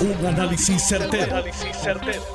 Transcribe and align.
Un 0.00 0.26
análisis 0.26 0.82
certero, 0.88 1.44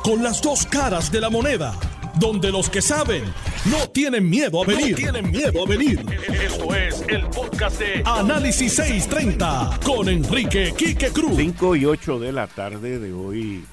Con 0.04 0.22
las 0.22 0.40
dos 0.40 0.68
caras 0.68 1.12
de 1.12 1.20
la 1.20 1.32
moneda. 1.32 1.74
Donde 2.20 2.52
los 2.52 2.70
que 2.70 2.80
saben 2.80 3.24
no 3.66 3.90
tienen 3.90 4.30
miedo 4.30 4.62
a 4.62 4.68
venir. 4.68 4.96
tienen 4.96 5.32
miedo 5.32 5.64
a 5.64 5.68
venir. 5.68 6.06
Esto 6.30 6.76
es 6.76 7.04
el 7.08 7.26
podcast 7.26 7.80
de 7.80 8.04
Análisis 8.06 8.76
630 8.76 9.80
con 9.84 10.08
Enrique 10.10 10.76
Quique 10.78 11.10
Cruz. 11.10 11.38
5 11.38 11.76
y 11.76 11.86
8 11.86 12.20
de 12.20 12.32
la 12.34 12.46
tarde 12.46 13.00
de 13.00 13.12
hoy, 13.12 13.66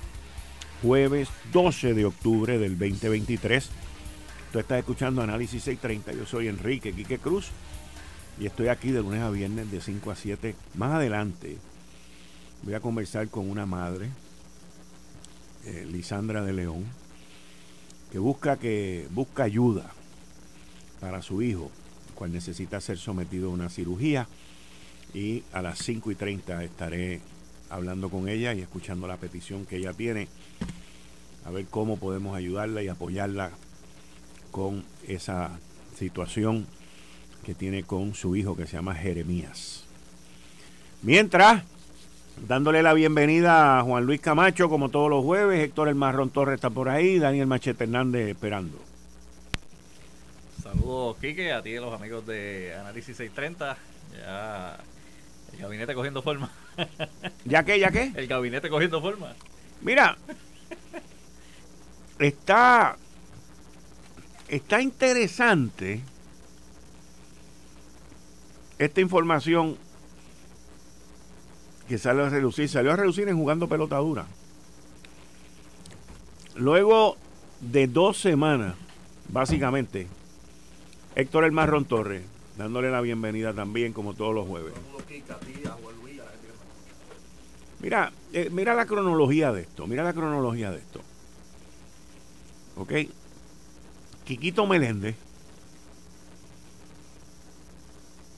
jueves 0.81 1.29
12 1.53 1.93
de 1.93 2.07
octubre 2.07 2.59
del 2.59 2.79
2023. 2.79 3.69
Tú 4.53 4.59
estás 4.59 4.79
escuchando 4.79 5.21
Análisis 5.21 5.65
630. 5.65 6.19
Yo 6.19 6.27
soy 6.27 6.49
Enrique 6.49 6.95
Quique 6.95 7.19
Cruz 7.19 7.51
y 8.41 8.47
estoy 8.47 8.69
aquí 8.69 8.91
de 8.91 9.03
lunes 9.03 9.21
a 9.21 9.29
viernes 9.29 9.71
de 9.71 9.83
5 9.83 10.11
a 10.11 10.17
7. 10.17 10.55
Más 10.77 10.95
adelante 10.95 11.59
voy 12.63 12.75
a 12.75 12.81
conversar 12.81 13.29
con 13.29 13.51
una 13.51 13.67
madre, 13.67 14.11
eh, 15.65 15.87
Lisandra 15.91 16.43
de 16.43 16.53
León, 16.53 16.85
que 18.11 18.19
busca, 18.19 18.57
que 18.59 19.07
busca 19.11 19.45
ayuda 19.45 19.91
para 21.01 21.23
su 21.23 21.43
hijo, 21.43 21.71
cual 22.15 22.33
necesita 22.33 22.81
ser 22.81 22.99
sometido 22.99 23.51
a 23.51 23.55
una 23.55 23.69
cirugía. 23.69 24.29
Y 25.15 25.43
a 25.53 25.61
las 25.61 25.79
5 25.79 26.11
y 26.11 26.15
30 26.15 26.65
estaré 26.65 27.21
hablando 27.69 28.11
con 28.11 28.29
ella 28.29 28.55
y 28.55 28.61
escuchando 28.61 29.07
la 29.07 29.17
petición 29.17 29.67
que 29.67 29.77
ella 29.77 29.93
tiene, 29.93 30.29
a 31.45 31.51
ver 31.51 31.67
cómo 31.67 31.97
podemos 31.97 32.37
ayudarla 32.37 32.83
y 32.83 32.89
apoyarla 32.89 33.51
con 34.51 34.85
esa 35.09 35.59
situación 35.99 36.67
que 37.45 37.55
tiene 37.55 37.83
con 37.83 38.15
su 38.15 38.37
hijo 38.37 38.57
que 38.57 38.67
se 38.67 38.75
llama 38.75 38.95
Jeremías. 38.95 39.85
Mientras, 41.03 41.65
dándole 42.37 42.83
la 42.83 42.95
bienvenida 42.95 43.79
a 43.79 43.83
Juan 43.83 44.05
Luis 44.05 44.21
Camacho, 44.21 44.69
como 44.69 44.89
todos 44.89 45.11
los 45.11 45.25
jueves, 45.25 45.61
Héctor 45.61 45.89
El 45.89 45.95
Marrón 45.95 46.31
Torres 46.31 46.57
está 46.57 46.71
por 46.71 46.89
ahí, 46.89 47.19
Daniel 47.19 47.47
Machete 47.47 47.85
Hernández 47.85 48.29
esperando. 48.29 48.79
Saludos, 50.63 51.17
Quique, 51.19 51.53
a 51.53 51.63
ti 51.63 51.71
y 51.71 51.77
a 51.77 51.81
los 51.81 51.95
amigos 51.95 52.27
de 52.27 52.75
Análisis 52.79 53.17
630. 53.17 53.77
Ya 54.19 54.79
el 55.53 55.59
gabinete 55.59 55.95
cogiendo 55.95 56.23
forma. 56.23 56.51
¿Ya 57.45 57.65
qué? 57.65 57.79
¿Ya 57.79 57.91
qué? 57.91 58.13
El 58.15 58.27
gabinete 58.27 58.69
cogiendo 58.71 59.01
forma. 59.01 59.35
Mira, 59.83 60.17
está, 62.19 62.97
está 64.49 64.81
interesante 64.81 66.01
esta 68.79 69.01
información 69.01 69.77
que 71.93 71.99
sale 71.99 72.23
a 72.23 72.31
relucir, 72.31 72.71
salió 72.71 72.91
a 72.91 72.97
relucir 72.97 73.29
en 73.29 73.37
jugando 73.37 73.69
pelota 73.69 73.99
dura. 73.99 74.25
Luego 76.55 77.19
de 77.61 77.87
dos 77.87 78.17
semanas, 78.17 78.77
básicamente, 79.29 80.07
Héctor 81.15 81.45
El 81.45 81.53
Marrón 81.53 81.85
Torres, 81.85 82.23
dándole 82.57 82.91
la 82.91 83.03
bienvenida 83.03 83.53
también, 83.53 83.93
como 83.93 84.15
todos 84.15 84.35
los 84.35 84.49
jueves. 84.49 84.73
Mira, 87.81 88.11
eh, 88.33 88.49
mira 88.51 88.73
la 88.73 88.87
cronología 88.87 89.53
de 89.53 89.61
esto, 89.61 89.87
mira 89.87 90.03
la 90.03 90.15
cronología 90.15 90.71
de 90.71 90.79
esto. 90.79 91.03
¿Ok? 92.77 92.93
Quiquito 94.25 94.67
Meléndez 94.67 95.17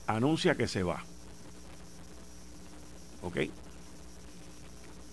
anuncia 0.07 0.55
que 0.55 0.67
se 0.67 0.83
va. 0.83 1.05
¿Ok? 3.25 3.37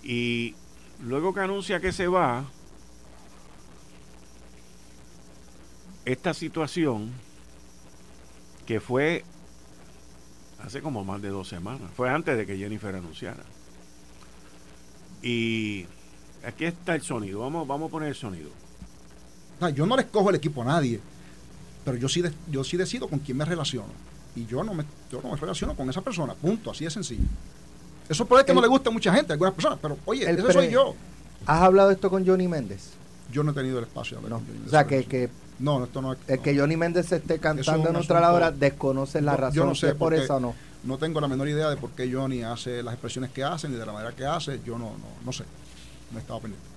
Y 0.03 0.55
luego 1.03 1.33
que 1.33 1.41
anuncia 1.41 1.81
que 1.81 1.93
se 1.93 2.07
va, 2.07 2.45
esta 6.05 6.35
situación 6.35 7.11
que 8.67 8.81
fue 8.81 9.25
hace 10.61 10.81
como 10.81 11.05
más 11.05 11.21
de 11.23 11.29
dos 11.31 11.49
semanas, 11.49 11.91
fue 11.97 12.09
antes 12.09 12.37
de 12.37 12.47
que 12.47 12.57
Jennifer 12.57 12.95
anunciara. 12.95 13.43
Y 15.23 15.87
aquí 16.45 16.67
está 16.67 16.95
el 16.95 17.03
sonido, 17.03 17.41
vamos, 17.41 17.67
vamos 17.67 17.89
a 17.89 17.91
poner 17.93 18.11
el 18.11 18.15
sonido. 18.15 18.51
yo 19.75 19.87
no 19.87 19.97
le 19.97 20.03
escojo 20.03 20.31
el 20.31 20.37
equipo 20.37 20.63
a 20.63 20.67
nadie, 20.67 21.01
pero 21.85 21.97
yo 21.97 22.09
sí, 22.09 22.23
yo 22.49 22.63
sí 22.63 22.77
decido 22.77 23.09
con 23.09 23.21
quién 23.21 23.39
me 23.39 23.45
relaciono 23.45 23.93
y 24.37 24.47
yo 24.47 24.63
no 24.63 24.75
me, 24.75 24.85
yo 25.11 25.21
no 25.23 25.31
me 25.31 25.37
relaciono 25.37 25.75
con 25.75 25.89
esa 25.91 26.01
persona, 26.01 26.35
punto, 26.35 26.71
así 26.71 26.85
de 26.85 26.91
sencillo. 26.91 27.27
Eso 28.09 28.27
puede 28.27 28.45
que 28.45 28.55
no 28.55 28.61
le 28.61 28.69
guste 28.69 28.89
a 28.89 28.93
mucha 28.93 29.13
gente, 29.15 29.33
a 29.33 29.35
algunas 29.35 29.55
personas, 29.55 29.79
pero 29.81 29.99
oye, 30.05 30.31
eso 30.31 30.53
soy 30.53 30.71
yo. 30.71 30.95
¿Has 31.47 31.63
hablado 31.63 31.91
esto 31.91 32.11
con 32.11 32.27
Johnny 32.27 32.49
Méndez? 32.49 32.91
Yo 33.33 33.43
no 33.43 33.53
he 33.53 33.55
tenido 33.55 33.79
el 33.79 33.85
espacio 33.85 34.21
de 34.21 34.29
no. 34.29 34.43
O 34.67 34.69
sea, 34.69 34.87
que, 34.87 35.05
que 35.05 35.31
no, 35.59 35.85
esto 35.85 36.03
no, 36.03 36.17
el 36.27 36.41
que 36.41 36.59
Johnny 36.59 36.77
Méndez 36.77 37.07
se 37.07 37.17
esté 37.17 37.39
cantando 37.39 37.91
en 37.91 37.97
otra 37.97 38.33
hora 38.33 38.51
desconoce 38.51 39.21
la 39.21 39.37
razón. 39.37 39.55
Yo 39.55 39.65
no 39.65 39.75
sé 39.75 39.95
por 39.95 40.15
eso 40.15 40.41
no. 40.41 40.55
No 40.85 40.99
tengo 40.99 41.21
la 41.21 41.29
menor 41.29 41.49
idea 41.49 41.71
de 41.71 41.77
por 41.77 41.91
qué 41.91 42.13
Johnny 42.13 42.43
hace 42.43 42.83
las 42.83 42.95
expresiones 42.95 43.31
que 43.31 43.45
hace 43.45 43.69
ni 43.69 43.77
de 43.77 43.87
la 43.87 43.93
manera 43.93 44.13
que 44.13 44.27
hace. 44.27 44.61
Yo 44.65 44.79
no, 44.79 44.87
no, 44.87 45.07
no 45.25 45.33
sé. 45.33 45.45
No 46.11 46.19
estaba 46.19 46.41
pendiente. 46.41 46.73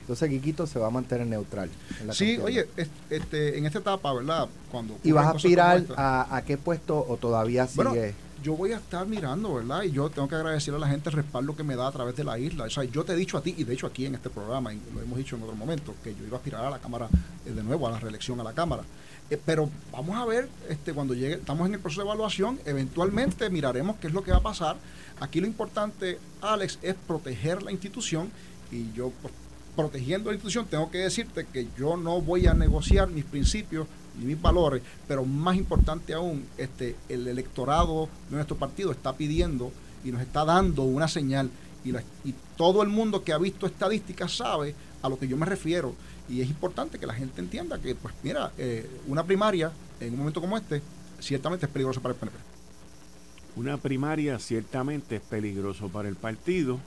Entonces 0.00 0.30
Quiquito 0.30 0.66
se 0.66 0.78
va 0.78 0.88
a 0.88 0.90
mantener 0.90 1.26
neutral. 1.26 1.70
sí, 2.12 2.38
oye, 2.38 2.66
este, 3.10 3.58
en 3.58 3.66
esta 3.66 3.78
etapa, 3.78 4.12
¿verdad? 4.12 4.48
Cuando 4.70 4.98
¿Y 5.04 5.12
vas 5.12 5.26
a 5.26 5.30
aspirar 5.32 5.84
a, 5.96 6.42
qué 6.46 6.56
puesto 6.56 7.04
o 7.06 7.16
todavía 7.18 7.66
sigue? 7.66 8.14
Yo 8.42 8.56
voy 8.56 8.72
a 8.72 8.76
estar 8.76 9.06
mirando, 9.06 9.54
¿verdad? 9.54 9.82
Y 9.82 9.92
yo 9.92 10.10
tengo 10.10 10.28
que 10.28 10.34
agradecer 10.34 10.74
a 10.74 10.78
la 10.78 10.88
gente 10.88 11.10
el 11.10 11.16
respaldo 11.16 11.56
que 11.56 11.62
me 11.62 11.76
da 11.76 11.88
a 11.88 11.92
través 11.92 12.16
de 12.16 12.24
la 12.24 12.38
isla. 12.38 12.64
O 12.64 12.70
sea, 12.70 12.84
yo 12.84 13.04
te 13.04 13.12
he 13.12 13.16
dicho 13.16 13.36
a 13.38 13.42
ti, 13.42 13.54
y 13.56 13.64
de 13.64 13.74
hecho 13.74 13.86
aquí 13.86 14.06
en 14.06 14.14
este 14.14 14.30
programa, 14.30 14.72
y 14.72 14.80
lo 14.94 15.00
hemos 15.00 15.18
dicho 15.18 15.36
en 15.36 15.42
otro 15.42 15.56
momento, 15.56 15.94
que 16.02 16.14
yo 16.14 16.24
iba 16.26 16.36
a 16.36 16.38
aspirar 16.38 16.64
a 16.64 16.70
la 16.70 16.78
Cámara, 16.78 17.08
eh, 17.46 17.50
de 17.50 17.62
nuevo, 17.62 17.88
a 17.88 17.90
la 17.90 18.00
reelección 18.00 18.40
a 18.40 18.44
la 18.44 18.52
Cámara. 18.52 18.82
Eh, 19.30 19.38
pero 19.44 19.68
vamos 19.92 20.16
a 20.16 20.24
ver, 20.24 20.48
este, 20.68 20.92
cuando 20.92 21.14
llegue, 21.14 21.34
estamos 21.34 21.66
en 21.66 21.74
el 21.74 21.80
proceso 21.80 22.02
de 22.02 22.06
evaluación, 22.06 22.58
eventualmente 22.64 23.50
miraremos 23.50 23.96
qué 23.96 24.06
es 24.06 24.12
lo 24.12 24.22
que 24.22 24.30
va 24.30 24.38
a 24.38 24.42
pasar. 24.42 24.76
Aquí 25.20 25.40
lo 25.40 25.46
importante, 25.46 26.18
Alex, 26.40 26.78
es 26.82 26.94
proteger 26.94 27.62
la 27.62 27.72
institución 27.72 28.30
y 28.70 28.92
yo 28.92 29.12
pues, 29.22 29.34
protegiendo 29.76 30.30
la 30.30 30.34
institución, 30.34 30.66
tengo 30.66 30.90
que 30.90 30.98
decirte 30.98 31.46
que 31.46 31.68
yo 31.78 31.96
no 31.96 32.20
voy 32.20 32.46
a 32.46 32.54
negociar 32.54 33.08
mis 33.08 33.24
principios 33.24 33.86
ni 34.18 34.26
mis 34.26 34.40
valores, 34.40 34.82
pero 35.06 35.24
más 35.24 35.56
importante 35.56 36.14
aún, 36.14 36.44
este, 36.56 36.96
el 37.08 37.26
electorado 37.28 38.08
de 38.28 38.36
nuestro 38.36 38.56
partido 38.56 38.92
está 38.92 39.14
pidiendo 39.16 39.72
y 40.04 40.12
nos 40.12 40.20
está 40.20 40.44
dando 40.44 40.82
una 40.82 41.08
señal. 41.08 41.50
Y, 41.84 41.90
y 42.28 42.34
todo 42.56 42.82
el 42.82 42.88
mundo 42.88 43.22
que 43.22 43.32
ha 43.32 43.38
visto 43.38 43.66
estadísticas 43.66 44.36
sabe 44.36 44.74
a 45.02 45.08
lo 45.08 45.18
que 45.18 45.28
yo 45.28 45.36
me 45.36 45.46
refiero. 45.46 45.94
Y 46.28 46.40
es 46.40 46.48
importante 46.48 46.98
que 46.98 47.06
la 47.06 47.14
gente 47.14 47.40
entienda 47.40 47.78
que, 47.78 47.94
pues 47.94 48.14
mira, 48.22 48.52
eh, 48.58 48.88
una 49.06 49.24
primaria 49.24 49.72
en 50.00 50.12
un 50.12 50.18
momento 50.18 50.40
como 50.40 50.56
este 50.56 50.82
ciertamente 51.20 51.66
es 51.66 51.72
peligroso 51.72 52.00
para 52.00 52.14
el 52.14 52.20
PNP. 52.20 52.36
Una 53.56 53.76
primaria 53.76 54.38
ciertamente 54.38 55.16
es 55.16 55.22
peligroso 55.22 55.88
para 55.88 56.08
el 56.08 56.16
partido. 56.16 56.78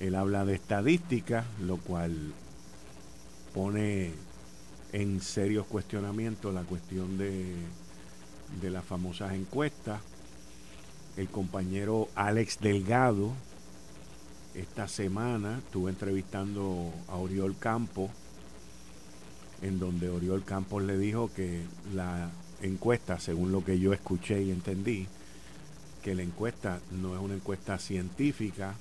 Él 0.00 0.14
habla 0.14 0.44
de 0.44 0.54
estadística, 0.54 1.44
lo 1.60 1.76
cual 1.76 2.32
pone 3.54 4.12
en 4.96 5.20
serios 5.20 5.66
cuestionamientos 5.66 6.54
la 6.54 6.62
cuestión 6.62 7.18
de, 7.18 7.54
de 8.62 8.70
las 8.70 8.82
famosas 8.82 9.34
encuestas. 9.34 10.00
El 11.18 11.28
compañero 11.28 12.08
Alex 12.14 12.60
Delgado 12.60 13.32
esta 14.54 14.88
semana 14.88 15.58
estuvo 15.58 15.90
entrevistando 15.90 16.94
a 17.08 17.16
Oriol 17.16 17.58
Campos, 17.58 18.10
en 19.60 19.78
donde 19.78 20.08
Oriol 20.08 20.44
Campos 20.44 20.82
le 20.82 20.96
dijo 20.96 21.30
que 21.30 21.64
la 21.94 22.30
encuesta, 22.62 23.20
según 23.20 23.52
lo 23.52 23.62
que 23.62 23.78
yo 23.78 23.92
escuché 23.92 24.44
y 24.44 24.50
entendí, 24.50 25.08
que 26.02 26.14
la 26.14 26.22
encuesta 26.22 26.80
no 26.90 27.14
es 27.14 27.20
una 27.20 27.34
encuesta 27.34 27.78
científica, 27.78 28.76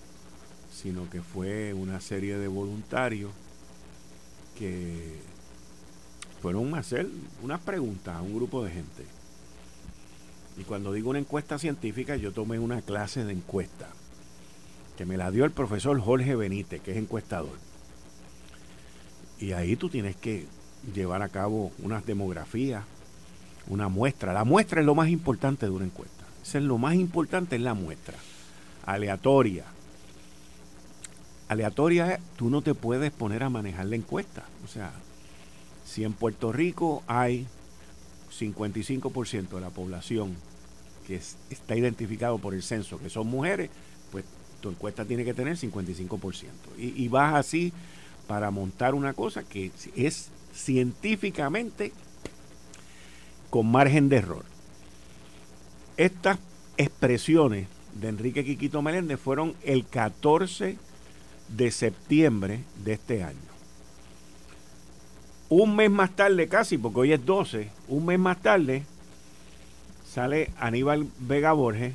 sino 0.73 1.09
que 1.09 1.21
fue 1.21 1.73
una 1.73 1.99
serie 1.99 2.37
de 2.37 2.47
voluntarios 2.47 3.31
que 4.57 5.34
fueron 6.45 6.75
a 6.75 6.77
hacer 6.77 7.07
unas 7.41 7.59
preguntas 7.59 8.15
a 8.15 8.21
un 8.21 8.35
grupo 8.35 8.63
de 8.63 8.69
gente. 8.69 9.03
Y 10.59 10.63
cuando 10.63 10.93
digo 10.93 11.09
una 11.09 11.17
encuesta 11.17 11.57
científica, 11.57 12.17
yo 12.17 12.33
tomé 12.33 12.59
una 12.59 12.83
clase 12.83 13.25
de 13.25 13.33
encuesta 13.33 13.87
que 14.95 15.07
me 15.07 15.17
la 15.17 15.31
dio 15.31 15.43
el 15.43 15.49
profesor 15.49 15.99
Jorge 15.99 16.35
Benítez, 16.35 16.83
que 16.83 16.91
es 16.91 16.97
encuestador. 16.97 17.57
Y 19.39 19.53
ahí 19.53 19.75
tú 19.75 19.89
tienes 19.89 20.15
que 20.17 20.45
llevar 20.93 21.23
a 21.23 21.29
cabo 21.29 21.71
unas 21.79 22.05
demografías, 22.05 22.83
una 23.65 23.87
muestra. 23.87 24.31
La 24.31 24.43
muestra 24.43 24.81
es 24.81 24.85
lo 24.85 24.93
más 24.93 25.09
importante 25.09 25.65
de 25.65 25.71
una 25.71 25.85
encuesta. 25.85 26.25
Es 26.43 26.53
lo 26.53 26.77
más 26.77 26.93
importante, 26.93 27.55
es 27.55 27.63
la 27.63 27.73
muestra. 27.73 28.19
Aleatoria, 28.85 29.65
aleatoria, 31.47 32.19
tú 32.35 32.51
no 32.51 32.61
te 32.61 32.75
puedes 32.75 33.11
poner 33.11 33.41
a 33.41 33.49
manejar 33.49 33.87
la 33.87 33.95
encuesta. 33.95 34.43
O 34.63 34.67
sea, 34.67 34.93
si 35.85 36.03
en 36.03 36.13
Puerto 36.13 36.51
Rico 36.51 37.03
hay 37.07 37.47
55% 38.37 39.49
de 39.49 39.61
la 39.61 39.69
población 39.69 40.35
que 41.07 41.15
está 41.49 41.75
identificado 41.75 42.39
por 42.39 42.53
el 42.53 42.63
censo, 42.63 42.99
que 42.99 43.09
son 43.09 43.27
mujeres, 43.27 43.69
pues 44.11 44.25
tu 44.59 44.69
encuesta 44.69 45.05
tiene 45.05 45.23
que 45.23 45.33
tener 45.33 45.55
55%. 45.55 46.45
Y, 46.77 47.03
y 47.03 47.07
vas 47.07 47.35
así 47.35 47.71
para 48.27 48.49
montar 48.51 48.95
una 48.95 49.13
cosa 49.13 49.43
que 49.43 49.71
es 49.95 50.29
científicamente 50.53 51.93
con 53.49 53.71
margen 53.71 54.09
de 54.09 54.17
error. 54.17 54.45
Estas 55.97 56.39
expresiones 56.77 57.67
de 57.93 58.09
Enrique 58.09 58.43
Quiquito 58.43 58.81
Meléndez 58.81 59.19
fueron 59.19 59.55
el 59.63 59.85
14 59.85 60.77
de 61.49 61.71
septiembre 61.71 62.63
de 62.83 62.93
este 62.93 63.23
año. 63.23 63.54
Un 65.49 65.75
mes 65.75 65.91
más 65.91 66.15
tarde 66.15 66.47
casi, 66.47 66.77
porque 66.77 67.01
hoy 67.01 67.13
es 67.13 67.23
12, 67.23 67.69
un 67.87 68.05
mes 68.05 68.17
más 68.17 68.41
tarde 68.41 68.83
sale 70.03 70.49
Aníbal 70.57 71.07
Vega 71.19 71.53
Borges, 71.53 71.93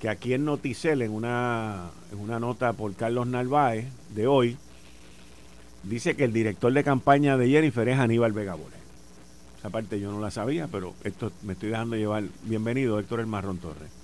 que 0.00 0.08
aquí 0.08 0.34
en 0.34 0.44
Noticel, 0.44 1.02
en 1.02 1.10
una, 1.10 1.90
en 2.12 2.20
una 2.20 2.38
nota 2.38 2.74
por 2.74 2.94
Carlos 2.94 3.26
Narváez 3.26 3.86
de 4.14 4.26
hoy, 4.28 4.56
dice 5.82 6.14
que 6.14 6.24
el 6.24 6.32
director 6.32 6.72
de 6.72 6.84
campaña 6.84 7.36
de 7.36 7.48
Jennifer 7.48 7.88
es 7.88 7.98
Aníbal 7.98 8.32
Vega 8.32 8.54
Borges. 8.54 8.78
Esa 9.58 9.70
parte 9.70 9.98
yo 9.98 10.12
no 10.12 10.20
la 10.20 10.30
sabía, 10.30 10.68
pero 10.68 10.94
esto 11.02 11.32
me 11.42 11.54
estoy 11.54 11.70
dejando 11.70 11.96
llevar. 11.96 12.24
Bienvenido, 12.44 13.00
Héctor 13.00 13.20
El 13.20 13.26
Marrón 13.26 13.58
Torres 13.58 13.95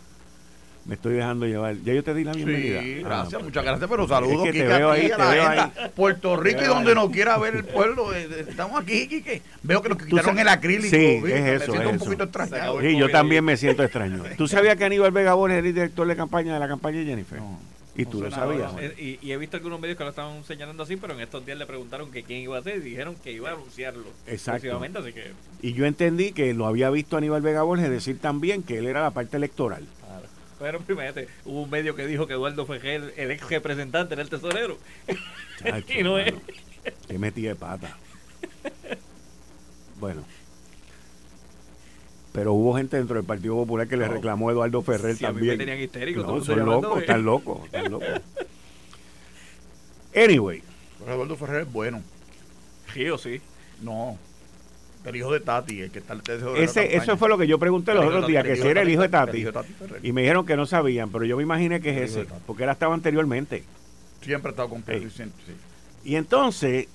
me 0.85 0.95
estoy 0.95 1.15
dejando 1.15 1.47
llevar. 1.47 1.77
Ya 1.85 1.95
yo 1.95 2.03
te 2.03 2.13
di 2.15 2.25
la 2.25 2.33
bienvenida. 2.33 2.81
Sí, 2.81 3.03
ah, 3.05 3.09
gracias, 3.09 3.43
muchas 3.43 3.65
gracias, 3.65 3.89
pero 3.89 4.09
saludos, 4.09 4.47
es 4.47 4.53
que 4.53 4.59
te 4.61 4.67
veo 4.67 4.91
ahí, 4.91 5.09
te 5.09 5.17
veo 5.17 5.49
ahí. 5.49 5.73
Puerto 5.95 6.37
Rico 6.37 6.63
y 6.63 6.67
donde 6.67 6.95
no 6.95 7.11
quiera 7.11 7.39
ver 7.39 7.57
el 7.57 7.65
pueblo. 7.65 8.13
Eh, 8.15 8.29
eh, 8.31 8.47
estamos 8.49 8.81
aquí, 8.81 9.07
Quique. 9.07 9.43
Veo 9.63 9.83
que 9.83 9.89
nos 9.91 9.99
quitaron 9.99 10.39
el 10.39 10.49
acrílico. 10.49 10.89
Sí, 10.89 11.23
es 11.25 11.63
eso. 11.63 11.73
Me 11.73 11.79
siento 11.79 11.91
un 11.91 11.99
poquito 11.99 12.25
extrañado. 12.25 12.81
Sí, 12.81 12.97
yo 12.97 13.11
también 13.11 13.45
me 13.45 13.57
siento 13.57 13.83
extraño. 13.83 14.25
¿Tú 14.37 14.49
sabías 14.49 14.77
que 14.77 14.85
Aníbal 14.85 15.13
Vega 15.13 15.35
Borges 15.35 15.59
es 15.59 15.65
el 15.65 15.75
director 15.75 16.07
de 16.07 16.17
campaña 16.17 16.55
de 16.55 16.61
la 16.61 16.69
campaña 16.69 16.99
de 16.99 17.05
Jennifer? 17.05 17.39
No. 17.39 17.73
Y 17.95 18.07
tú 18.07 18.23
lo 18.23 18.31
sabías. 18.31 18.73
Y, 18.99 19.19
y, 19.21 19.33
he 19.33 19.37
visto 19.37 19.59
algunos 19.59 19.79
medios 19.79 19.99
que 19.99 20.05
lo 20.05 20.11
estaban 20.11 20.43
señalando 20.45 20.83
así, 20.83 20.97
pero 20.97 21.13
en 21.13 21.21
estos 21.21 21.45
días 21.45 21.59
le 21.59 21.67
preguntaron 21.67 22.11
que 22.11 22.23
quién 22.23 22.41
iba 22.41 22.57
a 22.57 22.63
ser 22.63 22.77
y 22.77 22.81
dijeron 22.81 23.17
que 23.17 23.33
iba 23.33 23.51
a 23.51 23.53
anunciarlo. 23.53 24.07
Exacto. 24.27 24.81
Así 24.83 25.13
que... 25.13 25.33
Y 25.61 25.75
yo 25.75 25.85
entendí 25.85 26.33
que 26.33 26.55
lo 26.55 26.67
había 26.67 26.89
visto 26.89 27.19
Aníbal 27.19 27.43
Vega 27.43 27.63
Borges 27.63 27.91
decir 27.91 28.19
también 28.19 28.63
que 28.63 28.79
él 28.79 28.87
era 28.87 29.03
la 29.03 29.11
parte 29.11 29.37
electoral. 29.37 29.87
Pero 30.63 30.79
primero 30.79 31.13
hubo 31.45 31.63
un 31.63 31.71
medio 31.71 31.97
que 31.97 32.07
dijo 32.07 32.29
que 32.29 32.35
Eduardo 32.35 32.65
Fejel, 32.65 33.13
el 33.17 33.33
ex 33.33 33.49
representante, 33.51 34.15
era 34.15 34.23
el 34.23 34.29
tesorero. 34.29 34.79
y 35.99 36.03
no 36.05 36.21
es. 36.21 36.33
Qué 37.09 37.19
metí 37.19 37.43
de 37.43 37.57
pata. 37.57 37.97
Bueno. 39.99 40.25
Pero 42.33 42.53
hubo 42.53 42.77
gente 42.77 42.97
dentro 42.97 43.17
del 43.17 43.25
Partido 43.25 43.57
Popular 43.57 43.89
que 43.89 43.97
le 43.97 44.07
reclamó 44.07 44.51
a 44.51 44.53
Eduardo 44.53 44.83
Ferrer 44.83 45.19
también. 45.19 45.57
A 45.57 45.59
tenían 45.59 45.81
histéricos. 45.81 46.25
No, 46.25 46.45
son 46.45 46.65
locos, 46.65 47.01
están 47.01 47.25
locos, 47.25 47.65
están 47.65 47.91
locos. 47.91 48.09
Anyway. 50.15 50.63
Pero 51.01 51.15
Eduardo 51.15 51.37
Ferrer 51.37 51.63
es 51.63 51.73
bueno. 51.73 52.03
Sí 52.95 53.09
o 53.11 53.19
sí. 53.19 53.41
No. 53.81 54.17
El 55.05 55.17
hijo 55.17 55.33
de 55.33 55.41
Tati, 55.41 55.81
el 55.81 55.91
que 55.91 55.99
está 55.99 56.15
el 56.15 56.23
Ese, 56.57 56.97
Eso 56.97 57.17
fue 57.17 57.29
lo 57.29 57.37
que 57.37 57.47
yo 57.47 57.59
pregunté 57.59 57.93
los 57.95 58.05
otros 58.05 58.27
días, 58.27 58.45
que 58.45 58.57
si 58.57 58.67
era 58.67 58.83
el 58.83 58.89
hijo 58.89 59.03
de 59.03 59.09
Tati. 59.09 59.47
Y 60.03 60.13
me 60.13 60.23
dijeron 60.23 60.47
que 60.47 60.57
no 60.57 60.67
sabían, 60.67 61.11
pero 61.11 61.25
yo 61.25 61.37
me 61.37 61.43
imaginé 61.43 61.81
que 61.81 61.91
es 61.91 62.11
ese, 62.11 62.27
porque 62.47 62.65
él 62.65 62.71
estado 62.71 62.93
anteriormente. 62.93 63.65
Siempre 64.21 64.51
ha 64.51 64.53
estado 64.53 64.69
con 64.69 64.83
Pedro 64.83 65.11
sí. 65.11 65.25
Y 66.05 66.15
entonces, 66.15 66.87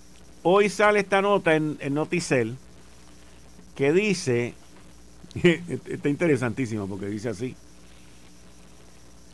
hoy 0.43 0.69
sale 0.69 0.99
esta 0.99 1.21
nota 1.21 1.55
en, 1.55 1.77
en 1.81 1.93
Noticel 1.93 2.55
que 3.75 3.91
dice, 3.91 4.53
está 5.43 6.09
interesantísimo 6.09 6.87
porque 6.87 7.07
dice 7.07 7.29
así, 7.29 7.55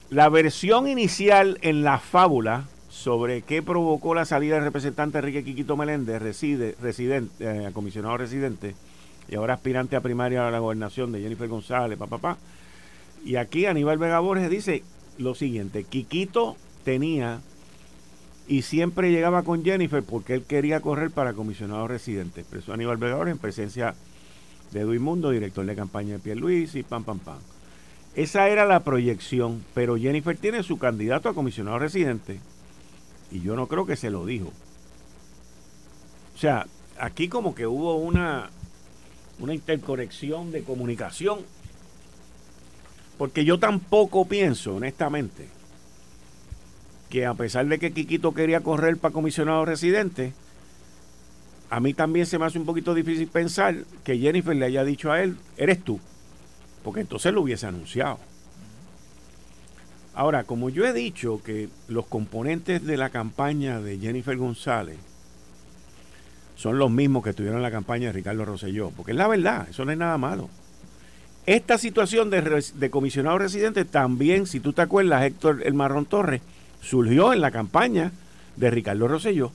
la 0.10 0.30
versión 0.30 0.88
inicial 0.88 1.58
en 1.62 1.84
la 1.84 1.98
fábula 1.98 2.66
sobre 2.94 3.42
qué 3.42 3.64
provocó 3.64 4.14
la 4.14 4.24
salida 4.24 4.54
del 4.54 4.66
representante 4.66 5.18
Enrique 5.18 5.44
Quiquito 5.44 5.76
Meléndez, 5.76 6.22
reside, 6.22 6.76
residente, 6.80 7.34
eh, 7.40 7.72
comisionado 7.74 8.18
residente 8.18 8.76
y 9.28 9.34
ahora 9.34 9.56
aspirante 9.56 9.96
a 9.96 10.02
primaria 10.02 10.48
a 10.48 10.52
la 10.52 10.60
gobernación 10.60 11.12
de 11.12 11.20
Jennifer 11.20 11.48
González, 11.48 11.98
papá, 11.98 12.20
papá. 12.20 12.38
Y 13.26 13.38
aquí 13.38 13.66
Aníbal 13.66 13.98
Vega 13.98 14.20
Borges 14.20 14.48
dice 14.48 14.84
lo 15.18 15.34
siguiente, 15.34 15.86
Quiquito 15.86 16.56
tenía 16.84 17.42
y 18.48 18.62
siempre 18.62 19.12
llegaba 19.12 19.42
con 19.42 19.64
Jennifer 19.64 20.04
porque 20.04 20.36
él 20.36 20.44
quería 20.44 20.80
correr 20.80 21.10
para 21.10 21.34
comisionado 21.34 21.88
residente. 21.88 22.42
Expresó 22.42 22.74
Aníbal 22.74 22.98
Vega 22.98 23.16
Borges 23.16 23.32
en 23.34 23.40
presencia 23.40 23.96
de 24.72 24.82
Edwin 24.82 25.02
Mundo, 25.02 25.32
director 25.32 25.66
de 25.66 25.76
campaña 25.76 26.14
de 26.14 26.20
Pierre 26.20 26.40
Luis 26.40 26.76
y 26.76 26.84
pam, 26.84 27.04
pam, 27.04 27.18
pam. 27.18 27.40
Esa 28.14 28.50
era 28.50 28.66
la 28.66 28.84
proyección, 28.84 29.66
pero 29.74 29.98
Jennifer 29.98 30.38
tiene 30.38 30.62
su 30.62 30.78
candidato 30.78 31.28
a 31.28 31.34
comisionado 31.34 31.80
residente 31.80 32.40
y 33.34 33.42
yo 33.42 33.56
no 33.56 33.68
creo 33.68 33.86
que 33.88 33.96
se 33.96 34.12
lo 34.12 34.26
dijo. 34.26 34.52
O 36.36 36.38
sea, 36.38 36.68
aquí 37.00 37.28
como 37.28 37.56
que 37.56 37.66
hubo 37.66 37.96
una, 37.96 38.52
una 39.40 39.56
interconexión 39.56 40.52
de 40.52 40.64
comunicación. 40.64 41.40
Porque 43.18 43.44
yo 43.44 43.60
tampoco 43.60 44.26
pienso, 44.26 44.76
honestamente, 44.76 45.48
que 47.10 47.26
a 47.26 47.34
pesar 47.34 47.68
de 47.68 47.80
que 47.80 47.92
Quiquito 47.92 48.34
quería 48.34 48.62
correr 48.62 48.98
para 48.98 49.14
comisionado 49.14 49.66
residente, 49.66 50.34
a 51.70 51.80
mí 51.80 51.96
también 51.96 52.28
se 52.28 52.38
me 52.38 52.46
hace 52.46 52.60
un 52.60 52.66
poquito 52.66 52.94
difícil 52.94 53.28
pensar 53.28 53.86
que 54.04 54.20
Jennifer 54.20 54.56
le 54.56 54.66
haya 54.66 54.84
dicho 54.84 55.12
a 55.12 55.24
él, 55.24 55.38
eres 55.58 55.84
tú, 55.84 56.00
porque 56.84 57.02
entonces 57.02 57.34
lo 57.34 57.42
hubiese 57.42 57.66
anunciado. 57.66 58.20
Ahora, 60.16 60.44
como 60.44 60.70
yo 60.70 60.86
he 60.86 60.94
dicho 60.94 61.42
que 61.44 61.70
los 61.88 62.06
componentes 62.06 62.86
de 62.86 62.98
la 62.98 63.10
campaña 63.10 63.82
de 63.82 63.98
Jennifer 63.98 64.38
González 64.38 64.98
son 66.56 66.78
los 66.78 66.92
mismos 66.92 67.24
que 67.24 67.34
tuvieron 67.34 67.64
la 67.64 67.72
campaña 67.72 68.08
de 68.08 68.14
Ricardo 68.14 68.46
Rosselló, 68.46 68.92
porque 68.92 69.12
es 69.12 69.18
la 69.18 69.28
verdad, 69.28 69.68
eso 69.70 69.86
no 69.86 69.92
es 69.92 69.98
nada 69.98 70.18
malo. 70.20 70.50
Esta 71.46 71.78
situación 71.78 72.30
de, 72.30 72.90
comisionado 72.90 73.38
residente 73.38 73.86
también, 73.86 74.46
si 74.46 74.60
tú 74.60 74.72
te 74.72 74.82
acuerdas, 74.82 75.24
Héctor 75.24 75.64
El 75.66 75.74
Marrón 75.74 76.06
Torres, 76.06 76.42
surgió 76.82 77.34
en 77.34 77.42
la 77.42 77.52
campaña 77.52 78.12
de 78.56 78.70
Ricardo 78.70 79.08
Rosselló. 79.08 79.52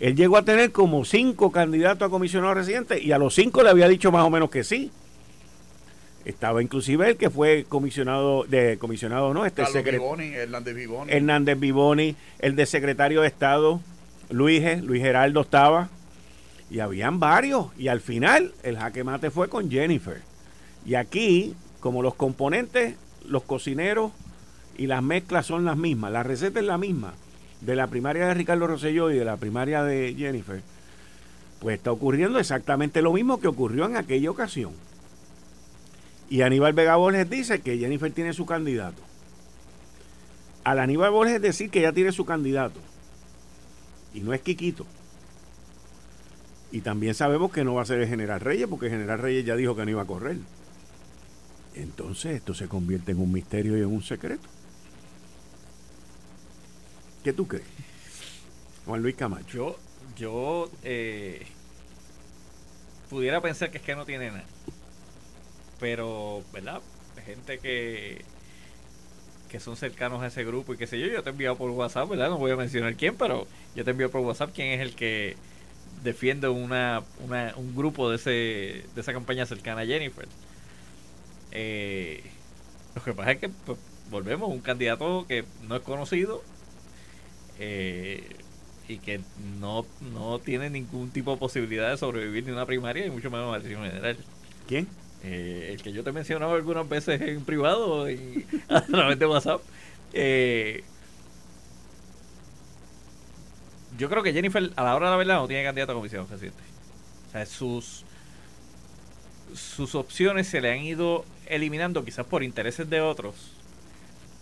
Él 0.00 0.16
llegó 0.16 0.36
a 0.36 0.44
tener 0.44 0.72
como 0.72 1.04
cinco 1.04 1.52
candidatos 1.52 2.06
a 2.06 2.10
comisionado 2.10 2.54
residente 2.54 3.00
y 3.00 3.12
a 3.12 3.18
los 3.18 3.34
cinco 3.34 3.62
le 3.62 3.70
había 3.70 3.88
dicho 3.88 4.10
más 4.10 4.24
o 4.24 4.30
menos 4.30 4.50
que 4.50 4.64
sí. 4.64 4.90
Estaba 6.24 6.62
inclusive 6.62 7.10
el 7.10 7.16
que 7.16 7.30
fue 7.30 7.66
comisionado, 7.68 8.44
de 8.44 8.78
comisionado 8.78 9.34
no, 9.34 9.44
este 9.44 9.64
Vivoni, 9.82 10.34
Hernández 10.34 10.74
Vivoni. 10.74 11.12
Hernández 11.12 11.58
Vivoni, 11.58 12.16
el 12.38 12.54
de 12.54 12.66
secretario 12.66 13.22
de 13.22 13.28
Estado, 13.28 13.80
Luis, 14.30 14.82
Luis 14.82 15.02
Geraldo 15.02 15.40
estaba. 15.40 15.88
Y 16.70 16.80
habían 16.80 17.20
varios. 17.20 17.66
Y 17.76 17.88
al 17.88 18.00
final 18.00 18.54
el 18.62 18.78
jaque 18.78 19.04
mate 19.04 19.30
fue 19.30 19.48
con 19.48 19.70
Jennifer. 19.70 20.22
Y 20.86 20.94
aquí, 20.94 21.54
como 21.80 22.02
los 22.02 22.14
componentes, 22.14 22.94
los 23.26 23.42
cocineros 23.42 24.12
y 24.78 24.86
las 24.86 25.02
mezclas 25.02 25.46
son 25.46 25.64
las 25.64 25.76
mismas, 25.76 26.12
la 26.12 26.22
receta 26.22 26.60
es 26.60 26.66
la 26.66 26.78
misma 26.78 27.14
de 27.60 27.76
la 27.76 27.86
primaria 27.86 28.26
de 28.26 28.34
Ricardo 28.34 28.66
Rosselló 28.66 29.10
y 29.10 29.16
de 29.16 29.24
la 29.24 29.36
primaria 29.36 29.84
de 29.84 30.14
Jennifer, 30.16 30.62
pues 31.60 31.76
está 31.76 31.92
ocurriendo 31.92 32.38
exactamente 32.38 33.02
lo 33.02 33.12
mismo 33.12 33.40
que 33.40 33.48
ocurrió 33.48 33.86
en 33.86 33.96
aquella 33.96 34.30
ocasión. 34.30 34.72
Y 36.32 36.40
Aníbal 36.40 36.72
Vega 36.72 36.96
Borges 36.96 37.28
dice 37.28 37.60
que 37.60 37.76
Jennifer 37.76 38.10
tiene 38.10 38.32
su 38.32 38.46
candidato. 38.46 39.02
Al 40.64 40.78
Aníbal 40.78 41.10
Borges 41.10 41.42
decir 41.42 41.68
que 41.68 41.82
ya 41.82 41.92
tiene 41.92 42.10
su 42.10 42.24
candidato. 42.24 42.80
Y 44.14 44.20
no 44.20 44.32
es 44.32 44.40
Quiquito. 44.40 44.86
Y 46.70 46.80
también 46.80 47.12
sabemos 47.12 47.52
que 47.52 47.64
no 47.64 47.74
va 47.74 47.82
a 47.82 47.84
ser 47.84 48.00
el 48.00 48.08
General 48.08 48.40
Reyes, 48.40 48.66
porque 48.66 48.86
el 48.86 48.92
General 48.92 49.18
Reyes 49.18 49.44
ya 49.44 49.56
dijo 49.56 49.76
que 49.76 49.84
no 49.84 49.90
iba 49.90 50.00
a 50.00 50.06
correr. 50.06 50.38
Entonces 51.74 52.36
esto 52.36 52.54
se 52.54 52.66
convierte 52.66 53.12
en 53.12 53.20
un 53.20 53.30
misterio 53.30 53.76
y 53.76 53.80
en 53.80 53.88
un 53.88 54.02
secreto. 54.02 54.48
¿Qué 57.22 57.34
tú 57.34 57.46
crees? 57.46 57.66
Juan 58.86 59.02
Luis 59.02 59.16
Camacho. 59.16 59.46
Yo, 59.52 59.76
yo 60.16 60.70
eh, 60.82 61.42
pudiera 63.10 63.42
pensar 63.42 63.70
que 63.70 63.76
es 63.76 63.84
que 63.84 63.94
no 63.94 64.06
tiene 64.06 64.30
nada 64.30 64.46
pero, 65.82 66.44
¿verdad? 66.52 66.80
Gente 67.26 67.58
que 67.58 68.24
que 69.48 69.58
son 69.58 69.76
cercanos 69.76 70.22
a 70.22 70.28
ese 70.28 70.44
grupo 70.44 70.72
y 70.72 70.78
qué 70.78 70.86
sé 70.86 70.98
yo, 70.98 71.08
yo 71.08 71.22
te 71.22 71.28
he 71.28 71.32
enviado 71.32 71.56
por 71.56 71.68
WhatsApp, 71.70 72.08
¿verdad? 72.08 72.30
No 72.30 72.38
voy 72.38 72.52
a 72.52 72.56
mencionar 72.56 72.94
quién, 72.94 73.16
pero 73.16 73.46
yo 73.74 73.84
te 73.84 73.90
envío 73.90 74.10
por 74.10 74.22
WhatsApp 74.22 74.52
quién 74.54 74.68
es 74.68 74.80
el 74.80 74.94
que 74.94 75.36
defiende 76.04 76.48
una, 76.48 77.02
una 77.26 77.52
un 77.56 77.74
grupo 77.74 78.08
de 78.08 78.16
ese 78.16 78.30
de 78.94 79.00
esa 79.00 79.12
campaña 79.12 79.44
cercana 79.44 79.80
a 79.80 79.86
Jennifer. 79.86 80.26
Eh, 81.50 82.22
lo 82.94 83.02
que 83.02 83.12
pasa 83.12 83.32
es 83.32 83.38
que 83.40 83.48
pues, 83.48 83.76
volvemos 84.08 84.48
un 84.48 84.60
candidato 84.60 85.26
que 85.26 85.44
no 85.68 85.74
es 85.74 85.82
conocido 85.82 86.44
eh, 87.58 88.36
y 88.86 88.98
que 88.98 89.20
no, 89.58 89.84
no 90.14 90.38
tiene 90.38 90.70
ningún 90.70 91.10
tipo 91.10 91.32
de 91.32 91.38
posibilidad 91.38 91.90
de 91.90 91.96
sobrevivir 91.96 92.46
ni 92.46 92.52
una 92.52 92.66
primaria 92.66 93.04
y 93.04 93.10
mucho 93.10 93.32
menos 93.32 93.48
una 93.48 93.56
elección 93.56 93.84
general. 93.84 94.16
¿Quién? 94.68 95.01
Eh, 95.24 95.70
el 95.72 95.82
que 95.82 95.92
yo 95.92 96.02
te 96.02 96.10
he 96.10 96.12
mencionado 96.12 96.54
algunas 96.54 96.88
veces 96.88 97.20
en 97.20 97.44
privado 97.44 98.10
y 98.10 98.44
a 98.68 98.80
través 98.80 99.18
de 99.18 99.26
WhatsApp. 99.26 99.60
Eh, 100.12 100.82
yo 103.98 104.08
creo 104.08 104.22
que 104.22 104.32
Jennifer, 104.32 104.70
a 104.74 104.82
la 104.82 104.96
hora 104.96 105.06
de 105.06 105.10
la 105.12 105.16
verdad, 105.16 105.36
no 105.36 105.48
tiene 105.48 105.62
candidato 105.62 105.92
a 105.92 105.94
comisión 105.94 106.26
reciente. 106.28 106.62
O 107.28 107.32
sea, 107.32 107.46
sus, 107.46 108.04
sus 109.54 109.94
opciones 109.94 110.48
se 110.48 110.60
le 110.60 110.72
han 110.72 110.80
ido 110.80 111.24
eliminando 111.46 112.04
quizás 112.04 112.26
por 112.26 112.42
intereses 112.42 112.90
de 112.90 113.00
otros. 113.00 113.52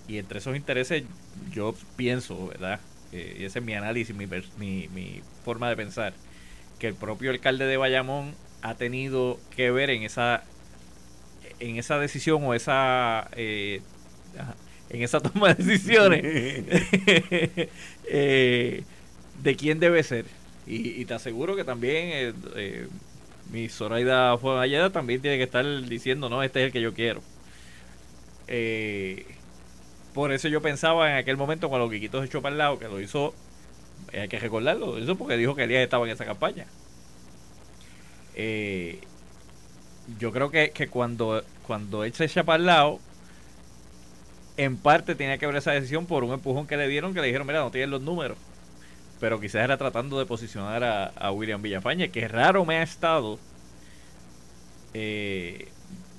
Y 0.09 0.19
entre 0.19 0.39
esos 0.39 0.57
intereses 0.57 1.05
yo 1.53 1.75
pienso, 1.97 2.49
¿verdad? 2.49 2.81
Eh, 3.13 3.37
y 3.41 3.45
ese 3.45 3.59
es 3.59 3.65
mi 3.65 3.75
análisis, 3.75 4.15
mi, 4.17 4.27
mi, 4.59 4.89
mi 4.89 5.21
forma 5.45 5.69
de 5.69 5.77
pensar, 5.77 6.15
que 6.79 6.89
el 6.89 6.95
propio 6.95 7.31
alcalde 7.31 7.67
de 7.67 7.77
Bayamón 7.77 8.35
ha 8.63 8.75
tenido 8.75 9.39
que 9.55 9.71
ver 9.71 9.91
en 9.91 10.03
esa 10.03 10.43
en 11.61 11.76
esa 11.76 11.99
decisión 11.99 12.43
o 12.45 12.55
esa 12.55 13.29
eh, 13.37 13.81
en 14.88 15.02
esa 15.02 15.21
toma 15.23 15.55
de 15.55 15.64
decisiones 15.64 16.23
eh, 18.05 18.85
de 19.43 19.57
quién 19.57 19.79
debe 19.79 20.02
ser. 20.02 20.25
Y, 20.67 21.05
te 21.05 21.14
aseguro 21.14 21.57
que 21.57 21.64
también 21.64 22.35
eh, 22.55 22.87
mi 23.50 23.69
Zoraida 23.69 24.38
Fuenalleda 24.38 24.90
también 24.90 25.21
tiene 25.21 25.37
que 25.37 25.43
estar 25.45 25.64
diciendo 25.87 26.29
no 26.29 26.45
este 26.45 26.61
es 26.61 26.67
el 26.67 26.73
que 26.73 26.81
yo 26.81 26.95
quiero 26.95 27.23
por 30.14 30.33
eso 30.33 30.47
yo 30.47 30.62
pensaba 30.62 31.11
en 31.11 31.17
aquel 31.17 31.37
momento 31.37 31.69
cuando 31.69 31.90
Quiquito 31.90 32.21
se 32.21 32.26
echó 32.26 32.40
para 32.40 32.52
el 32.52 32.59
lado 32.59 32.79
que 32.79 32.87
lo 32.87 33.00
hizo 33.00 33.35
hay 34.12 34.29
que 34.29 34.38
recordarlo 34.38 34.95
lo 34.95 34.99
hizo 34.99 35.17
porque 35.17 35.37
dijo 35.37 35.57
que 35.57 35.64
Elías 35.64 35.83
estaba 35.83 36.07
en 36.07 36.12
esa 36.12 36.25
campaña. 36.25 36.67
Eh, 38.35 39.00
yo 40.19 40.33
creo 40.33 40.50
que, 40.50 40.88
cuando, 40.90 41.43
cuando 41.67 42.05
él 42.05 42.12
se 42.14 42.25
echa 42.25 42.45
para 42.45 42.59
el 42.59 42.67
lado, 42.67 43.00
en 44.57 44.76
parte 44.76 45.14
tenía 45.14 45.38
que 45.38 45.47
ver 45.47 45.57
esa 45.57 45.73
decisión 45.73 46.07
por 46.07 46.25
un 46.25 46.33
empujón 46.33 46.67
que 46.67 46.76
le 46.76 46.88
dieron, 46.88 47.14
que 47.14 47.21
le 47.21 47.26
dijeron, 47.26 47.47
mira, 47.47 47.61
no 47.61 47.71
tienes 47.71 47.90
los 47.90 48.02
números. 48.02 48.38
Pero 49.21 49.40
quizás 49.40 49.62
era 49.64 49.76
tratando 49.76 50.19
de 50.19 50.26
posicionar 50.26 50.83
a, 50.83 51.31
William 51.31 51.62
Villafañe, 51.62 52.11
que 52.11 52.26
raro 52.26 52.64
me 52.64 52.76
ha 52.76 52.83
estado 52.83 53.38
eh, 54.95 55.69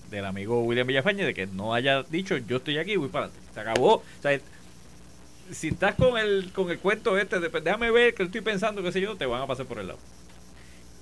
del 0.09 0.25
amigo 0.25 0.63
William 0.63 0.87
Villafañe 0.87 1.25
de 1.25 1.33
que 1.33 1.47
no 1.47 1.73
haya 1.73 2.03
dicho, 2.03 2.37
yo 2.37 2.57
estoy 2.57 2.77
aquí, 2.77 2.95
voy 2.95 3.09
para 3.09 3.25
adelante. 3.25 3.53
Se 3.53 3.59
acabó. 3.59 3.95
O 3.95 4.03
sea, 4.21 4.39
si 5.51 5.69
estás 5.69 5.95
con 5.95 6.17
el, 6.17 6.51
con 6.53 6.69
el 6.69 6.79
cuento 6.79 7.17
este, 7.17 7.39
de, 7.39 7.49
déjame 7.49 7.91
ver 7.91 8.13
que 8.13 8.23
estoy 8.23 8.41
pensando, 8.41 8.83
qué 8.83 8.91
sé 8.91 9.01
yo, 9.01 9.15
te 9.15 9.25
van 9.25 9.41
a 9.41 9.47
pasar 9.47 9.65
por 9.65 9.79
el 9.79 9.87
lado. 9.87 9.99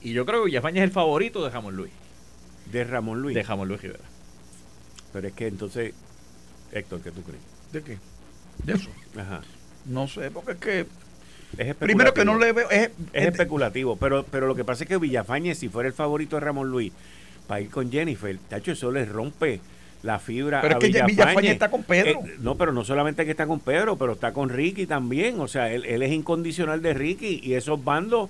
Y 0.01 0.13
yo 0.13 0.25
creo 0.25 0.41
que 0.41 0.47
Villafañe 0.47 0.79
es 0.79 0.85
el 0.85 0.91
favorito 0.91 1.43
de 1.43 1.49
Ramón 1.49 1.75
Luis. 1.75 1.91
De 2.71 2.83
Ramón 2.83 3.21
Luis. 3.21 3.35
De 3.35 3.43
Ramón 3.43 3.67
Luis 3.67 3.81
Rivera. 3.81 4.03
Pero 5.13 5.27
es 5.27 5.33
que 5.33 5.47
entonces, 5.47 5.93
Héctor, 6.71 7.01
¿qué 7.01 7.11
tú 7.11 7.23
crees? 7.23 7.41
¿De 7.71 7.81
qué? 7.81 7.97
De 8.63 8.73
eso. 8.73 8.89
Ajá. 9.17 9.41
No 9.85 10.07
sé, 10.07 10.29
porque 10.31 10.51
es 10.51 10.57
que 10.57 10.85
es 11.57 11.75
primero 11.75 12.13
que 12.13 12.25
no 12.25 12.37
le 12.37 12.51
veo 12.51 12.69
es, 12.69 12.91
es, 13.11 13.27
especulativo, 13.27 13.95
pero 13.95 14.23
pero 14.23 14.45
lo 14.45 14.53
que 14.53 14.63
pasa 14.63 14.83
es 14.83 14.87
que 14.87 14.97
Villafañe 14.97 15.55
si 15.55 15.67
fuera 15.67 15.87
el 15.87 15.95
favorito 15.95 16.35
de 16.35 16.41
Ramón 16.41 16.69
Luis 16.69 16.93
para 17.47 17.61
ir 17.61 17.71
con 17.71 17.91
Jennifer, 17.91 18.37
tacho, 18.47 18.73
eso 18.73 18.91
le 18.91 19.05
rompe 19.05 19.59
la 20.03 20.19
fibra. 20.19 20.61
Pero 20.61 20.79
es 20.79 20.91
que 20.91 21.03
Villafañe 21.03 21.51
está 21.51 21.69
con 21.69 21.83
Pedro. 21.83 22.21
Eh, 22.25 22.35
no, 22.39 22.55
pero 22.55 22.71
no 22.71 22.85
solamente 22.85 23.25
que 23.25 23.31
está 23.31 23.47
con 23.47 23.59
Pedro, 23.59 23.97
pero 23.97 24.13
está 24.13 24.33
con 24.33 24.49
Ricky 24.49 24.85
también. 24.85 25.39
O 25.39 25.47
sea, 25.47 25.71
él, 25.71 25.83
es 25.85 26.11
incondicional 26.11 26.81
de 26.81 26.93
Ricky 26.93 27.41
y 27.43 27.53
esos 27.53 27.83
bandos 27.83 28.29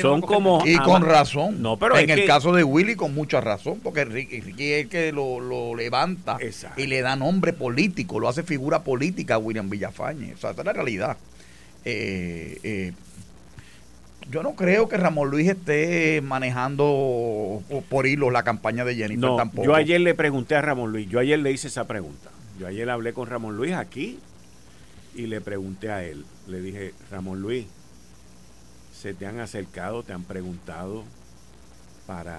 son 0.00 0.20
como. 0.20 0.62
Y 0.66 0.76
con 0.78 1.02
razón. 1.02 1.62
No, 1.62 1.78
pero 1.78 1.96
en 1.96 2.10
el 2.10 2.26
caso 2.26 2.52
de 2.52 2.64
Willy, 2.64 2.96
con 2.96 3.14
mucha 3.14 3.40
razón, 3.40 3.80
porque 3.82 4.04
Ricky, 4.04 4.36
es 4.36 4.84
el 4.84 4.88
que 4.88 5.12
lo, 5.12 5.74
levanta 5.74 6.38
y 6.76 6.86
le 6.86 7.00
da 7.00 7.16
nombre 7.16 7.52
político, 7.52 8.18
lo 8.18 8.28
hace 8.28 8.42
figura 8.42 8.82
política 8.82 9.34
a 9.34 9.38
William 9.38 9.70
Villafañe. 9.70 10.34
O 10.34 10.36
sea, 10.36 10.50
esa 10.50 10.60
es 10.60 10.66
la 10.66 10.72
realidad. 10.72 11.16
Eh, 11.84 12.58
eh, 12.62 12.92
yo 14.30 14.42
no 14.42 14.54
creo 14.54 14.88
que 14.88 14.96
Ramón 14.96 15.30
Luis 15.30 15.48
esté 15.48 16.20
manejando 16.22 17.62
por 17.88 18.06
hilos 18.06 18.32
la 18.32 18.42
campaña 18.42 18.84
de 18.84 18.94
Jennifer 18.94 19.18
no, 19.18 19.36
tampoco. 19.36 19.64
Yo 19.64 19.74
ayer 19.74 20.00
le 20.00 20.14
pregunté 20.14 20.54
a 20.54 20.62
Ramón 20.62 20.92
Luis, 20.92 21.08
yo 21.08 21.18
ayer 21.18 21.38
le 21.38 21.52
hice 21.52 21.68
esa 21.68 21.86
pregunta. 21.86 22.30
Yo 22.58 22.66
ayer 22.66 22.88
hablé 22.88 23.12
con 23.12 23.28
Ramón 23.28 23.56
Luis 23.56 23.72
aquí 23.74 24.18
y 25.14 25.26
le 25.26 25.40
pregunté 25.40 25.90
a 25.90 26.04
él. 26.04 26.24
Le 26.46 26.60
dije, 26.60 26.94
Ramón 27.10 27.40
Luis, 27.40 27.66
¿se 28.92 29.14
te 29.14 29.26
han 29.26 29.40
acercado, 29.40 30.02
te 30.02 30.12
han 30.12 30.24
preguntado 30.24 31.04
para 32.06 32.38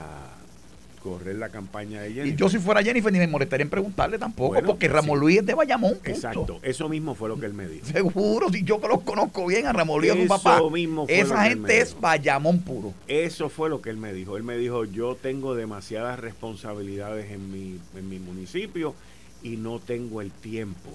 correr 1.05 1.35
la 1.35 1.50
campaña 1.50 2.01
de 2.01 2.09
Jennifer. 2.09 2.33
Y 2.33 2.35
yo 2.35 2.50
si 2.50 2.57
fuera 2.57 2.81
Jennifer 2.81 3.13
ni 3.13 3.19
me 3.19 3.27
molestaría 3.27 3.63
en 3.63 3.69
preguntarle 3.69 4.17
tampoco, 4.17 4.59
porque 4.65 4.88
Ramón 4.88 5.19
Luis 5.19 5.38
es 5.38 5.45
de 5.45 5.53
Bayamón. 5.53 6.00
Exacto, 6.03 6.57
eso 6.63 6.89
mismo 6.89 7.13
fue 7.13 7.29
lo 7.29 7.39
que 7.39 7.45
él 7.45 7.53
me 7.53 7.67
dijo. 7.67 7.85
Seguro, 7.85 8.50
si 8.50 8.63
yo 8.63 8.81
que 8.81 8.88
lo 8.88 9.01
conozco 9.01 9.45
bien 9.45 9.67
a 9.67 9.74
Ramón 9.74 10.01
Luis, 10.01 10.13
a 10.13 10.15
su 10.15 10.27
papá. 10.27 10.59
Mismo 10.71 11.05
Esa 11.07 11.43
gente 11.43 11.77
es 11.77 11.95
Bayamón 12.01 12.59
puro. 12.62 12.91
Eso 13.07 13.50
fue 13.50 13.69
lo 13.69 13.83
que 13.83 13.91
él 13.91 13.97
me 13.97 14.13
dijo. 14.13 14.35
Él 14.35 14.41
me 14.41 14.57
dijo, 14.57 14.83
yo 14.83 15.15
tengo 15.15 15.53
demasiadas 15.53 16.19
responsabilidades 16.19 17.31
en 17.31 17.51
mi, 17.51 17.79
en 17.95 18.09
mi 18.09 18.17
municipio 18.17 18.95
y 19.43 19.57
no 19.57 19.77
tengo 19.77 20.21
el 20.21 20.31
tiempo 20.31 20.89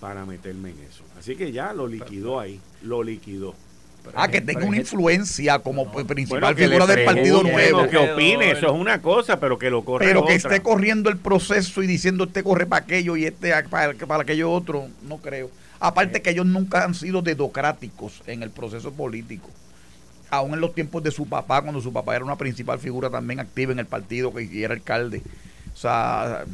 para 0.00 0.24
meterme 0.24 0.70
en 0.70 0.78
eso. 0.90 1.04
Así 1.18 1.36
que 1.36 1.52
ya 1.52 1.74
lo 1.74 1.86
liquidó 1.86 2.40
ahí, 2.40 2.60
lo 2.82 3.02
liquidó 3.02 3.54
ah, 4.14 4.28
que 4.28 4.40
tenga 4.40 4.64
una 4.64 4.76
influencia 4.76 5.58
como 5.58 5.90
principal 5.90 6.54
figura 6.54 6.86
del 6.86 7.04
Partido 7.04 7.42
Nuevo. 7.42 7.88
Que 7.88 7.96
opine, 7.96 8.50
eso 8.50 8.66
es 8.66 8.72
una 8.72 9.00
cosa, 9.00 9.40
pero 9.40 9.58
que 9.58 9.70
lo 9.70 9.84
corre 9.84 10.06
Pero 10.06 10.24
que 10.24 10.34
esté 10.34 10.60
corriendo 10.60 11.10
el 11.10 11.16
proceso 11.16 11.82
y 11.82 11.86
diciendo 11.86 12.24
este 12.24 12.42
corre 12.42 12.66
para 12.66 12.84
aquello 12.84 13.16
y 13.16 13.24
este 13.24 13.52
para, 13.70 13.94
para 13.94 14.22
aquello 14.22 14.50
otro, 14.50 14.88
no 15.08 15.18
creo. 15.18 15.50
Aparte 15.80 16.22
que 16.22 16.30
ellos 16.30 16.46
nunca 16.46 16.84
han 16.84 16.94
sido 16.94 17.22
dedocráticos 17.22 18.22
en 18.26 18.42
el 18.42 18.50
proceso 18.50 18.92
político. 18.92 19.50
Aún 20.30 20.54
en 20.54 20.60
los 20.60 20.74
tiempos 20.74 21.02
de 21.02 21.10
su 21.10 21.26
papá, 21.26 21.62
cuando 21.62 21.80
su 21.80 21.92
papá 21.92 22.16
era 22.16 22.24
una 22.24 22.36
principal 22.36 22.78
figura 22.78 23.10
también 23.10 23.40
activa 23.40 23.72
en 23.72 23.78
el 23.78 23.86
partido, 23.86 24.32
que 24.32 24.62
era 24.62 24.74
alcalde. 24.74 25.22
O 25.72 25.76
sea... 25.76 26.44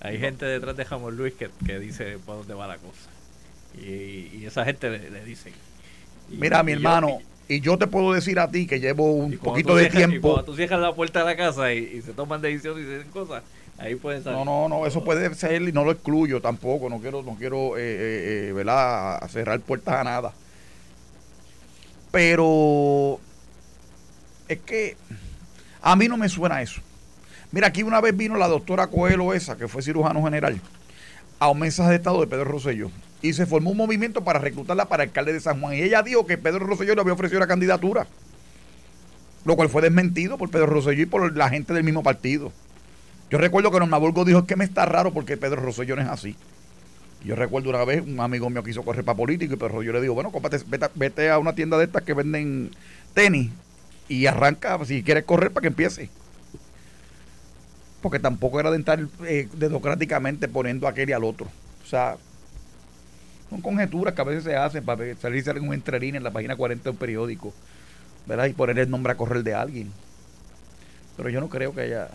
Hay 0.00 0.18
gente 0.18 0.46
detrás 0.46 0.76
de 0.76 0.84
Jamón 0.84 1.16
Luis 1.16 1.34
que, 1.34 1.78
dice 1.80 2.18
por 2.24 2.36
dónde 2.36 2.54
va 2.54 2.68
la 2.68 2.76
cosa. 2.76 3.10
Y, 3.82 4.44
esa 4.44 4.64
gente 4.64 4.90
le, 4.90 5.10
le 5.10 5.24
dice 5.24 5.52
Mira, 6.30 6.62
mi 6.62 6.72
hermano, 6.72 7.18
y 7.48 7.60
yo 7.60 7.78
te 7.78 7.86
puedo 7.86 8.12
decir 8.12 8.38
a 8.38 8.50
ti 8.50 8.66
que 8.66 8.78
llevo 8.78 9.12
un 9.12 9.38
poquito 9.38 9.74
de 9.74 9.88
tiempo. 9.88 10.32
cuando 10.32 10.44
tú 10.44 10.56
cierras 10.56 10.80
la 10.80 10.94
puerta 10.94 11.20
de 11.20 11.24
la 11.24 11.36
casa 11.36 11.72
y, 11.72 12.02
se 12.02 12.12
toman 12.12 12.42
decisiones 12.42 12.84
y 12.84 12.86
se 12.86 12.96
dicen 12.98 13.10
cosas, 13.10 13.42
ahí 13.78 13.94
pueden 13.94 14.22
salir. 14.22 14.38
No, 14.38 14.44
no, 14.44 14.68
no, 14.68 14.86
eso 14.86 15.02
puede 15.02 15.34
ser 15.34 15.62
y 15.62 15.72
no 15.72 15.84
lo 15.84 15.92
excluyo 15.92 16.40
tampoco. 16.40 16.90
No 16.90 17.00
quiero, 17.00 17.22
no 17.22 17.36
quiero, 17.36 17.78
eh, 17.78 17.80
eh, 17.80 18.48
eh 18.48 18.52
¿verdad? 18.52 19.26
cerrar 19.30 19.60
puertas 19.60 19.94
a 19.94 20.04
nada. 20.04 20.32
Pero 22.10 23.18
es 24.48 24.58
que 24.58 24.96
a 25.80 25.96
mí 25.96 26.08
no 26.08 26.18
me 26.18 26.28
suena 26.28 26.60
eso. 26.60 26.82
Mira, 27.50 27.68
aquí 27.68 27.82
una 27.82 28.02
vez 28.02 28.14
vino 28.14 28.36
la 28.36 28.48
doctora 28.48 28.88
Coelho 28.88 29.32
esa, 29.32 29.56
que 29.56 29.68
fue 29.68 29.80
cirujano 29.80 30.22
general, 30.22 30.60
a 31.38 31.48
un 31.48 31.60
mensaje 31.60 31.90
de 31.90 31.96
estado 31.96 32.20
de 32.20 32.26
Pedro 32.26 32.44
Rosselló 32.44 32.90
y 33.22 33.32
se 33.32 33.46
formó 33.46 33.70
un 33.70 33.76
movimiento 33.76 34.22
para 34.22 34.38
reclutarla 34.38 34.88
para 34.88 35.02
alcalde 35.04 35.32
de 35.32 35.40
San 35.40 35.60
Juan. 35.60 35.74
Y 35.74 35.82
ella 35.82 36.02
dijo 36.02 36.26
que 36.26 36.38
Pedro 36.38 36.60
Rosselló 36.60 36.94
le 36.94 37.00
había 37.00 37.12
ofrecido 37.12 37.40
la 37.40 37.46
candidatura, 37.46 38.06
lo 39.44 39.56
cual 39.56 39.68
fue 39.68 39.82
desmentido 39.82 40.38
por 40.38 40.50
Pedro 40.50 40.66
Rosselló 40.66 41.02
y 41.02 41.06
por 41.06 41.36
la 41.36 41.48
gente 41.48 41.74
del 41.74 41.84
mismo 41.84 42.02
partido. 42.02 42.52
Yo 43.30 43.38
recuerdo 43.38 43.70
que 43.70 43.78
Norma 43.78 43.98
Burgo 43.98 44.24
dijo 44.24 44.46
que 44.46 44.56
me 44.56 44.64
está 44.64 44.86
raro 44.86 45.12
porque 45.12 45.36
Pedro 45.36 45.60
Rosselló 45.60 45.96
no 45.96 46.02
es 46.02 46.08
así. 46.08 46.36
Yo 47.24 47.34
recuerdo 47.34 47.70
una 47.70 47.84
vez 47.84 48.02
un 48.06 48.20
amigo 48.20 48.48
mío 48.48 48.62
quiso 48.62 48.84
correr 48.84 49.04
para 49.04 49.16
político 49.16 49.54
y 49.54 49.56
Pedro 49.56 49.74
Rosselló 49.74 49.92
le 49.94 50.00
dijo, 50.00 50.14
bueno, 50.14 50.30
vete, 50.30 50.88
vete, 50.94 51.30
a 51.30 51.38
una 51.38 51.54
tienda 51.54 51.76
de 51.76 51.84
estas 51.84 52.02
que 52.02 52.14
venden 52.14 52.70
tenis 53.12 53.50
y 54.08 54.26
arranca 54.26 54.78
si 54.84 55.02
quieres 55.02 55.24
correr 55.24 55.50
para 55.50 55.62
que 55.62 55.68
empiece. 55.68 56.08
Porque 58.00 58.20
tampoco 58.20 58.60
era 58.60 58.70
de 58.70 58.78
estar 58.78 59.04
eh, 59.26 59.48
democráticamente 59.54 60.46
poniendo 60.46 60.86
a 60.86 60.90
aquel 60.90 61.10
y 61.10 61.12
al 61.12 61.24
otro. 61.24 61.48
O 61.84 61.86
sea, 61.86 62.16
son 63.50 63.62
conjeturas 63.62 64.14
que 64.14 64.20
a 64.20 64.24
veces 64.24 64.44
se 64.44 64.56
hacen 64.56 64.84
para 64.84 65.14
salirse 65.16 65.50
un 65.52 65.72
entrerín 65.72 66.16
en 66.16 66.22
la 66.22 66.30
página 66.30 66.56
40 66.56 66.84
de 66.84 66.90
un 66.90 66.96
periódico, 66.96 67.54
¿verdad? 68.26 68.46
Y 68.46 68.52
poner 68.52 68.78
el 68.78 68.90
nombre 68.90 69.12
a 69.12 69.16
correr 69.16 69.42
de 69.42 69.54
alguien. 69.54 69.90
Pero 71.16 71.30
yo 71.30 71.40
no 71.40 71.48
creo 71.48 71.74
que 71.74 71.82
haya. 71.82 72.08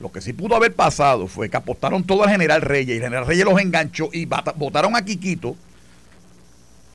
Lo 0.00 0.10
que 0.10 0.20
sí 0.20 0.32
pudo 0.32 0.56
haber 0.56 0.74
pasado 0.74 1.28
fue 1.28 1.48
que 1.48 1.56
apostaron 1.56 2.04
todo 2.04 2.24
al 2.24 2.30
general 2.30 2.62
Reyes 2.62 2.88
y 2.88 2.98
el 2.98 3.02
general 3.04 3.26
Reyes 3.26 3.44
los 3.44 3.60
enganchó 3.60 4.08
y 4.12 4.26
votaron 4.56 4.96
a 4.96 5.04
Quiquito, 5.04 5.56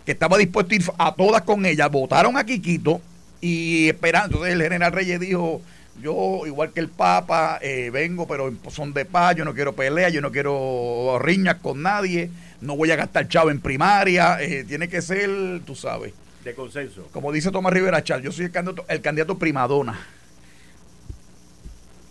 que 0.06 0.12
estaba 0.12 0.38
dispuesto 0.38 0.74
a 0.74 0.76
ir 0.76 0.84
a 0.98 1.14
todas 1.14 1.44
con 1.44 1.66
ella, 1.66 1.88
votaron 1.88 2.36
a 2.36 2.46
Quiquito 2.46 3.00
y 3.40 3.88
esperando. 3.88 4.38
Entonces 4.38 4.56
el 4.56 4.62
general 4.62 4.92
Reyes 4.92 5.20
dijo: 5.20 5.62
yo, 6.02 6.46
igual 6.48 6.74
que 6.74 6.80
el 6.80 6.90
Papa, 6.90 7.60
eh, 7.62 7.92
vengo, 7.92 8.28
pero 8.28 8.52
son 8.70 8.92
de 8.92 9.06
paz, 9.06 9.36
yo 9.36 9.46
no 9.46 9.54
quiero 9.54 9.74
pelea, 9.74 10.10
yo 10.10 10.20
no 10.20 10.32
quiero 10.32 11.18
riñas 11.20 11.58
con 11.62 11.84
nadie 11.84 12.30
no 12.62 12.76
voy 12.76 12.92
a 12.92 12.96
gastar 12.96 13.28
chavo 13.28 13.52
en 13.52 13.62
primaria, 13.62 14.42
eh, 14.42 14.64
tiene 14.64 14.88
que 14.88 15.02
ser, 15.02 15.62
tú 15.66 15.76
sabes. 15.76 16.14
De 16.44 16.54
consenso. 16.54 17.08
Como 17.12 17.32
dice 17.32 17.52
Tomás 17.52 17.74
Rivera 17.74 18.04
Char, 18.04 18.22
yo 18.22 18.32
soy 18.32 18.46
el 18.46 18.52
candidato, 18.52 18.86
el 18.88 19.02
candidato 19.02 19.38
primadona. 19.38 20.00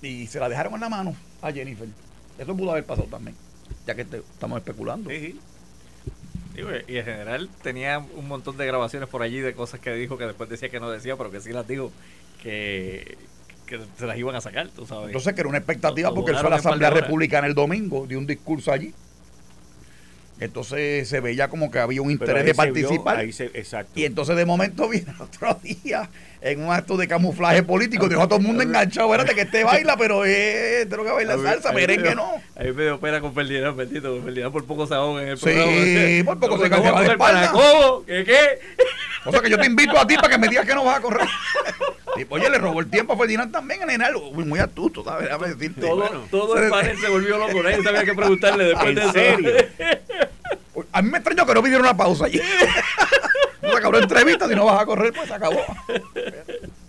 Y 0.02 0.26
se 0.26 0.38
la 0.38 0.48
dejaron 0.48 0.74
en 0.74 0.80
la 0.80 0.88
mano 0.88 1.16
a 1.42 1.50
Jennifer. 1.52 1.88
Eso 2.38 2.56
pudo 2.56 2.72
haber 2.72 2.84
pasado 2.84 3.08
también, 3.08 3.34
ya 3.86 3.94
que 3.94 4.02
estamos 4.02 4.58
especulando. 4.58 5.10
Y 5.12 5.38
en 6.56 7.04
general 7.04 7.50
tenía 7.62 7.98
un 7.98 8.28
montón 8.28 8.56
de 8.56 8.66
grabaciones 8.66 9.08
por 9.08 9.22
allí 9.22 9.40
de 9.40 9.54
cosas 9.54 9.80
que 9.80 9.92
dijo 9.94 10.16
que 10.16 10.24
después 10.24 10.48
decía 10.48 10.68
que 10.68 10.80
no 10.80 10.90
decía, 10.90 11.16
pero 11.16 11.30
que 11.30 11.40
sí 11.40 11.52
las 11.52 11.66
dijo 11.68 11.92
que, 12.42 13.18
se 13.98 14.06
las 14.06 14.16
iban 14.16 14.34
a 14.36 14.40
sacar, 14.40 14.68
tú 14.68 14.86
sabes. 14.86 15.08
Entonces 15.08 15.34
que 15.34 15.40
era 15.40 15.48
una 15.48 15.58
expectativa 15.58 16.14
porque 16.14 16.30
él 16.30 16.38
fue 16.38 16.46
a 16.46 16.50
la 16.50 16.56
Asamblea 16.56 16.90
Republicana 16.90 17.46
el 17.46 17.54
domingo, 17.54 18.06
dio 18.06 18.18
un 18.18 18.26
discurso 18.26 18.72
allí. 18.72 18.94
Entonces 20.38 21.08
se 21.08 21.20
veía 21.20 21.48
como 21.48 21.70
que 21.70 21.78
había 21.78 22.02
un 22.02 22.10
interés 22.10 22.44
de 22.44 22.54
participar. 22.54 23.26
Y 23.94 24.04
entonces 24.04 24.36
de 24.36 24.44
momento 24.44 24.88
viene 24.90 25.14
otro 25.18 25.58
día 25.62 26.08
en 26.42 26.62
un 26.62 26.72
acto 26.72 26.96
de 26.96 27.08
camuflaje 27.08 27.62
político, 27.62 28.08
dejó 28.08 28.22
a 28.22 28.28
todo 28.28 28.38
el 28.38 28.44
mundo 28.44 28.62
enganchado. 28.62 29.08
Espérate 29.12 29.34
que 29.34 29.42
este 29.42 29.64
baila, 29.64 29.96
pero 29.96 30.24
es 30.24 30.88
tengo 30.88 31.04
que 31.04 31.10
bailar 31.10 31.38
salsa, 31.42 31.72
merengue 31.72 32.14
no. 32.14 32.34
Ahí 32.54 32.72
me 32.72 32.84
dio 32.84 33.00
pena 33.00 33.20
con 33.20 33.34
Ferdinand, 33.34 33.76
bendito, 33.76 34.14
con 34.14 34.24
Ferdinand 34.24 34.52
por 34.52 34.64
poco 34.64 34.86
se 34.86 34.94
ahoga 34.94 35.22
en 35.22 35.28
el 35.28 35.38
programa. 35.38 35.72
Sí, 35.72 36.22
por 36.24 36.38
poco 36.38 36.62
se 36.62 36.70
cayó 36.70 36.98
de 37.00 37.06
espalda. 37.06 37.50
¿Cómo? 37.52 38.04
¿Qué 38.04 38.24
qué? 38.24 38.60
O 39.24 39.32
sea 39.32 39.40
que 39.40 39.50
yo 39.50 39.58
te 39.58 39.66
invito 39.66 39.98
a 39.98 40.06
ti 40.06 40.16
para 40.16 40.28
que 40.28 40.38
me 40.38 40.48
digas 40.48 40.66
que 40.66 40.74
no 40.74 40.84
vas 40.84 40.98
a 40.98 41.00
correr. 41.00 41.26
oye, 42.28 42.50
le 42.50 42.58
robó 42.58 42.80
el 42.80 42.88
tiempo 42.88 43.12
a 43.12 43.16
Ferdinand 43.16 43.52
también, 43.52 43.88
en 43.88 44.02
algo 44.02 44.32
muy, 44.32 44.44
muy 44.44 44.58
astuto, 44.58 45.04
¿sabes? 45.04 45.24
Déjame 45.24 45.48
decirte. 45.48 45.80
Todo, 45.80 46.08
todo 46.30 46.56
el 46.58 46.70
panel 46.70 46.98
se 46.98 47.08
volvió 47.08 47.38
loco, 47.38 47.62
nadie 47.62 47.82
sabía 47.82 48.04
qué 48.04 48.14
preguntarle 48.14 48.64
después 48.64 48.94
de 48.94 49.12
serio? 49.12 49.52
A 50.92 51.02
mí 51.02 51.10
me 51.10 51.18
extrañó 51.18 51.46
que 51.46 51.54
no 51.54 51.62
pidieron 51.62 51.86
una 51.86 51.96
pausa 51.96 52.26
allí. 52.26 52.40
no 53.62 53.70
se 53.70 53.76
acabó 53.76 53.92
la 53.92 54.02
entrevista, 54.02 54.48
si 54.48 54.54
no 54.54 54.64
vas 54.64 54.80
a 54.80 54.86
correr, 54.86 55.12
pues 55.12 55.28
se 55.28 55.34
acabó. 55.34 55.60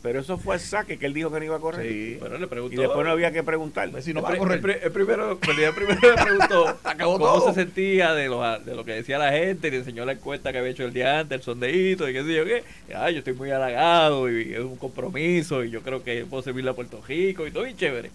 Pero 0.08 0.22
eso 0.22 0.38
fue 0.38 0.56
el 0.56 0.62
saque 0.62 0.98
que 0.98 1.06
él 1.06 1.14
dijo 1.14 1.30
que 1.30 1.40
no 1.40 1.46
iba 1.46 1.58
a 1.58 1.60
correr. 1.60 1.86
Sí. 1.86 2.16
Bueno, 2.18 2.38
le 2.38 2.48
preguntó. 2.48 2.74
Y 2.74 2.78
después 2.80 3.06
no 3.06 3.12
había 3.12 3.34
que 3.34 3.44
preguntarle. 3.44 3.92
Pues 3.92 4.06
si 4.06 4.14
no 4.14 4.22
va 4.22 4.32
a 4.32 4.38
correr. 4.38 4.54
El, 4.82 4.92
primero, 4.94 5.34
el 5.34 5.40
primero 5.42 6.02
le 6.02 6.24
preguntó 6.24 6.80
acabó 6.86 7.20
cómo 7.20 7.42
se 7.42 7.54
sentía 7.54 8.14
de 8.14 8.30
lo, 8.30 8.42
de 8.60 8.74
lo 8.74 8.86
que 8.86 8.94
decía 8.94 9.18
la 9.18 9.34
gente. 9.34 9.68
Y 9.68 9.72
le 9.72 9.78
enseñó 9.80 10.06
la 10.06 10.14
encuesta 10.14 10.54
que 10.54 10.60
había 10.60 10.72
hecho 10.72 10.86
el 10.86 10.94
día 10.94 11.20
antes, 11.20 11.40
el 11.40 11.44
sondeíto 11.44 12.08
y 12.08 12.14
qué 12.14 12.24
sé 12.24 12.36
yo 12.36 12.46
qué. 12.46 12.64
ay 12.96 13.16
yo 13.16 13.20
estoy 13.20 13.34
muy 13.34 13.52
halagado 13.52 14.32
y 14.32 14.54
es 14.54 14.62
un 14.62 14.78
compromiso 14.78 15.66
y 15.66 15.72
yo 15.72 15.82
creo 15.82 16.02
que 16.02 16.24
puedo 16.24 16.42
servirle 16.42 16.70
a 16.72 16.74
Puerto 16.74 17.04
Rico 17.06 17.46
y 17.46 17.52
todo 17.52 17.64
bien 17.64 17.76
chévere. 17.76 18.10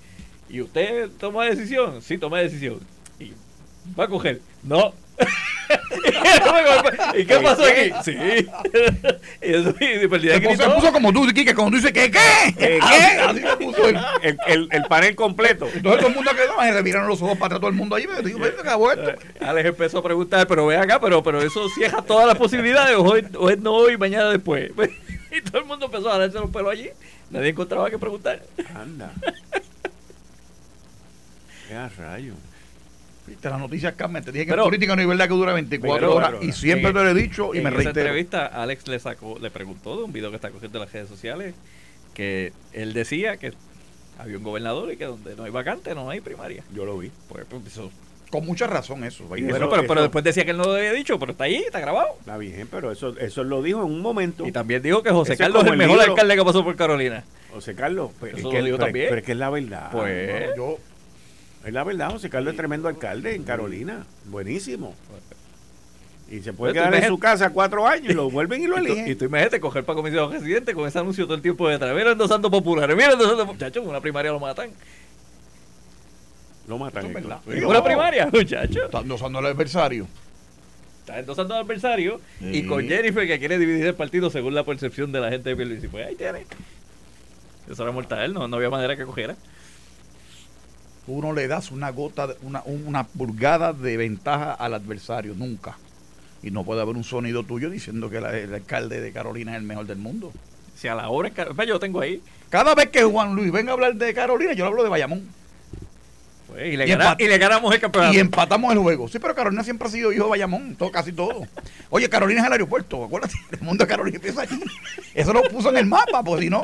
¿Y 0.49 0.63
usted 0.63 1.11
toma 1.21 1.45
decisión? 1.45 2.01
Sí, 2.01 2.17
toma 2.17 2.39
decisión. 2.39 2.81
¿Y 3.21 3.33
va 4.01 4.05
a 4.05 4.09
coger? 4.09 4.41
No. 4.63 4.95
¿Y 7.15 7.25
qué 7.25 7.39
pasó 7.41 7.65
aquí? 7.65 7.93
Sí. 8.05 8.13
y 9.43 9.55
eso, 9.55 9.75
y 9.81 10.07
pues, 10.09 10.23
se, 10.23 10.71
puso, 10.71 10.93
como 10.93 11.13
tú, 11.13 11.27
que 11.33 11.55
cuando 11.55 11.71
tú 11.71 11.77
dices, 11.77 11.93
¿qué? 11.93 12.11
¿Qué? 12.11 12.55
¿Qué? 12.59 12.81
Así 12.81 13.41
se 13.41 13.57
puso 13.57 13.89
el, 13.89 13.99
el, 14.47 14.69
el, 14.71 14.83
panel 14.85 15.15
completo. 15.15 15.69
Entonces 15.73 16.01
todo 16.01 16.09
el 16.09 16.15
mundo 16.15 16.31
quedó, 16.33 16.75
le 16.75 16.83
miraron 16.83 17.09
los 17.09 17.21
ojos 17.23 17.37
para 17.39 17.47
atrás 17.47 17.61
todo 17.61 17.71
el 17.71 17.77
mundo 17.77 17.97
ahí. 17.97 18.07
Me 18.07 18.23
dijo, 18.23 18.39
¿qué 18.41 18.49
acabó 18.61 18.91
esto? 18.93 19.11
Eh, 19.11 19.19
Alex 19.41 19.69
empezó 19.69 19.99
a 19.99 20.03
preguntar, 20.03 20.47
pero 20.47 20.67
ve 20.67 20.77
acá, 20.77 21.01
pero, 21.01 21.23
pero 21.23 21.41
eso 21.43 21.69
cierra 21.71 22.03
todas 22.03 22.27
las 22.27 22.37
posibilidades. 22.37 22.97
Hoy, 22.97 23.27
hoy 23.39 23.57
no 23.61 23.73
hoy, 23.73 23.97
mañana 23.97 24.31
después. 24.31 24.71
y 25.31 25.41
todo 25.43 25.59
el 25.59 25.67
mundo 25.67 25.87
empezó 25.87 26.11
a 26.11 26.19
darse 26.19 26.39
los 26.39 26.51
pelos 26.51 26.73
allí. 26.73 26.91
Nadie 27.31 27.51
encontraba 27.51 27.89
que 27.89 27.99
preguntar. 27.99 28.43
Anda. 28.75 29.11
Qué 31.69 31.89
rayo. 31.99 32.35
Las 33.43 33.59
noticias 33.59 33.95
cambian. 33.95 34.25
Te 34.25 34.33
dije 34.33 34.47
que 34.47 34.53
en 34.53 34.59
política 34.61 34.97
no 34.97 35.01
hay 35.03 35.07
verdad 35.07 35.29
que 35.29 35.35
dura 35.35 35.53
24 35.53 36.15
horas. 36.15 36.35
y 36.43 36.53
siempre 36.53 36.93
te 36.93 37.03
lo 37.03 37.09
he 37.09 37.15
dicho 37.15 37.55
y 37.55 37.61
me 37.61 37.71
reitero. 37.71 37.81
En 37.81 37.89
esa 37.89 38.01
entrevista, 38.01 38.47
Alex 38.47 38.89
le 38.89 38.99
sacó, 38.99 39.39
le 39.41 39.51
preguntó 39.51 39.97
de 39.97 40.05
un 40.05 40.13
video 40.13 40.31
que 40.31 40.37
está 40.37 40.51
cogiendo 40.51 40.79
en 40.79 40.85
las 40.85 40.93
redes 40.93 41.09
sociales 41.09 41.55
que 42.15 42.53
él 42.73 42.93
decía 42.93 43.37
que 43.37 43.53
había 44.19 44.37
un 44.37 44.45
gobernador 44.45 44.93
y 44.93 44.97
que 44.97 45.05
donde 45.05 45.35
no 45.35 45.45
hay 45.45 45.51
vacante 45.51 45.95
no 45.95 46.11
hay 46.11 46.21
primaria. 46.21 46.63
Yo 46.75 46.85
lo 46.85 46.99
vi. 46.99 47.11
Pues, 47.29 47.47
pues 47.49 47.63
con 48.33 48.47
mucha 48.47 48.67
razón 48.67 49.05
eso. 49.05 49.25
pero, 49.29 50.01
después 50.01 50.25
decía 50.25 50.45
que 50.45 50.53
él 50.53 50.57
no 50.57 50.65
lo 50.65 50.75
había 50.75 50.93
dicho, 50.93 51.19
pero 51.19 51.33
está 51.33 51.45
ahí, 51.45 51.57
está 51.57 51.81
grabado. 51.81 52.17
Está 52.19 52.39
bien, 52.39 52.67
pero 52.71 52.91
eso, 52.91 53.15
eso 53.19 53.45
lo 53.45 53.63
dijo 53.63 53.81
en 53.81 53.93
un 53.93 54.01
momento. 54.01 54.47
Y 54.47 54.53
también 54.53 54.81
dijo 54.81 55.03
que 55.03 55.11
José 55.11 55.37
Carlos 55.37 55.65
es 55.65 55.71
el 55.71 55.77
mejor 55.77 56.01
alcalde 56.01 56.35
que 56.35 56.45
pasó 56.45 56.65
por 56.65 56.75
Carolina. 56.75 57.25
José 57.53 57.75
Carlos, 57.75 58.11
pero, 58.19 58.39
eso 58.39 58.51
lo 58.51 58.65
dijo 58.65 58.79
también. 58.79 59.07
pero 59.11 59.19
es 59.19 59.27
que 59.27 59.33
es 59.33 59.39
la 59.39 59.51
verdad. 59.51 59.91
Pues 59.93 60.57
yo 60.57 60.79
es 61.65 61.73
la 61.73 61.85
verdad, 61.85 62.11
José 62.11 62.29
Carlos 62.29 62.53
es 62.53 62.57
tremendo 62.57 62.89
alcalde 62.89 63.35
en 63.35 63.45
Carolina. 63.45 64.05
Buenísimo. 64.27 64.95
Y 66.31 66.41
se 66.41 66.53
puede 66.53 66.73
quedar 66.73 66.95
en 66.95 67.09
su 67.09 67.19
casa 67.19 67.51
cuatro 67.51 67.87
años 67.87 68.11
y 68.11 68.15
lo 68.15 68.31
vuelven 68.31 68.63
y 68.63 68.67
lo 68.67 68.79
eligen. 68.79 69.07
Y 69.07 69.15
tú 69.15 69.27
imagínate 69.27 69.61
coger 69.61 69.85
para 69.85 69.97
comisión 69.97 70.33
residente 70.33 70.75
con 70.75 70.89
ese 70.89 70.99
anuncio 70.99 71.25
todo 71.25 71.35
el 71.35 71.43
tiempo 71.43 71.69
detrás. 71.69 71.95
Mira 71.95 72.13
endosando 72.13 72.51
populares, 72.51 72.97
mira 72.97 73.13
endosando 73.13 73.47
muchachos, 73.47 73.87
una 73.87 74.01
primaria 74.01 74.33
lo 74.33 74.41
matan. 74.41 74.71
Lo 76.67 76.79
matan. 76.79 77.15
Es 77.47 77.65
una 77.65 77.85
primaria, 77.85 78.29
muchachos. 78.33 78.85
Está 78.85 79.01
endosando 79.01 79.39
al 79.39 79.47
adversario. 79.47 80.07
Está 81.01 81.19
endosando 81.19 81.55
al 81.55 81.65
adversario 81.65 82.21
y 82.41 82.67
con 82.67 82.89
Jennifer 82.89 83.27
que 83.27 83.39
quiere 83.39 83.59
dividir 83.59 83.87
el 83.87 83.95
partido 83.95 84.31
según 84.31 84.55
la 84.55 84.65
percepción 84.65 85.13
de 85.13 85.21
la 85.21 85.31
gente 85.31 85.51
de 85.51 85.57
Pierluisi. 85.57 85.89
Pues 85.89 86.07
ahí 86.07 86.15
tiene. 86.15 86.47
Eso 87.71 87.83
era 87.83 87.93
mortal, 87.93 88.33
no, 88.33 88.49
no 88.49 88.57
había 88.57 88.71
manera 88.71 88.97
que 88.97 89.05
cogiera 89.05 89.37
uno 91.07 91.33
le 91.33 91.49
das 91.49 91.71
una 91.71 91.91
gota, 91.91 92.29
una, 92.43 92.63
una 92.65 93.05
pulgada 93.05 93.73
de 93.73 93.97
ventaja 93.97 94.53
al 94.53 94.75
adversario, 94.75 95.35
nunca. 95.35 95.77
Y 96.43 96.51
no 96.51 96.65
puede 96.65 96.83
haber 96.83 96.97
un 96.97 97.05
sonido 97.05 97.45
tuyo 97.45 97.71
diciendo 97.71 98.11
que 98.11 98.19
el 98.19 98.55
alcalde 98.55 99.01
de 99.01 99.13
Carolina 99.13 99.53
es 99.53 99.59
el 99.59 99.65
mejor 99.65 99.87
del 99.87 99.99
mundo. 99.99 100.33
Si 100.77 100.89
a 100.89 100.95
la 100.95 101.09
hora 101.09 101.29
es 101.29 101.35
yo 101.37 101.75
lo 101.75 101.81
tengo 101.81 102.01
ahí. 102.01 102.21
Cada 102.51 102.75
vez 102.75 102.89
que 102.89 103.05
Juan 103.05 103.35
Luis 103.35 103.53
venga 103.53 103.71
a 103.71 103.75
hablar 103.75 103.95
de 103.95 104.13
Carolina, 104.13 104.53
yo 104.53 104.67
hablo 104.67 104.83
de 104.83 104.89
Bayamón. 104.89 105.29
Pues, 106.49 106.75
y, 106.75 106.77
le 106.77 107.39
ganamos 107.39 107.75
el 107.75 107.81
campeonato. 107.81 108.15
Y 108.15 108.19
empatamos 108.19 108.73
el 108.73 108.79
juego. 108.79 109.09
Sí, 109.09 109.19
pero 109.19 109.35
Carolina 109.35 109.65
siempre 109.65 109.89
ha 109.89 109.91
sido 109.91 110.13
hijo 110.13 110.25
de 110.25 110.31
Bayamón, 110.31 110.77
todo, 110.77 110.91
casi 110.91 111.13
todo. 111.13 111.47
Oye, 111.91 112.09
Carolina 112.09 112.41
es 112.41 112.47
el 112.47 112.53
aeropuerto, 112.53 113.05
acuérdate, 113.05 113.35
el 113.53 113.61
mundo 113.61 113.85
de 113.85 113.89
Carolina 113.89 114.17
empieza 114.17 114.43
aquí. 114.43 114.61
Eso 115.15 115.33
lo 115.33 115.43
puso 115.45 115.71
en 115.71 115.79
el 115.79 115.87
mapa, 115.87 116.23
pues 116.23 116.41
si 116.41 116.51
no. 116.51 116.63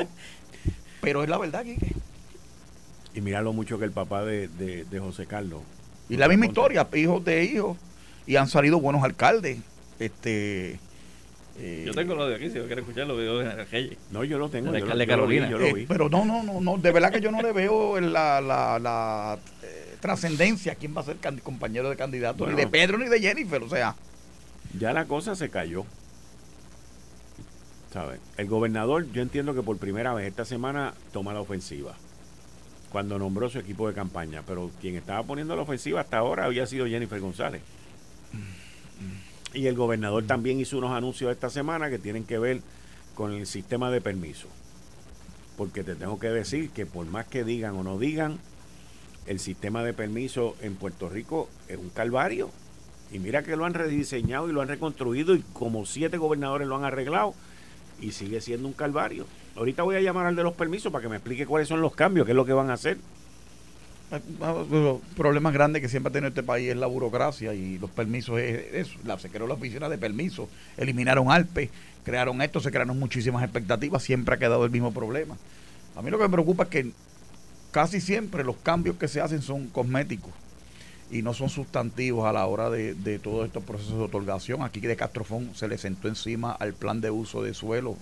Pero 1.01 1.23
es 1.23 1.29
la 1.29 1.37
verdad, 1.37 1.63
Quique. 1.63 1.95
Y 3.13 3.21
mira 3.21 3.41
lo 3.41 3.53
mucho 3.53 3.79
que 3.79 3.85
el 3.85 3.91
papá 3.91 4.23
de, 4.23 4.85
José 4.99 5.25
Carlos. 5.25 5.61
Y 6.09 6.17
la 6.17 6.27
misma 6.27 6.47
historia, 6.47 6.87
hijos 6.93 7.23
de 7.23 7.43
hijos. 7.43 7.77
Y 8.25 8.35
han 8.35 8.47
salido 8.47 8.79
buenos 8.79 9.03
alcaldes. 9.03 9.59
Este. 9.97 10.79
Eh, 11.57 11.83
yo 11.85 11.93
tengo 11.93 12.15
lo 12.15 12.27
de 12.27 12.35
aquí, 12.35 12.49
si 12.49 12.53
quiero 12.59 12.81
escuchar 12.81 13.07
los 13.07 13.17
videos 13.17 13.43
de 13.43 13.65
Reyes. 13.65 13.97
No, 14.11 14.23
yo 14.23 14.37
lo 14.37 14.49
tengo. 14.49 14.69
El 14.69 14.83
alcalde 14.83 15.07
Carolina. 15.07 15.49
Yo 15.49 15.57
lo 15.57 15.73
vi, 15.73 15.85
pero 15.85 16.09
no, 16.09 16.23
no, 16.23 16.43
no, 16.43 16.61
no, 16.61 16.77
de 16.77 16.91
verdad 16.91 17.11
que 17.11 17.19
yo 17.19 17.31
no 17.31 17.41
le 17.41 17.51
veo 17.51 17.99
la, 17.99 18.39
la, 18.39 18.79
la 18.79 19.39
eh, 19.63 19.95
trascendencia 19.99 20.75
quién 20.75 20.95
va 20.95 21.01
a 21.01 21.05
ser 21.05 21.17
compañero 21.43 21.89
de 21.89 21.97
candidato, 21.97 22.47
ni 22.47 22.55
de 22.55 22.67
Pedro 22.67 22.97
ni 22.97 23.09
de 23.09 23.19
Jennifer, 23.19 23.61
o 23.61 23.69
sea. 23.69 23.95
Ya 24.77 24.93
la 24.93 25.05
cosa 25.05 25.35
se 25.35 25.49
cayó. 25.49 25.85
¿Sabes? 27.91 28.19
El 28.37 28.47
gobernador, 28.47 29.11
yo 29.11 29.23
entiendo 29.23 29.55
que 29.55 29.63
por 29.63 29.77
primera 29.77 30.13
vez 30.13 30.27
esta 30.27 30.45
semana 30.45 30.93
toma 31.11 31.33
la 31.33 31.41
ofensiva 31.41 31.95
cuando 32.91 33.19
nombró 33.19 33.49
su 33.49 33.59
equipo 33.59 33.87
de 33.87 33.93
campaña, 33.93 34.43
pero 34.45 34.71
quien 34.81 34.95
estaba 34.95 35.23
poniendo 35.23 35.55
la 35.55 35.61
ofensiva 35.61 36.01
hasta 36.01 36.17
ahora 36.17 36.45
había 36.45 36.65
sido 36.65 36.87
Jennifer 36.87 37.19
González. 37.19 37.61
Y 39.53 39.67
el 39.67 39.75
gobernador 39.75 40.25
también 40.25 40.59
hizo 40.59 40.77
unos 40.77 40.91
anuncios 40.91 41.31
esta 41.31 41.49
semana 41.49 41.89
que 41.89 41.99
tienen 41.99 42.23
que 42.23 42.37
ver 42.37 42.61
con 43.15 43.33
el 43.33 43.47
sistema 43.47 43.91
de 43.91 44.01
permiso. 44.01 44.47
Porque 45.57 45.83
te 45.83 45.95
tengo 45.95 46.19
que 46.19 46.29
decir 46.29 46.69
que 46.69 46.85
por 46.85 47.05
más 47.05 47.25
que 47.25 47.43
digan 47.43 47.75
o 47.75 47.83
no 47.83 47.99
digan, 47.99 48.39
el 49.25 49.39
sistema 49.39 49.83
de 49.83 49.93
permiso 49.93 50.55
en 50.61 50.75
Puerto 50.75 51.09
Rico 51.09 51.49
es 51.67 51.77
un 51.77 51.89
calvario. 51.89 52.49
Y 53.11 53.19
mira 53.19 53.43
que 53.43 53.55
lo 53.55 53.65
han 53.65 53.73
rediseñado 53.73 54.49
y 54.49 54.53
lo 54.53 54.61
han 54.61 54.67
reconstruido 54.67 55.35
y 55.35 55.41
como 55.53 55.85
siete 55.85 56.17
gobernadores 56.17 56.67
lo 56.67 56.75
han 56.75 56.85
arreglado 56.85 57.33
y 58.01 58.11
sigue 58.11 58.41
siendo 58.41 58.67
un 58.67 58.73
calvario. 58.73 59.25
Ahorita 59.55 59.83
voy 59.83 59.95
a 59.95 60.01
llamar 60.01 60.25
al 60.25 60.35
de 60.35 60.43
los 60.43 60.53
permisos 60.53 60.91
para 60.91 61.03
que 61.03 61.09
me 61.09 61.17
explique 61.17 61.45
cuáles 61.45 61.67
son 61.67 61.81
los 61.81 61.95
cambios, 61.95 62.25
qué 62.25 62.31
es 62.31 62.35
lo 62.35 62.45
que 62.45 62.53
van 62.53 62.69
a 62.69 62.73
hacer. 62.73 62.97
Los 64.71 65.01
problemas 65.15 65.53
grandes 65.53 65.81
que 65.81 65.89
siempre 65.89 66.09
ha 66.09 66.13
tenido 66.13 66.29
este 66.29 66.41
país 66.41 66.69
es 66.69 66.77
la 66.77 66.87
burocracia 66.87 67.53
y 67.53 67.77
los 67.77 67.91
permisos 67.91 68.39
es 68.39 68.73
eso. 68.73 68.99
La, 69.05 69.19
se 69.19 69.29
creó 69.29 69.45
la 69.45 69.53
oficina 69.53 69.87
de 69.87 69.97
permisos, 69.97 70.49
eliminaron 70.77 71.31
ALPE, 71.31 71.69
crearon 72.03 72.41
esto, 72.41 72.59
se 72.59 72.71
crearon 72.71 72.97
muchísimas 72.97 73.43
expectativas, 73.43 74.01
siempre 74.01 74.35
ha 74.35 74.39
quedado 74.39 74.65
el 74.65 74.71
mismo 74.71 74.91
problema. 74.93 75.37
A 75.95 76.01
mí 76.01 76.09
lo 76.09 76.17
que 76.17 76.23
me 76.23 76.31
preocupa 76.31 76.63
es 76.63 76.69
que 76.69 76.91
casi 77.71 78.01
siempre 78.01 78.43
los 78.43 78.55
cambios 78.57 78.95
que 78.95 79.07
se 79.07 79.21
hacen 79.21 79.41
son 79.43 79.67
cosméticos 79.67 80.31
y 81.11 81.21
no 81.21 81.33
son 81.33 81.49
sustantivos 81.49 82.27
a 82.27 82.33
la 82.33 82.45
hora 82.45 82.69
de, 82.69 82.93
de 82.93 83.19
todos 83.19 83.45
estos 83.45 83.63
procesos 83.63 83.97
de 83.97 84.03
otorgación. 84.03 84.61
Aquí 84.61 84.79
de 84.79 84.95
Castrofón 84.95 85.51
se 85.55 85.67
le 85.67 85.77
sentó 85.77 86.07
encima 86.07 86.51
al 86.51 86.73
plan 86.73 87.01
de 87.01 87.09
uso 87.11 87.41
de 87.41 87.53
suelo 87.53 87.97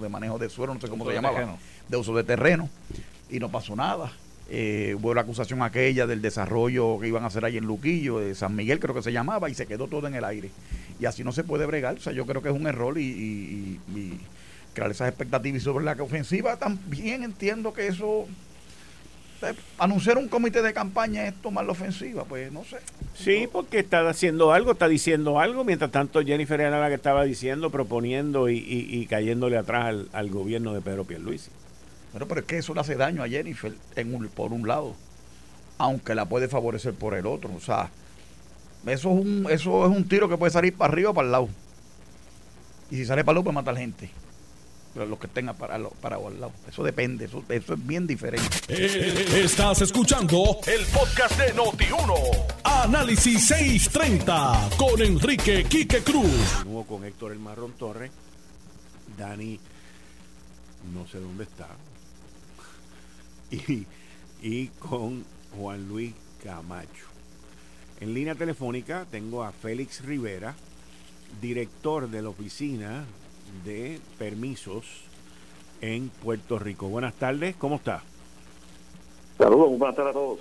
de 0.00 0.08
manejo 0.08 0.38
de 0.38 0.48
suelo, 0.48 0.74
no 0.74 0.80
sé 0.80 0.88
cómo 0.88 1.06
se 1.06 1.12
llamaba, 1.12 1.58
de 1.88 1.96
uso 1.96 2.14
de 2.14 2.24
terreno, 2.24 2.68
y 3.28 3.38
no 3.38 3.50
pasó 3.50 3.76
nada. 3.76 4.12
Eh, 4.52 4.96
hubo 4.98 5.14
la 5.14 5.20
acusación 5.20 5.62
aquella 5.62 6.08
del 6.08 6.22
desarrollo 6.22 6.98
que 6.98 7.06
iban 7.06 7.22
a 7.22 7.28
hacer 7.28 7.44
ahí 7.44 7.56
en 7.56 7.66
Luquillo, 7.66 8.18
de 8.18 8.34
San 8.34 8.56
Miguel 8.56 8.80
creo 8.80 8.94
que 8.94 9.02
se 9.02 9.12
llamaba, 9.12 9.48
y 9.48 9.54
se 9.54 9.66
quedó 9.66 9.86
todo 9.86 10.06
en 10.08 10.14
el 10.14 10.24
aire. 10.24 10.50
Y 10.98 11.06
así 11.06 11.22
no 11.22 11.32
se 11.32 11.44
puede 11.44 11.66
bregar. 11.66 11.96
O 11.96 12.00
sea, 12.00 12.12
yo 12.12 12.26
creo 12.26 12.42
que 12.42 12.48
es 12.48 12.54
un 12.54 12.66
error 12.66 12.98
y, 12.98 13.78
crear 14.74 14.90
esas 14.90 15.08
expectativas. 15.08 15.60
Y 15.60 15.64
sobre 15.64 15.84
la 15.84 15.92
ofensiva 15.92 16.56
también 16.56 17.22
entiendo 17.22 17.72
que 17.72 17.86
eso... 17.86 18.26
Eh, 19.42 19.54
anunciar 19.78 20.18
un 20.18 20.28
comité 20.28 20.60
de 20.60 20.74
campaña 20.74 21.26
es 21.26 21.34
tomar 21.34 21.64
la 21.64 21.72
ofensiva, 21.72 22.24
pues 22.24 22.52
no 22.52 22.64
sé. 22.64 22.76
Sí, 23.14 23.48
porque 23.50 23.78
está 23.78 24.06
haciendo 24.08 24.52
algo, 24.52 24.72
está 24.72 24.86
diciendo 24.86 25.40
algo, 25.40 25.64
mientras 25.64 25.90
tanto 25.90 26.22
Jennifer 26.22 26.60
era 26.60 26.78
la 26.78 26.88
que 26.88 26.94
estaba 26.94 27.24
diciendo, 27.24 27.70
proponiendo 27.70 28.50
y, 28.50 29.06
cayéndole 29.08 29.56
atrás 29.56 29.94
al, 30.12 30.30
gobierno 30.30 30.74
de 30.74 30.82
Pedro 30.82 31.04
Pierluisi. 31.04 31.50
Bueno, 32.12 32.26
pero 32.26 32.40
es 32.40 32.46
que 32.46 32.58
eso 32.58 32.74
le 32.74 32.80
hace 32.80 32.96
daño 32.96 33.22
a 33.22 33.28
Jennifer 33.28 33.72
en 33.96 34.28
por 34.28 34.52
un 34.52 34.68
lado, 34.68 34.94
aunque 35.78 36.14
la 36.14 36.26
puede 36.26 36.48
favorecer 36.48 36.92
por 36.92 37.14
el 37.14 37.26
otro. 37.26 37.50
O 37.56 37.60
sea, 37.60 37.88
eso 38.86 39.10
es 39.10 39.16
un, 39.16 39.46
eso 39.50 39.86
es 39.86 39.96
un 39.96 40.06
tiro 40.06 40.28
que 40.28 40.36
puede 40.36 40.52
salir 40.52 40.76
para 40.76 40.92
arriba 40.92 41.10
o 41.10 41.14
para 41.14 41.26
el 41.26 41.32
lado. 41.32 41.48
Y 42.90 42.96
si 42.96 43.06
sale 43.06 43.24
para 43.24 43.32
el 43.32 43.36
lado, 43.36 43.44
puede 43.44 43.54
matar 43.54 43.76
gente 43.76 44.10
los 44.94 45.18
que 45.18 45.28
tengan 45.28 45.56
para, 45.56 45.78
para 45.78 46.16
al 46.16 46.40
lado. 46.40 46.52
Eso 46.68 46.82
depende, 46.82 47.26
eso, 47.26 47.44
eso 47.48 47.74
es 47.74 47.86
bien 47.86 48.06
diferente. 48.06 48.58
Eh, 48.68 49.42
estás 49.44 49.82
escuchando 49.82 50.58
el 50.66 50.84
podcast 50.86 51.38
de 51.38 51.54
Noti1. 51.54 52.14
Análisis 52.64 53.46
630 53.46 54.70
con 54.76 55.00
Enrique 55.00 55.64
Quique 55.64 56.02
Cruz. 56.02 56.52
Continúo 56.54 56.84
con 56.84 57.04
Héctor 57.04 57.32
El 57.32 57.38
Marrón 57.38 57.72
Torres. 57.72 58.10
Dani, 59.16 59.58
no 60.92 61.06
sé 61.06 61.20
dónde 61.20 61.44
está. 61.44 61.68
Y, 63.52 63.84
y 64.42 64.68
con 64.78 65.24
Juan 65.56 65.88
Luis 65.88 66.14
Camacho. 66.44 67.06
En 68.00 68.14
línea 68.14 68.36
telefónica 68.36 69.06
tengo 69.10 69.42
a 69.42 69.50
Félix 69.50 70.04
Rivera, 70.04 70.54
director 71.40 72.08
de 72.08 72.22
la 72.22 72.28
oficina 72.28 73.04
de 73.64 74.00
permisos 74.18 74.84
en 75.80 76.08
Puerto 76.08 76.58
Rico. 76.58 76.88
Buenas 76.88 77.14
tardes, 77.14 77.56
¿cómo 77.56 77.76
está? 77.76 78.02
Saludos, 79.38 79.78
buenas 79.78 79.96
tardes 79.96 80.10
a 80.10 80.18
todos. 80.18 80.40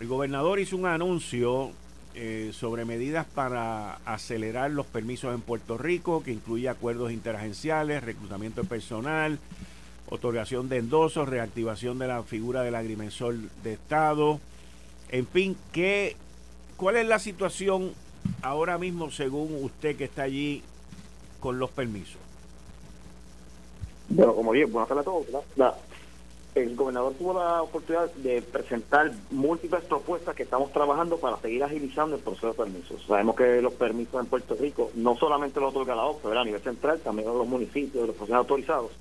El 0.00 0.08
gobernador 0.08 0.58
hizo 0.60 0.76
un 0.76 0.86
anuncio 0.86 1.70
eh, 2.14 2.50
sobre 2.52 2.84
medidas 2.84 3.26
para 3.26 3.96
acelerar 4.04 4.70
los 4.70 4.86
permisos 4.86 5.34
en 5.34 5.40
Puerto 5.40 5.78
Rico, 5.78 6.22
que 6.22 6.32
incluye 6.32 6.68
acuerdos 6.68 7.10
interagenciales, 7.12 8.04
reclutamiento 8.04 8.62
de 8.62 8.68
personal, 8.68 9.38
otorgación 10.08 10.68
de 10.68 10.78
endosos, 10.78 11.28
reactivación 11.28 11.98
de 11.98 12.08
la 12.08 12.22
figura 12.22 12.62
del 12.62 12.74
agrimensor 12.74 13.36
de 13.62 13.72
Estado. 13.72 14.40
En 15.08 15.26
fin, 15.26 15.56
¿qué, 15.72 16.16
¿cuál 16.76 16.96
es 16.96 17.06
la 17.06 17.18
situación 17.18 17.92
ahora 18.42 18.78
mismo 18.78 19.10
según 19.10 19.64
usted 19.64 19.96
que 19.96 20.04
está 20.04 20.22
allí 20.22 20.62
con 21.44 21.58
los 21.58 21.70
permisos? 21.72 22.16
Bueno, 24.08 24.34
como 24.34 24.52
bien, 24.52 24.72
buenas 24.72 24.88
tardes 24.88 25.02
a 25.02 25.10
todos. 25.10 25.76
el 26.54 26.74
gobernador 26.74 27.12
tuvo 27.18 27.34
la 27.34 27.60
oportunidad 27.60 28.10
de 28.14 28.40
presentar 28.40 29.12
múltiples 29.30 29.84
propuestas 29.84 30.34
que 30.34 30.44
estamos 30.44 30.72
trabajando 30.72 31.18
para 31.18 31.36
seguir 31.36 31.62
agilizando 31.62 32.16
el 32.16 32.22
proceso 32.22 32.46
de 32.46 32.54
permisos. 32.54 33.04
Sabemos 33.06 33.36
que 33.36 33.60
los 33.60 33.74
permisos 33.74 34.22
en 34.22 34.26
Puerto 34.26 34.56
Rico 34.58 34.90
no 34.94 35.16
solamente 35.16 35.60
los 35.60 35.68
otorga 35.68 35.94
la 35.94 36.06
OPE, 36.06 36.34
a 36.34 36.44
nivel 36.44 36.62
central, 36.62 37.00
también 37.00 37.28
los 37.28 37.46
municipios, 37.46 38.06
los 38.06 38.16
procesos 38.16 38.38
autorizados. 38.38 38.92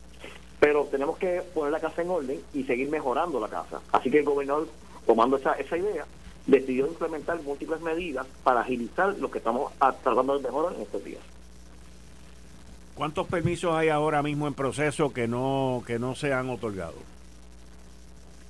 Pero 0.59 0.83
tenemos 0.91 1.17
que 1.17 1.43
poner 1.53 1.71
la 1.71 1.79
casa 1.79 2.01
en 2.01 2.09
orden 2.09 2.41
y 2.53 2.65
seguir 2.65 2.89
mejorando 2.89 3.39
la 3.39 3.47
casa. 3.47 3.79
Así 3.93 4.11
que 4.11 4.19
el 4.19 4.25
gobernador, 4.25 4.67
tomando 5.05 5.37
esa, 5.37 5.53
esa 5.53 5.77
idea, 5.77 6.05
decidió 6.45 6.87
implementar 6.87 7.41
múltiples 7.41 7.79
medidas 7.79 8.27
para 8.43 8.59
agilizar 8.59 9.17
lo 9.17 9.31
que 9.31 9.37
estamos 9.37 9.71
tratando 9.79 10.37
de 10.37 10.43
mejorar 10.43 10.75
en 10.75 10.81
estos 10.81 11.05
días. 11.05 11.21
¿Cuántos 12.95 13.27
permisos 13.27 13.73
hay 13.73 13.89
ahora 13.89 14.21
mismo 14.21 14.47
en 14.47 14.53
proceso 14.53 15.11
que 15.11 15.27
no, 15.27 15.83
que 15.85 15.97
no 15.97 16.13
se 16.13 16.31
han 16.31 16.49
otorgado? 16.49 16.93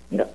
Mira, 0.09 0.29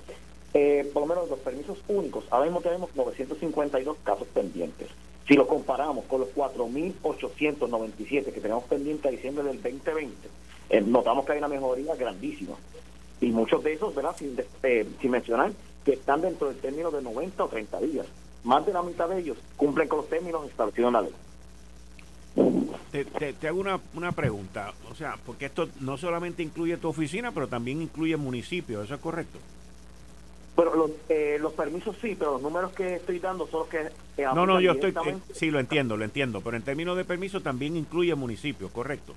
eh, 0.53 0.89
por 0.91 1.03
lo 1.03 1.07
menos 1.07 1.29
los 1.29 1.39
permisos 1.39 1.77
únicos, 1.87 2.25
ahora 2.31 2.45
mismo 2.45 2.61
tenemos 2.61 2.89
952 2.95 3.97
casos 4.03 4.27
pendientes. 4.33 4.89
Si 5.27 5.35
lo 5.35 5.47
comparamos 5.47 6.05
con 6.05 6.21
los 6.21 6.29
4.897 6.29 8.33
que 8.33 8.41
tenemos 8.41 8.63
pendientes 8.63 9.05
a 9.05 9.11
diciembre 9.11 9.43
del 9.43 9.61
2020, 9.61 10.27
eh, 10.71 10.81
notamos 10.81 11.23
que 11.23 11.33
hay 11.33 11.37
una 11.37 11.47
mejoría 11.47 11.95
grandísima. 11.95 12.55
Y 13.21 13.27
muchos 13.27 13.63
de 13.63 13.73
esos, 13.73 13.93
¿verdad? 13.93 14.15
Sin, 14.17 14.35
eh, 14.63 14.87
sin 14.99 15.11
mencionar 15.11 15.51
que 15.85 15.93
están 15.93 16.21
dentro 16.21 16.47
del 16.47 16.57
término 16.57 16.89
de 16.89 17.03
90 17.03 17.43
o 17.43 17.47
30 17.47 17.79
días. 17.81 18.07
Más 18.43 18.65
de 18.65 18.73
la 18.73 18.81
mitad 18.81 19.07
de 19.07 19.19
ellos 19.19 19.37
cumplen 19.55 19.87
con 19.87 19.99
los 19.99 20.09
términos 20.09 20.49
establecidos 20.49 20.87
en 20.87 20.93
la 20.93 21.01
ley. 21.01 21.13
Te, 22.91 23.47
hago 23.47 23.59
una, 23.59 23.79
una, 23.93 24.11
pregunta, 24.11 24.73
o 24.89 24.95
sea, 24.95 25.15
porque 25.25 25.45
esto 25.45 25.69
no 25.79 25.97
solamente 25.97 26.41
incluye 26.41 26.77
tu 26.77 26.89
oficina, 26.89 27.31
pero 27.31 27.47
también 27.47 27.81
incluye 27.81 28.17
municipio, 28.17 28.81
¿eso 28.81 28.95
es 28.95 28.99
correcto? 28.99 29.37
Pero 30.55 30.75
los, 30.75 30.91
eh, 31.07 31.37
los 31.39 31.53
permisos 31.53 31.95
sí, 32.01 32.15
pero 32.17 32.33
los 32.33 32.41
números 32.41 32.73
que 32.73 32.95
estoy 32.95 33.19
dando 33.19 33.47
son 33.47 33.61
los 33.61 33.69
que... 33.69 33.77
Eh, 34.17 34.25
no, 34.33 34.45
no, 34.45 34.59
yo 34.59 34.71
estoy... 34.71 34.89
Eh, 35.05 35.17
sí, 35.31 35.51
lo 35.51 35.59
entiendo, 35.59 35.97
lo 35.97 36.03
entiendo, 36.03 36.41
pero 36.41 36.57
en 36.57 36.63
términos 36.63 36.97
de 36.97 37.05
permisos 37.05 37.43
también 37.43 37.77
incluye 37.77 38.13
municipios, 38.15 38.71
¿correcto? 38.71 39.13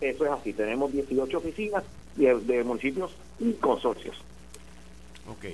Eso 0.00 0.26
es 0.26 0.30
así, 0.30 0.52
tenemos 0.52 0.92
18 0.92 1.38
oficinas 1.38 1.82
de, 2.16 2.38
de 2.40 2.62
municipios 2.62 3.12
y 3.40 3.54
consorcios. 3.54 4.16
Ok. 5.28 5.44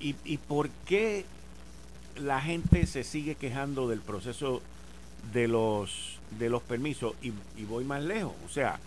¿Y, 0.00 0.16
¿Y 0.24 0.36
por 0.38 0.68
qué 0.84 1.24
la 2.16 2.40
gente 2.40 2.86
se 2.86 3.04
sigue 3.04 3.36
quejando 3.36 3.88
del 3.88 4.00
proceso 4.00 4.60
de 5.32 5.48
los 5.48 6.16
de 6.38 6.50
los 6.50 6.62
permisos 6.62 7.14
y, 7.22 7.32
voy 7.64 7.84
más 7.84 8.02
lejos, 8.02 8.34
o 8.44 8.48
sea, 8.48 8.78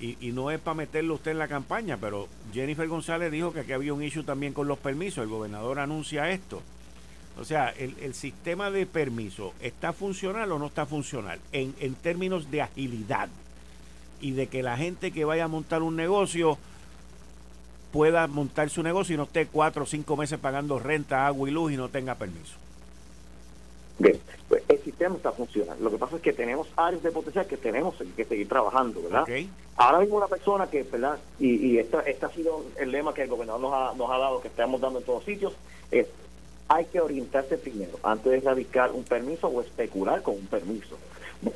y, 0.00 0.14
no 0.32 0.50
es 0.50 0.60
para 0.60 0.74
meterlo 0.74 1.14
usted 1.14 1.32
en 1.32 1.38
la 1.38 1.48
campaña, 1.48 1.96
pero 1.96 2.28
Jennifer 2.52 2.86
González 2.86 3.32
dijo 3.32 3.52
que 3.52 3.60
aquí 3.60 3.72
había 3.72 3.92
un 3.92 4.02
issue 4.02 4.22
también 4.22 4.52
con 4.52 4.68
los 4.68 4.78
permisos, 4.78 5.24
el 5.24 5.28
gobernador 5.28 5.80
anuncia 5.80 6.30
esto. 6.30 6.62
O 7.36 7.44
sea, 7.44 7.70
el, 7.70 8.14
sistema 8.14 8.70
de 8.70 8.86
permiso 8.86 9.54
está 9.60 9.92
funcional 9.92 10.50
o 10.50 10.58
no 10.58 10.66
está 10.66 10.86
funcional 10.86 11.38
en, 11.52 11.74
en 11.78 11.94
términos 11.94 12.50
de 12.50 12.62
agilidad 12.62 13.28
y 14.20 14.32
de 14.32 14.48
que 14.48 14.62
la 14.62 14.76
gente 14.76 15.12
que 15.12 15.24
vaya 15.24 15.44
a 15.44 15.48
montar 15.48 15.82
un 15.82 15.94
negocio 15.94 16.58
pueda 17.92 18.26
montar 18.26 18.70
su 18.70 18.82
negocio 18.82 19.14
y 19.14 19.16
no 19.16 19.24
esté 19.24 19.46
cuatro 19.46 19.84
o 19.84 19.86
cinco 19.86 20.16
meses 20.16 20.38
pagando 20.38 20.78
renta, 20.78 21.26
agua 21.26 21.48
y 21.48 21.52
luz 21.52 21.72
y 21.72 21.76
no 21.76 21.88
tenga 21.88 22.16
permiso. 22.16 22.54
Bien, 23.98 24.18
pues 24.48 24.62
sistema 24.98 25.16
está 25.16 25.30
funcionando. 25.30 25.84
Lo 25.84 25.90
que 25.90 25.98
pasa 25.98 26.16
es 26.16 26.22
que 26.22 26.32
tenemos 26.32 26.66
áreas 26.76 27.02
de 27.04 27.12
potencial 27.12 27.46
que 27.46 27.56
tenemos 27.56 27.94
que 28.16 28.24
seguir 28.24 28.48
trabajando, 28.48 29.00
¿verdad? 29.02 29.24
Ahora 29.76 30.00
mismo 30.00 30.16
una 30.16 30.26
persona 30.26 30.68
que, 30.68 30.82
¿verdad? 30.82 31.18
Y, 31.38 31.54
y 31.54 31.78
este, 31.78 31.96
ha 31.96 32.28
sido 32.30 32.64
el 32.76 32.90
lema 32.90 33.14
que 33.14 33.22
el 33.22 33.28
gobernador 33.28 33.60
nos 33.60 33.72
ha, 33.72 33.94
nos 33.94 34.10
ha 34.10 34.18
dado, 34.18 34.40
que 34.40 34.48
estamos 34.48 34.80
dando 34.80 34.98
en 34.98 35.04
todos 35.04 35.24
sitios, 35.24 35.54
es 35.92 36.08
hay 36.70 36.84
que 36.86 37.00
orientarse 37.00 37.56
primero 37.56 37.98
antes 38.02 38.30
de 38.30 38.40
radicar 38.40 38.92
un 38.92 39.04
permiso 39.04 39.46
o 39.46 39.62
especular 39.62 40.20
con 40.20 40.34
un 40.34 40.46
permiso. 40.48 40.98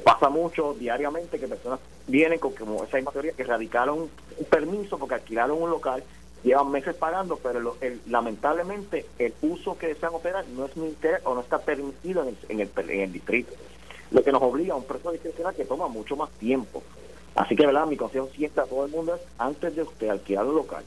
Pasa 0.04 0.28
mucho 0.30 0.74
diariamente 0.74 1.38
que 1.38 1.48
personas 1.48 1.80
vienen 2.06 2.38
con 2.38 2.52
como 2.52 2.84
esa 2.84 2.96
misma 2.96 3.10
teoría 3.10 3.32
que 3.32 3.44
radicaron 3.44 4.08
un 4.38 4.44
permiso 4.48 4.96
porque 4.96 5.16
alquilaron 5.16 5.60
un 5.60 5.68
local 5.68 6.02
llevan 6.42 6.70
meses 6.70 6.94
pagando, 6.96 7.36
pero 7.36 7.76
lamentablemente 8.06 9.06
el 9.18 9.32
uso 9.42 9.78
que 9.78 9.88
desean 9.88 10.14
operar 10.14 10.44
no 10.48 10.66
es 10.66 10.76
mi 10.76 10.88
interés 10.88 11.20
o 11.24 11.34
no 11.34 11.40
está 11.40 11.58
permitido 11.58 12.22
en 12.22 12.60
el, 12.60 12.70
en 12.78 13.00
el, 13.00 13.12
distrito. 13.12 13.52
Lo 14.10 14.22
que 14.22 14.32
nos 14.32 14.42
obliga 14.42 14.74
a 14.74 14.76
un 14.76 14.84
proceso 14.84 15.12
discrecional 15.12 15.54
que 15.54 15.64
toma 15.64 15.88
mucho 15.88 16.16
más 16.16 16.30
tiempo. 16.32 16.82
Así 17.34 17.56
que, 17.56 17.64
¿verdad? 17.64 17.86
Mi 17.86 17.96
consejo 17.96 18.28
siempre 18.34 18.62
a 18.62 18.66
todo 18.66 18.84
el 18.84 18.90
mundo 18.90 19.14
es, 19.14 19.22
antes 19.38 19.74
de 19.74 19.82
usted 19.82 20.08
alquilar 20.08 20.46
un 20.46 20.56
local, 20.56 20.84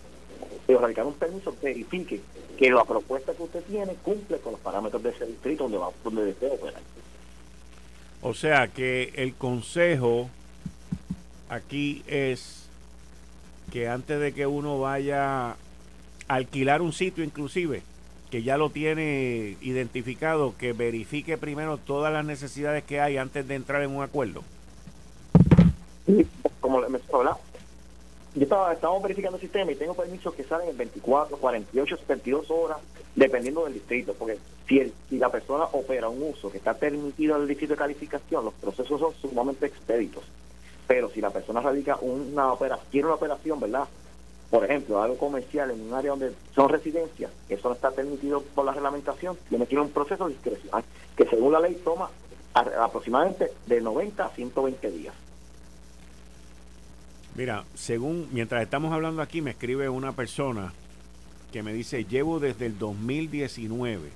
de 0.67 0.77
radicar 0.77 1.05
un 1.05 1.13
permiso, 1.13 1.55
verifique 1.61 2.21
que 2.57 2.69
la 2.69 2.85
propuesta 2.85 3.33
que 3.33 3.43
usted 3.43 3.63
tiene 3.63 3.95
cumple 3.95 4.37
con 4.37 4.53
los 4.53 4.61
parámetros 4.61 5.01
de 5.03 5.09
ese 5.09 5.25
distrito 5.25 5.63
donde 5.63 5.77
va 5.77 5.89
donde 6.03 6.25
desea 6.25 6.53
operar. 6.53 6.81
O 8.21 8.33
sea 8.33 8.67
que 8.67 9.11
el 9.15 9.35
consejo 9.35 10.29
aquí 11.49 12.03
es 12.07 12.64
que 13.71 13.87
antes 13.87 14.19
de 14.19 14.33
que 14.33 14.47
uno 14.47 14.79
vaya 14.79 15.51
a 15.51 15.55
alquilar 16.27 16.81
un 16.81 16.93
sitio 16.93 17.23
inclusive, 17.23 17.83
que 18.31 18.43
ya 18.43 18.57
lo 18.57 18.69
tiene 18.69 19.57
identificado, 19.61 20.55
que 20.57 20.73
verifique 20.73 21.37
primero 21.37 21.77
todas 21.77 22.11
las 22.11 22.25
necesidades 22.25 22.83
que 22.83 22.99
hay 22.99 23.17
antes 23.17 23.47
de 23.47 23.55
entrar 23.55 23.81
en 23.83 23.91
un 23.91 24.03
acuerdo. 24.03 24.43
Como 26.59 26.79
me 26.79 26.99
hablaba, 27.13 27.37
yo 28.35 28.43
estaba, 28.43 28.73
estamos 28.73 29.01
verificando 29.01 29.37
el 29.37 29.41
sistema 29.41 29.71
y 29.71 29.75
tengo 29.75 29.93
permisos 29.93 30.33
que 30.33 30.43
salen 30.43 30.69
en 30.69 30.77
24, 30.77 31.37
48, 31.37 31.97
72 31.97 32.51
horas, 32.51 32.77
dependiendo 33.15 33.63
del 33.63 33.75
distrito, 33.75 34.13
porque 34.13 34.37
si, 34.67 34.79
el, 34.79 34.93
si 35.09 35.17
la 35.17 35.29
persona 35.29 35.63
opera 35.71 36.09
un 36.09 36.21
uso 36.21 36.51
que 36.51 36.57
está 36.57 36.73
permitido 36.73 37.37
el 37.37 37.47
distrito 37.47 37.73
de 37.73 37.77
calificación, 37.77 38.43
los 38.43 38.53
procesos 38.55 38.99
son 38.99 39.13
sumamente 39.21 39.67
expeditos. 39.67 40.23
Pero 40.87 41.09
si 41.09 41.21
la 41.21 41.29
persona 41.29 41.61
radica 41.61 41.97
una 42.01 42.53
operación, 42.53 42.87
quiere 42.91 43.07
una 43.07 43.15
operación, 43.15 43.59
¿verdad? 43.59 43.87
Por 44.49 44.63
ejemplo, 44.63 45.01
algo 45.01 45.17
comercial 45.17 45.71
en 45.71 45.81
un 45.81 45.93
área 45.93 46.11
donde 46.11 46.33
son 46.53 46.69
residencias, 46.69 47.31
eso 47.49 47.69
no 47.69 47.75
está 47.75 47.91
permitido 47.91 48.41
por 48.41 48.65
la 48.65 48.73
reglamentación, 48.73 49.37
tiene 49.49 49.65
que 49.65 49.75
ir 49.75 49.81
un 49.81 49.89
proceso 49.89 50.27
discrecional 50.27 50.83
que 51.17 51.25
según 51.25 51.53
la 51.53 51.59
ley 51.59 51.81
toma 51.83 52.09
aproximadamente 52.53 53.51
de 53.65 53.81
90 53.81 54.25
a 54.25 54.29
120 54.29 54.91
días. 54.91 55.15
Mira, 57.35 57.65
según, 57.73 58.29
mientras 58.31 58.63
estamos 58.63 58.93
hablando 58.93 59.21
aquí, 59.21 59.41
me 59.41 59.51
escribe 59.51 59.89
una 59.89 60.13
persona 60.13 60.71
que 61.51 61.63
me 61.63 61.73
dice, 61.73 62.05
llevo 62.05 62.39
desde 62.39 62.67
el 62.67 62.79
2019 62.79 64.09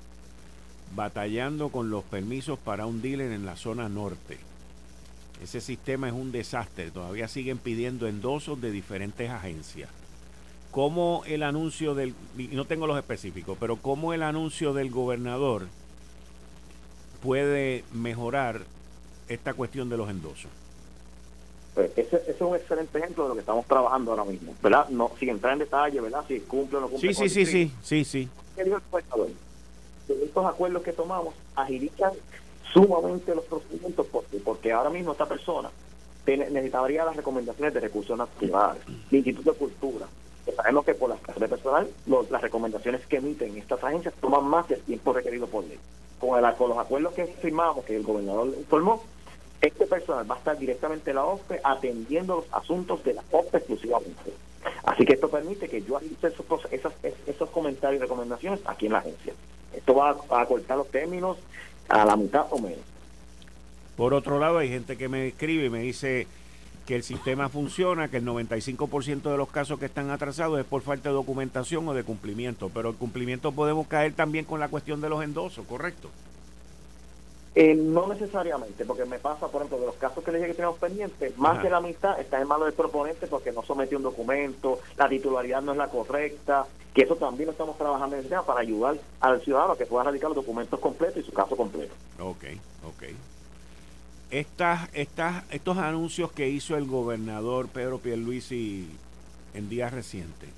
batallando 0.96 1.70
con 1.70 1.90
los 1.90 2.04
permisos 2.04 2.58
para 2.60 2.86
un 2.86 3.02
dealer 3.02 3.32
en 3.32 3.46
la 3.46 3.56
zona 3.56 3.90
norte. 3.90 4.38
Ese 5.42 5.62
sistema 5.62 6.08
es 6.08 6.14
un 6.14 6.32
desastre. 6.32 6.92
Todavía 6.92 7.28
siguen 7.28 7.58
pidiendo 7.58 8.08
endosos 8.08 8.60
de 8.60 8.72
diferentes 8.72 9.30
agencias. 9.30 9.90
¿Cómo 10.72 11.24
el 11.26 11.44
anuncio 11.44 11.96
del, 11.96 12.14
no 12.52 12.66
tengo 12.66 12.86
los 12.86 12.98
específicos, 12.98 13.58
pero 13.60 13.78
cómo 13.78 14.14
el 14.14 14.22
anuncio 14.22 14.74
del 14.74 14.92
gobernador 14.92 15.68
puede 17.24 17.84
mejorar 17.92 18.62
esta 19.28 19.54
cuestión 19.54 19.90
de 19.90 19.98
los 19.98 20.10
endosos? 20.10 20.52
Pues 21.74 21.92
ese, 21.96 22.22
es 22.28 22.40
un 22.42 22.56
excelente 22.56 23.00
ejemplo 23.00 23.24
de 23.24 23.30
lo 23.30 23.36
que 23.36 23.40
estamos 23.40 23.66
trabajando 23.66 24.12
ahora 24.12 24.26
mismo, 24.26 24.54
¿verdad? 24.62 24.90
No, 24.90 25.12
sin 25.20 25.30
entrar 25.30 25.54
en 25.54 25.60
detalle, 25.60 26.02
¿verdad? 26.02 26.24
Si 26.28 26.40
cumple 26.42 26.78
o 26.78 26.82
no 26.82 26.90
cumple. 26.90 27.14
Sí, 27.14 27.30
sí, 27.30 27.30
sí, 27.30 27.46
sí, 27.46 27.72
sí, 27.82 28.06
sí. 28.06 28.30
¿Qué 28.56 28.64
dijo 28.64 28.78
el 28.78 29.36
estos 30.10 30.46
acuerdos 30.46 30.84
que 30.84 30.94
tomamos 30.94 31.34
agilizan 31.56 32.12
sumamente 32.74 33.36
los 33.36 33.46
procedimientos 33.46 34.06
porque, 34.12 34.38
porque 34.38 34.72
ahora 34.72 34.90
mismo 34.90 35.12
esta 35.12 35.26
persona 35.26 35.70
necesitaría 36.26 37.06
las 37.06 37.16
recomendaciones 37.16 37.74
de 37.74 37.80
recursos 37.80 38.18
naturales, 38.18 38.82
el 38.88 39.18
Instituto 39.18 39.52
de 39.52 39.58
Cultura. 39.58 40.06
sabemos 40.56 40.86
que 40.86 40.94
por 40.94 41.10
las 41.10 41.20
casas 41.22 41.42
de 41.42 41.48
personal, 41.48 41.88
las 42.30 42.42
recomendaciones 42.42 43.06
que 43.08 43.18
emiten 43.18 43.58
estas 43.58 43.84
agencias 43.84 44.14
toman 44.22 44.46
más 44.46 44.68
del 44.68 44.82
tiempo 44.82 45.14
requerido 45.14 45.48
por 45.48 45.64
ley. 45.64 45.80
Con, 46.20 46.44
el, 46.44 46.54
con 46.56 46.70
los 46.70 46.78
acuerdos 46.78 47.14
que 47.14 47.26
firmamos, 47.26 47.86
que 47.86 47.96
el 47.96 48.04
gobernador 48.04 48.54
informó, 48.58 49.02
este 49.62 49.86
personal 49.88 50.30
va 50.30 50.36
a 50.36 50.38
estar 50.38 50.58
directamente 50.58 51.12
en 51.12 51.16
la 51.16 51.26
OSPE 51.26 51.62
atendiendo 51.64 52.38
los 52.38 52.46
asuntos 52.54 53.04
de 53.04 53.14
la 53.14 53.24
OSPE 53.32 53.58
exclusivamente. 53.58 54.34
Así 54.84 55.06
que 55.06 55.14
esto 55.14 55.30
permite 55.30 55.68
que 55.68 55.82
yo 55.82 56.00
esos, 56.00 56.94
esos 57.28 57.50
comentarios 57.50 58.00
y 58.00 58.04
recomendaciones 58.04 58.60
aquí 58.66 58.86
en 58.86 58.94
la 58.94 59.00
agencia. 59.00 59.34
Esto 59.74 59.96
va 59.96 60.16
a, 60.30 60.46
cortar 60.46 60.78
los 60.78 60.90
términos 60.90 61.38
a 61.90 62.06
la 62.06 62.16
mitad 62.16 62.46
o 62.52 62.60
menos. 62.60 62.80
Por 63.98 64.14
otro 64.14 64.40
lado, 64.40 64.60
hay 64.60 64.70
gente 64.70 64.96
que 64.98 65.10
me 65.10 65.28
escribe 65.28 65.66
y 65.66 65.70
me 65.70 65.80
dice 65.80 66.28
que 66.86 66.96
el 66.96 67.04
sistema 67.04 67.50
funciona, 67.50 68.08
que 68.08 68.18
el 68.18 68.26
95% 68.26 69.30
de 69.30 69.38
los 69.38 69.50
casos 69.50 69.78
que 69.78 69.86
están 69.86 70.10
atrasados 70.10 70.60
es 70.60 70.66
por 70.66 70.82
falta 70.82 71.10
de 71.10 71.16
documentación 71.16 71.88
o 71.88 71.94
de 71.94 72.04
cumplimiento, 72.04 72.72
pero 72.74 72.90
el 72.90 72.96
cumplimiento 72.96 73.52
podemos 73.52 73.88
caer 73.88 74.14
también 74.14 74.46
con 74.46 74.60
la 74.60 74.70
cuestión 74.70 75.02
de 75.02 75.10
los 75.10 75.24
endosos, 75.24 75.68
¿correcto? 75.68 76.10
Eh, 77.56 77.74
no 77.74 78.08
necesariamente, 78.08 78.86
porque 78.86 79.06
me 79.06 79.18
pasa, 79.18 79.48
por 79.48 79.62
ejemplo, 79.62 79.80
de 79.80 79.88
los 79.88 79.96
casos 79.96 80.24
que 80.24 80.32
le 80.32 80.38
dije 80.38 80.50
que 80.50 80.56
tenemos 80.56 80.78
pendientes, 80.78 81.36
más 81.38 81.62
de 81.64 81.70
la 81.70 81.82
mitad 81.82 82.20
está 82.20 82.40
en 82.40 82.48
manos 82.48 82.68
del 82.68 82.76
proponente 82.76 83.26
porque 83.26 83.52
no 83.52 83.64
sometió 83.64 83.98
un 83.98 84.04
documento, 84.04 84.80
la 84.96 85.10
titularidad 85.10 85.62
no 85.62 85.72
es 85.72 85.78
la 85.80 85.88
correcta, 85.88 86.68
que 86.94 87.02
eso 87.04 87.16
también 87.16 87.48
lo 87.48 87.52
estamos 87.52 87.76
trabajando 87.78 88.16
en 88.16 88.24
el 88.24 88.30
tema 88.30 88.46
para 88.46 88.62
ayudar 88.62 88.98
al 89.20 89.42
ciudadano 89.42 89.74
a 89.74 89.78
que 89.78 89.88
pueda 89.88 90.04
radicar 90.04 90.30
los 90.30 90.36
documentos 90.36 90.80
completos 90.80 91.24
y 91.24 91.26
su 91.26 91.34
caso 91.34 91.56
completo. 91.58 91.94
Ok, 92.20 92.46
ok. 92.88 93.04
Estas, 94.30 94.90
estas, 94.94 95.44
estos 95.50 95.78
anuncios 95.80 96.32
que 96.32 96.50
hizo 96.50 96.78
el 96.78 96.86
gobernador 96.86 97.68
Pedro 97.68 97.98
Pierluisi 97.98 98.88
en 99.56 99.70
días 99.70 99.92
recientes, 99.92 100.50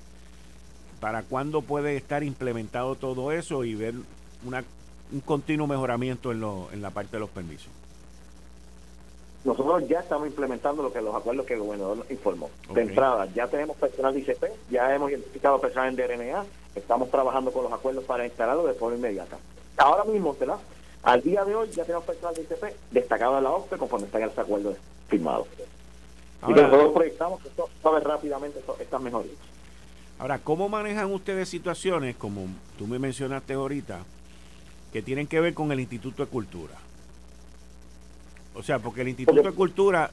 ¿para 1.00 1.22
cuándo 1.22 1.62
puede 1.62 1.96
estar 1.96 2.22
implementado 2.22 2.96
todo 2.96 3.32
eso 3.32 3.64
y 3.64 3.74
ver 3.74 3.94
una 4.44 4.62
un 5.12 5.20
continuo 5.20 5.66
mejoramiento 5.66 6.32
en, 6.32 6.40
lo, 6.40 6.68
en 6.72 6.82
la 6.82 6.90
parte 6.90 7.12
de 7.12 7.20
los 7.20 7.30
permisos? 7.30 7.68
Nosotros 9.44 9.88
ya 9.88 10.00
estamos 10.00 10.28
implementando 10.28 10.82
lo 10.82 10.92
que 10.92 11.00
los 11.00 11.14
acuerdos 11.14 11.44
que 11.46 11.54
el 11.54 11.60
gobernador 11.60 12.06
informó. 12.10 12.48
De 12.72 12.82
entrada, 12.82 13.26
ya 13.34 13.48
tenemos 13.48 13.76
personal 13.76 14.14
de 14.14 14.20
ICP, 14.20 14.44
ya 14.70 14.94
hemos 14.94 15.10
identificado 15.10 15.60
personal 15.60 15.88
en 15.88 15.96
DRNA, 15.96 16.44
estamos 16.76 17.10
trabajando 17.10 17.50
con 17.50 17.64
los 17.64 17.72
acuerdos 17.72 18.04
para 18.04 18.24
instalarlo 18.24 18.66
de 18.66 18.74
forma 18.74 18.96
inmediata. 18.96 19.36
Ahora 19.76 20.04
mismo, 20.04 20.36
¿verdad? 20.38 20.58
Al 21.02 21.20
día 21.22 21.44
de 21.44 21.56
hoy 21.56 21.68
ya 21.70 21.84
tenemos 21.84 22.04
personal 22.04 22.34
de 22.34 22.42
ICP 22.42 22.64
destacado 22.92 23.38
en 23.38 23.44
la 23.44 23.50
OPE 23.50 23.76
conforme 23.78 24.06
están 24.06 24.22
los 24.22 24.38
acuerdos 24.38 24.76
firmados. 25.08 25.48
y 26.46 26.52
nosotros 26.52 26.92
proyectamos 26.92 27.40
que 27.42 27.48
esto 27.48 27.68
va 27.84 27.90
a 27.90 27.94
ver 27.94 28.04
rápidamente 28.04 28.60
estas 28.78 29.00
mejorías. 29.00 29.34
Ahora, 30.20 30.38
¿cómo 30.38 30.68
manejan 30.68 31.12
ustedes 31.12 31.48
situaciones, 31.48 32.14
como 32.14 32.46
tú 32.78 32.86
me 32.86 33.00
mencionaste 33.00 33.54
ahorita, 33.54 34.04
que 34.92 35.02
tienen 35.02 35.26
que 35.26 35.40
ver 35.40 35.54
con 35.54 35.72
el 35.72 35.80
Instituto 35.80 36.24
de 36.24 36.30
Cultura. 36.30 36.74
O 38.54 38.62
sea, 38.62 38.78
porque 38.78 39.00
el 39.00 39.08
Instituto 39.08 39.42
de 39.42 39.52
Cultura, 39.52 40.10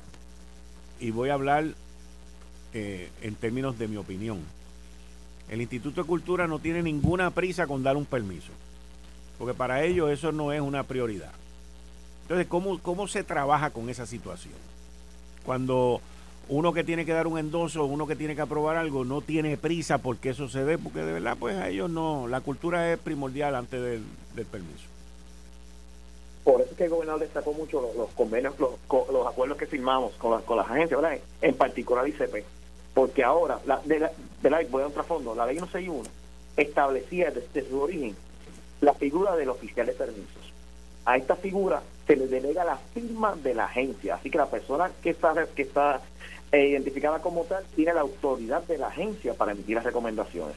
y 0.99 1.11
voy 1.11 1.29
a 1.29 1.33
hablar 1.33 1.65
eh, 2.73 3.09
en 3.21 3.35
términos 3.35 3.77
de 3.77 3.87
mi 3.87 3.97
opinión, 3.97 4.39
el 5.49 5.61
Instituto 5.61 6.01
de 6.01 6.07
Cultura 6.07 6.47
no 6.47 6.59
tiene 6.59 6.81
ninguna 6.81 7.31
prisa 7.31 7.67
con 7.67 7.83
dar 7.83 7.97
un 7.97 8.05
permiso, 8.05 8.51
porque 9.37 9.53
para 9.53 9.83
ellos 9.83 10.09
eso 10.11 10.31
no 10.31 10.53
es 10.53 10.61
una 10.61 10.83
prioridad. 10.83 11.31
Entonces, 12.23 12.47
¿cómo, 12.47 12.79
cómo 12.79 13.07
se 13.07 13.23
trabaja 13.23 13.71
con 13.71 13.89
esa 13.89 14.05
situación? 14.05 14.53
Cuando 15.43 15.99
uno 16.49 16.73
que 16.73 16.83
tiene 16.83 17.05
que 17.05 17.13
dar 17.13 17.27
un 17.27 17.37
endoso, 17.37 17.85
uno 17.85 18.07
que 18.07 18.15
tiene 18.15 18.35
que 18.35 18.41
aprobar 18.41 18.75
algo, 18.75 19.05
no 19.05 19.21
tiene 19.21 19.55
prisa 19.55 19.99
porque 19.99 20.29
eso 20.29 20.49
se 20.49 20.65
dé, 20.65 20.77
porque 20.77 20.99
de 20.99 21.13
verdad, 21.13 21.37
pues 21.39 21.55
a 21.55 21.69
ellos 21.69 21.89
no, 21.89 22.27
la 22.27 22.41
cultura 22.41 22.91
es 22.91 22.99
primordial 22.99 23.55
antes 23.55 23.81
del, 23.81 24.03
permiso. 24.45 24.85
Por 26.43 26.61
eso 26.61 26.71
es 26.71 26.77
que 26.77 26.85
el 26.85 26.89
gobernador 26.89 27.21
destacó 27.21 27.53
mucho 27.53 27.81
los, 27.95 28.09
convenios, 28.11 28.57
los, 28.57 28.71
los, 29.11 29.27
acuerdos 29.27 29.57
que 29.57 29.67
firmamos 29.67 30.13
con, 30.13 30.31
las, 30.31 30.43
con 30.43 30.57
las 30.57 30.67
agencias, 30.69 30.99
¿verdad? 30.99 31.19
en 31.41 31.55
particular 31.55 32.07
ICP, 32.07 32.43
porque 32.93 33.23
ahora, 33.23 33.59
la, 33.65 33.79
de, 33.85 33.99
la, 33.99 34.11
de 34.41 34.65
voy 34.65 34.83
a 34.83 34.87
un 34.87 34.93
trasfondo, 34.93 35.35
la 35.35 35.45
ley 35.45 35.57
161 35.57 36.09
establecía 36.57 37.31
desde 37.31 37.69
su 37.69 37.79
origen 37.79 38.15
la 38.81 38.93
figura 38.93 39.35
del 39.35 39.49
oficial 39.49 39.85
de 39.85 39.93
permisos. 39.93 40.53
A 41.05 41.17
esta 41.17 41.35
figura 41.35 41.81
se 42.07 42.15
le 42.15 42.27
delega 42.27 42.63
la 42.63 42.77
firma 42.77 43.35
de 43.35 43.53
la 43.53 43.65
agencia, 43.65 44.15
así 44.15 44.31
que 44.31 44.37
la 44.37 44.47
persona 44.47 44.91
que 45.03 45.11
está, 45.11 45.45
que 45.55 45.61
está 45.61 46.01
e 46.51 46.67
identificada 46.67 47.19
como 47.21 47.43
tal, 47.43 47.63
tiene 47.75 47.93
la 47.93 48.01
autoridad 48.01 48.63
de 48.63 48.77
la 48.77 48.87
agencia 48.87 49.33
para 49.33 49.51
emitir 49.51 49.75
las 49.75 49.85
recomendaciones. 49.85 50.55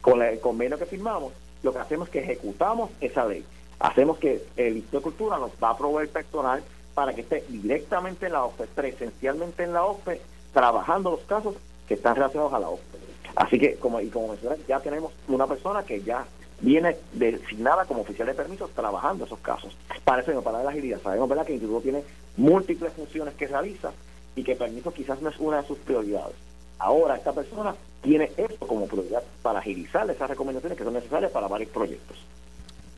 Con 0.00 0.22
el 0.22 0.40
convenio 0.40 0.78
que 0.78 0.86
firmamos, 0.86 1.32
lo 1.62 1.72
que 1.72 1.78
hacemos 1.78 2.08
es 2.08 2.12
que 2.12 2.18
ejecutamos 2.20 2.90
esa 3.00 3.24
ley. 3.24 3.44
Hacemos 3.78 4.18
que 4.18 4.42
el 4.56 4.76
Instituto 4.76 4.98
de 4.98 5.02
Cultura 5.02 5.38
nos 5.38 5.52
va 5.62 5.70
a 5.70 5.78
proveer 5.78 6.08
personal 6.08 6.62
para 6.94 7.14
que 7.14 7.22
esté 7.22 7.44
directamente 7.48 8.26
en 8.26 8.32
la 8.32 8.44
OPE, 8.44 8.66
presencialmente 8.74 9.62
en 9.62 9.72
la 9.72 9.84
OPE, 9.84 10.20
trabajando 10.52 11.12
los 11.12 11.20
casos 11.20 11.54
que 11.86 11.94
están 11.94 12.16
relacionados 12.16 12.52
a 12.52 12.58
la 12.58 12.68
OPE. 12.68 12.98
Así 13.34 13.58
que, 13.58 13.76
como, 13.76 14.00
y 14.00 14.08
como 14.08 14.28
mencioné, 14.28 14.56
ya 14.68 14.80
tenemos 14.80 15.12
una 15.28 15.46
persona 15.46 15.82
que 15.84 16.02
ya 16.02 16.26
viene 16.60 16.96
designada 17.12 17.84
como 17.86 18.02
oficial 18.02 18.28
de 18.28 18.34
permisos 18.34 18.70
trabajando 18.70 19.24
esos 19.24 19.38
casos. 19.40 19.76
Para 20.04 20.22
eso, 20.22 20.42
para 20.42 20.62
la 20.62 20.70
agilidad, 20.70 21.00
sabemos 21.02 21.28
que 21.28 21.52
el 21.52 21.54
Instituto 21.54 21.80
tiene 21.80 22.04
múltiples 22.36 22.92
funciones 22.92 23.34
que 23.34 23.46
realiza 23.46 23.92
y 24.36 24.42
que 24.42 24.56
permiso 24.56 24.92
quizás 24.92 25.20
no 25.20 25.30
es 25.30 25.38
una 25.38 25.62
de 25.62 25.66
sus 25.68 25.78
prioridades. 25.78 26.34
Ahora 26.78 27.16
esta 27.16 27.32
persona 27.32 27.74
tiene 28.02 28.30
esto 28.36 28.66
como 28.66 28.86
prioridad 28.86 29.22
para 29.42 29.60
agilizar 29.60 30.08
esas 30.10 30.28
recomendaciones 30.28 30.76
que 30.76 30.84
son 30.84 30.94
necesarias 30.94 31.30
para 31.30 31.48
varios 31.48 31.70
proyectos. 31.70 32.16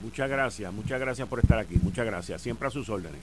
Muchas 0.03 0.29
gracias, 0.29 0.73
muchas 0.73 1.01
gracias 1.01 1.29
por 1.29 1.39
estar 1.41 1.59
aquí, 1.59 1.77
muchas 1.83 2.07
gracias, 2.07 2.41
siempre 2.43 2.69
a 2.69 2.71
sus 2.71 2.89
órdenes. 2.89 3.21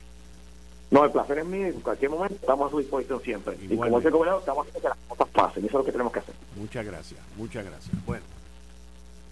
No, 0.92 1.06
el 1.06 1.12
placer 1.12 1.40
es 1.40 1.46
mío 1.46 1.68
y 1.68 1.70
en 1.70 1.80
cualquier 1.80 2.12
momento 2.12 2.36
estamos 2.36 2.68
a 2.68 2.72
su 2.72 2.80
disposición 2.80 3.22
siempre. 3.22 3.58
Y 3.62 3.76
como 3.76 3.98
dice 3.98 4.10
el 4.10 4.14
gobernador, 4.14 4.42
estamos 4.42 4.68
haciendo 4.68 4.82
que 4.82 4.88
las 4.90 4.98
cosas 5.08 5.28
pasen, 5.34 5.66
eso 5.66 5.68
es 5.68 5.74
lo 5.80 5.86
que 5.86 5.92
tenemos 5.92 6.14
que 6.14 6.20
hacer. 6.20 6.36
Muchas 6.58 6.86
gracias, 6.86 7.20
muchas 7.38 7.66
gracias. 7.66 8.06
Bueno, 8.06 8.26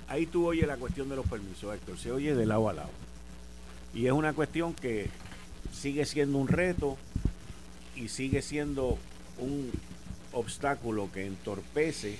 ahí 0.08 0.26
tú 0.26 0.48
oyes 0.48 0.68
la 0.68 0.78
cuestión 0.78 1.10
de 1.10 1.18
los 1.18 1.28
permisos, 1.28 1.76
Héctor, 1.76 1.98
se 1.98 2.12
oye 2.12 2.34
de 2.34 2.46
lado 2.46 2.70
a 2.70 2.74
lado. 2.74 2.90
Y 3.94 4.06
es 4.06 4.12
una 4.14 4.34
cuestión 4.34 4.74
que 4.74 5.10
sigue 5.74 6.06
siendo 6.06 6.38
un 6.38 6.48
reto, 6.48 6.98
y 8.00 8.08
sigue 8.08 8.42
siendo 8.42 8.98
un 9.38 9.72
obstáculo 10.32 11.12
que 11.12 11.26
entorpece 11.26 12.18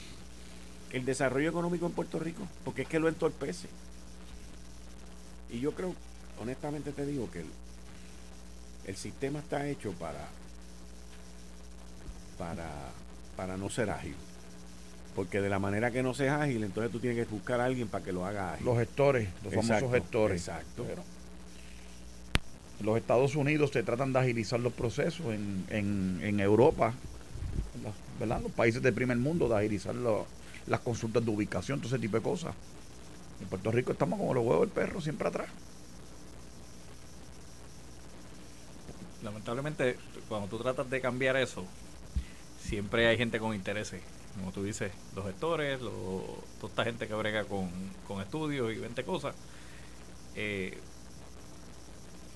el 0.92 1.06
desarrollo 1.06 1.50
económico 1.50 1.86
en 1.86 1.94
Puerto 1.94 2.20
Rico, 2.20 2.48
porque 2.66 2.82
es 2.82 2.88
que 2.88 3.00
lo 3.00 3.08
entorpece. 3.08 3.70
Y 5.50 5.60
yo 5.62 5.74
creo, 5.74 5.96
honestamente 6.42 6.92
te 6.92 7.06
digo, 7.06 7.30
que 7.32 7.46
el, 8.86 8.96
sistema 8.96 9.40
está 9.40 9.68
hecho 9.68 9.94
para, 9.94 10.28
para, 12.38 12.70
para 13.36 13.56
no 13.56 13.70
ser 13.70 13.90
ágil. 13.90 14.16
Porque 15.16 15.42
de 15.42 15.50
la 15.50 15.60
manera 15.60 15.92
que 15.92 16.04
no 16.04 16.14
seas 16.14 16.42
ágil, 16.42 16.64
entonces 16.64 16.92
tú 16.92 17.00
tienes 17.00 17.26
que 17.26 17.32
buscar 17.32 17.62
a 17.62 17.66
alguien 17.66 17.88
para 17.88 18.04
que 18.04 18.12
lo 18.12 18.26
haga 18.26 18.54
ágil. 18.54 18.66
Los 18.66 18.78
gestores, 18.78 19.30
los 19.44 19.54
famosos 19.54 19.92
gestores. 19.92 20.48
Exacto 20.48 20.86
los 22.82 22.98
Estados 22.98 23.36
Unidos 23.36 23.72
se 23.72 23.84
tratan 23.84 24.14
de 24.14 24.20
agilizar 24.20 24.60
los 24.60 24.74
procesos 24.74 25.28
en, 25.28 26.20
en, 26.22 26.40
Europa, 26.40 26.94
¿verdad? 28.20 28.42
los 28.42 28.52
países 28.52 28.82
del 28.82 28.94
primer 28.94 29.18
mundo, 29.18 29.50
de 29.50 29.58
agilizar 29.58 29.96
las 30.68 30.80
consultas 30.80 31.24
de 31.26 31.32
ubicación, 31.32 31.80
todo 31.80 31.90
ese 31.90 32.00
tipo 32.00 32.18
de 32.18 32.24
cosas. 32.24 32.56
En 33.42 33.48
Puerto 33.48 33.72
Rico 33.72 33.92
estamos 33.92 34.20
como 34.20 34.34
los 34.34 34.46
huevos 34.46 34.62
del 34.62 34.70
perro, 34.70 35.02
siempre 35.02 35.28
atrás. 35.28 35.50
Lamentablemente, 39.24 39.98
cuando 40.30 40.48
tú 40.48 40.58
tratas 40.58 40.90
de 40.90 41.02
cambiar 41.02 41.36
eso, 41.36 41.66
siempre 42.62 43.08
hay 43.08 43.18
gente 43.18 43.40
con 43.40 43.54
intereses. 43.54 44.02
Como 44.38 44.52
tú 44.54 44.64
dices, 44.64 44.92
los 45.16 45.26
gestores, 45.26 45.80
toda 45.80 46.70
esta 46.70 46.84
gente 46.86 47.08
que 47.08 47.14
brega 47.14 47.44
con, 47.44 47.70
con 48.08 48.22
estudios 48.22 48.72
y 48.72 48.78
20 48.78 49.04
cosas. 49.04 49.36
Eh, 50.36 50.78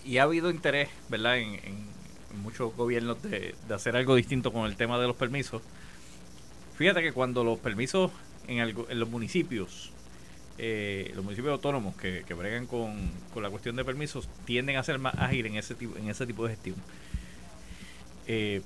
y 0.06 0.18
ha 0.18 0.24
habido 0.24 0.50
interés, 0.50 0.90
¿verdad?, 1.10 1.38
en, 1.38 1.94
muchos 2.42 2.76
gobiernos 2.76 3.22
de, 3.22 3.54
hacer 3.70 3.96
algo 3.96 4.16
distinto 4.16 4.52
con 4.52 4.66
el 4.66 4.76
tema 4.76 5.00
de 5.00 5.06
los 5.06 5.16
permisos. 5.16 5.62
Fíjate 6.76 7.04
que 7.04 7.12
cuando 7.12 7.44
los 7.44 7.60
permisos 7.60 8.12
en, 8.48 8.58
en 8.60 9.00
los 9.00 9.08
municipios, 9.08 9.92
eh, 10.58 11.12
los 11.16 11.24
municipios 11.24 11.52
autónomos 11.54 11.96
que, 11.96 12.24
que 12.28 12.34
bregan 12.34 12.68
con, 12.68 13.12
la 13.42 13.50
cuestión 13.50 13.76
de 13.76 13.86
permisos, 13.86 14.28
tienden 14.46 14.78
a 14.78 14.84
ser 14.84 15.00
más 15.00 15.16
ágiles 15.16 15.52
en 15.52 15.58
ese 15.58 15.76
tipo, 15.76 15.98
en 15.98 16.10
ese 16.10 16.26
tipo 16.26 16.44
de 16.44 16.50
gestión. 16.52 16.76
Eh, 18.28 18.62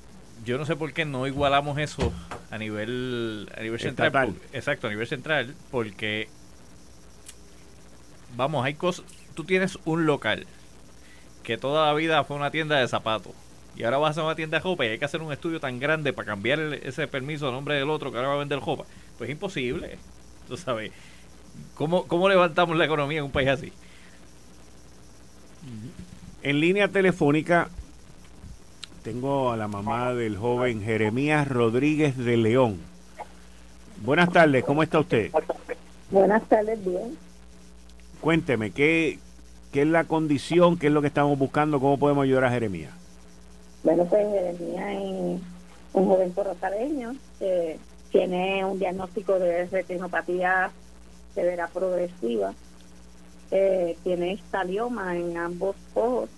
yo 0.46 0.58
no 0.58 0.66
sé 0.66 0.76
por 0.76 0.94
qué 0.94 1.06
no 1.06 1.28
igualamos 1.28 1.78
eso 1.80 2.14
a 2.52 2.58
nivel 2.58 3.50
a 3.58 3.62
nivel 3.62 3.80
central. 3.80 4.36
exacto, 4.54 4.88
a 4.88 4.90
nivel 4.90 5.08
central, 5.08 5.56
porque 5.72 6.28
vamos, 8.36 8.66
hay 8.66 8.76
cosas. 8.76 9.06
Tú 9.34 9.44
tienes 9.44 9.78
un 9.86 10.06
local 10.06 10.46
que 11.48 11.58
toda 11.58 11.86
la 11.86 11.94
vida 11.94 12.26
fue 12.26 12.36
una 12.36 12.52
tienda 12.52 12.78
de 12.78 12.90
zapatos. 12.90 13.32
Y 13.78 13.86
ahora 13.86 13.98
vas 14.00 14.18
a 14.18 14.24
una 14.26 14.36
tienda 14.36 14.58
de 14.58 14.64
ropa 14.66 14.86
y 14.86 14.90
hay 14.90 15.00
que 15.00 15.06
hacer 15.06 15.22
un 15.22 15.32
estudio 15.32 15.62
tan 15.62 15.80
grande 15.80 16.12
para 16.12 16.26
cambiar 16.26 16.60
ese 16.60 17.08
permiso 17.08 17.48
a 17.48 17.54
nombre 17.54 17.76
del 17.76 17.90
otro 17.90 18.12
que 18.12 18.18
ahora 18.18 18.28
va 18.28 18.36
a 18.36 18.40
vender 18.40 18.60
ropa. 18.60 18.84
Pues 19.18 19.30
es 19.30 19.34
imposible. 19.34 19.98
Tú 20.50 20.58
sabes. 20.58 20.92
¿Cómo, 21.74 22.06
¿Cómo 22.06 22.28
levantamos 22.28 22.76
la 22.76 22.84
economía 22.84 23.20
en 23.20 23.24
un 23.24 23.32
país 23.32 23.48
así? 23.48 23.72
En 26.44 26.60
línea 26.60 26.90
telefónica 26.90 27.70
tengo 29.06 29.54
a 29.54 29.56
la 29.56 29.70
mamá 29.70 30.14
del 30.14 30.36
joven 30.36 30.84
Jeremías 30.84 31.48
Rodríguez 31.48 32.18
de 32.18 32.36
León. 32.36 32.78
Buenas 34.04 34.34
tardes, 34.34 34.66
¿cómo 34.66 34.84
está 34.84 35.00
usted? 35.00 35.32
Buenas 36.12 36.44
tardes, 36.50 36.84
bien. 36.84 37.18
Cuénteme, 38.20 38.72
¿qué, 38.72 39.20
¿qué 39.72 39.82
es 39.82 39.88
la 39.88 40.06
condición? 40.06 40.78
¿Qué 40.78 40.88
es 40.88 40.94
lo 40.94 41.02
que 41.02 41.08
estamos 41.08 41.38
buscando? 41.38 41.80
¿Cómo 41.80 41.98
podemos 41.98 42.24
ayudar 42.24 42.46
a 42.46 42.52
Jeremías? 42.52 42.92
Bueno, 43.84 44.06
pues 44.06 44.28
Jeremías 44.28 44.90
es 44.90 45.42
un 45.94 46.08
joven 46.08 46.32
porrotareño 46.32 47.16
que 47.40 47.80
tiene 48.12 48.66
un 48.66 48.80
diagnóstico 48.80 49.40
de 49.40 49.66
retinopatía 49.66 50.72
severa 51.34 51.68
progresiva, 51.68 52.54
eh, 53.52 53.98
tiene 54.04 54.34
estalioma 54.34 55.16
en 55.16 55.38
ambos 55.38 55.76
ojos 55.94 56.30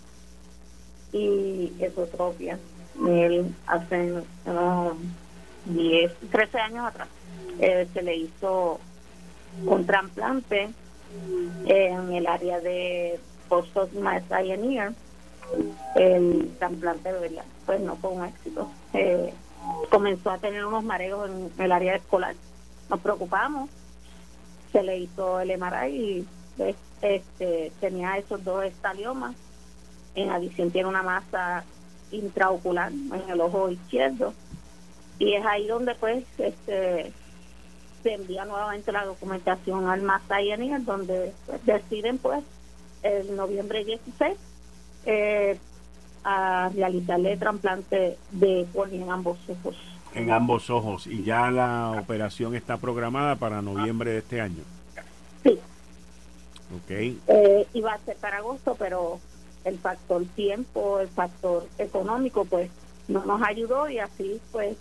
y 1.13 1.71
esotropia. 1.79 2.59
Él 3.07 3.55
hace 3.65 4.13
unos 4.45 4.93
10, 5.65 6.11
13 6.31 6.59
años 6.59 6.85
atrás 6.87 7.07
eh, 7.59 7.87
se 7.93 8.01
le 8.01 8.15
hizo 8.15 8.79
un 9.65 9.85
trasplante 9.85 10.69
en 11.65 12.13
el 12.13 12.27
área 12.27 12.59
de 12.59 13.19
Postos 13.47 13.89
Pioneer. 13.89 14.93
El 15.95 16.51
trasplante 16.59 17.09
pues 17.65 17.79
no 17.81 17.95
fue 17.95 18.11
un 18.11 18.25
éxito. 18.25 18.69
Eh, 18.93 19.33
comenzó 19.89 20.31
a 20.31 20.37
tener 20.37 20.65
unos 20.65 20.83
mareos 20.83 21.29
en 21.29 21.63
el 21.63 21.71
área 21.71 21.95
escolar. 21.95 22.35
Nos 22.89 22.99
preocupamos, 22.99 23.69
se 24.71 24.83
le 24.83 24.99
hizo 24.99 25.39
el 25.39 25.57
MRI 25.57 25.95
y 25.95 26.27
este, 27.01 27.71
tenía 27.79 28.17
esos 28.17 28.43
dos 28.43 28.63
estaliomas 28.65 29.35
en 30.15 30.31
adición 30.31 30.71
tiene 30.71 30.89
una 30.89 31.03
masa 31.03 31.63
intraocular 32.11 32.91
en 32.91 33.29
el 33.29 33.41
ojo 33.41 33.69
izquierdo 33.69 34.33
y 35.19 35.33
es 35.33 35.45
ahí 35.45 35.67
donde 35.67 35.95
pues 35.95 36.25
este 36.37 37.11
se 38.03 38.13
envía 38.13 38.45
nuevamente 38.45 38.91
la 38.91 39.05
documentación 39.05 39.87
al 39.87 40.03
en 40.29 40.85
donde 40.85 41.33
pues, 41.45 41.65
deciden 41.65 42.17
pues 42.17 42.43
el 43.03 43.35
noviembre 43.35 43.83
16 43.83 44.37
eh, 45.05 45.57
a 46.23 46.69
realizarle 46.73 47.37
trasplante 47.37 48.17
de 48.31 48.67
córnea 48.73 49.03
en 49.03 49.11
ambos 49.11 49.37
ojos. 49.49 49.75
En 50.13 50.31
ambos 50.31 50.69
ojos. 50.69 51.07
Y 51.07 51.23
ya 51.23 51.49
la 51.51 51.91
operación 52.01 52.55
está 52.55 52.77
programada 52.77 53.35
para 53.35 53.61
noviembre 53.61 54.11
de 54.11 54.17
este 54.19 54.41
año. 54.41 54.63
Sí. 55.43 55.59
Ok. 56.75 56.91
Eh, 56.91 57.67
iba 57.73 57.93
a 57.93 57.99
ser 57.99 58.17
para 58.17 58.37
agosto, 58.37 58.75
pero 58.77 59.19
el 59.65 59.77
factor 59.77 60.25
tiempo, 60.35 60.99
el 60.99 61.07
factor 61.07 61.67
económico, 61.77 62.45
pues 62.45 62.69
no 63.07 63.23
nos 63.25 63.41
ayudó 63.41 63.89
y 63.89 63.99
así 63.99 64.39
pues 64.51 64.77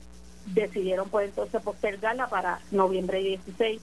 decidieron 0.55 1.09
pues 1.09 1.29
entonces 1.29 1.63
postergarla 1.63 2.29
para 2.29 2.61
noviembre 2.71 3.21
16. 3.21 3.81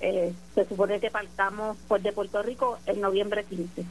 Eh, 0.00 0.32
se 0.54 0.64
supone 0.66 1.00
que 1.00 1.10
partamos 1.10 1.76
pues 1.88 2.02
de 2.02 2.12
Puerto 2.12 2.42
Rico 2.42 2.78
en 2.86 3.00
noviembre 3.00 3.44
15. 3.44 3.82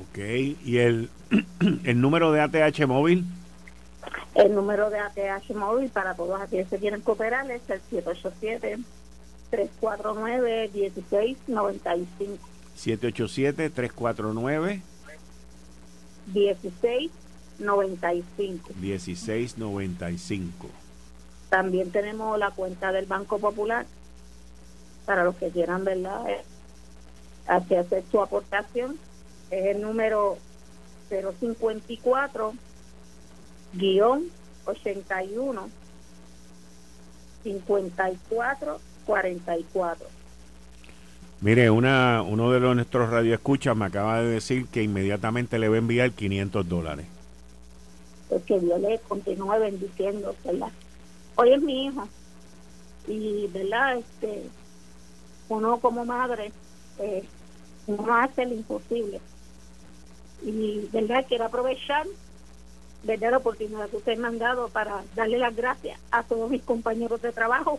Ok, 0.00 0.18
¿y 0.64 0.78
el, 0.78 1.10
el 1.84 2.00
número 2.00 2.32
de 2.32 2.40
ATH 2.40 2.86
móvil? 2.86 3.24
El 4.34 4.54
número 4.54 4.88
de 4.90 4.98
ATH 5.00 5.50
móvil 5.54 5.90
para 5.90 6.14
todos 6.14 6.40
aquellos 6.40 6.68
que 6.68 6.78
quieren 6.78 7.00
cooperar 7.00 7.50
es 7.50 7.62
el 7.68 7.80
787 7.80 8.78
349 9.50 10.70
1695. 10.72 12.48
787 17.58 18.24
349 18.38 18.68
1695. 18.74 18.74
1695. 18.80 20.68
También 21.50 21.90
tenemos 21.90 22.38
la 22.38 22.50
cuenta 22.50 22.92
del 22.92 23.06
Banco 23.06 23.38
Popular 23.38 23.86
para 25.06 25.24
los 25.24 25.34
que 25.36 25.50
quieran, 25.50 25.84
¿verdad? 25.84 26.28
Eh, 26.28 26.42
hacer 27.46 28.04
su 28.10 28.20
aportación. 28.20 28.96
Es 29.50 29.76
el 29.76 29.82
número 29.82 30.36
054 31.08 32.52
guion 33.72 34.24
81 34.66 35.68
54 37.42 38.80
44 39.06 40.06
Mire, 41.40 41.70
una, 41.70 42.22
uno 42.22 42.50
de 42.50 42.60
los 42.60 42.74
nuestros 42.74 43.10
radioescuchas 43.10 43.76
me 43.76 43.86
acaba 43.86 44.20
de 44.20 44.26
decir 44.26 44.66
que 44.66 44.82
inmediatamente 44.82 45.58
le 45.58 45.68
va 45.68 45.76
a 45.76 45.78
enviar 45.78 46.10
500 46.10 46.68
dólares. 46.68 47.06
Pues 48.28 48.42
que 48.44 48.60
Dios 48.60 48.80
le 48.80 48.98
continúe 49.00 49.58
bendiciendo, 49.58 50.34
¿verdad? 50.44 50.70
Hoy 51.36 51.52
es 51.52 51.62
mi 51.62 51.86
hijo 51.86 52.08
y, 53.06 53.46
¿verdad? 53.48 53.98
Este, 53.98 54.44
uno 55.48 55.80
como 55.80 56.04
madre, 56.04 56.52
eh, 56.98 57.24
uno 57.86 58.14
hace 58.14 58.44
lo 58.44 58.54
imposible. 58.54 59.20
Y, 60.42 60.88
¿verdad? 60.92 61.24
Quiero 61.26 61.46
aprovechar, 61.46 62.06
¿verdad? 63.04 63.30
La 63.30 63.38
oportunidad 63.38 63.88
que 63.88 63.96
usted 63.96 64.18
me 64.18 64.28
han 64.28 64.38
dado 64.38 64.68
para 64.68 65.02
darle 65.14 65.38
las 65.38 65.56
gracias 65.56 65.98
a 66.10 66.22
todos 66.22 66.50
mis 66.50 66.62
compañeros 66.62 67.22
de 67.22 67.32
trabajo. 67.32 67.78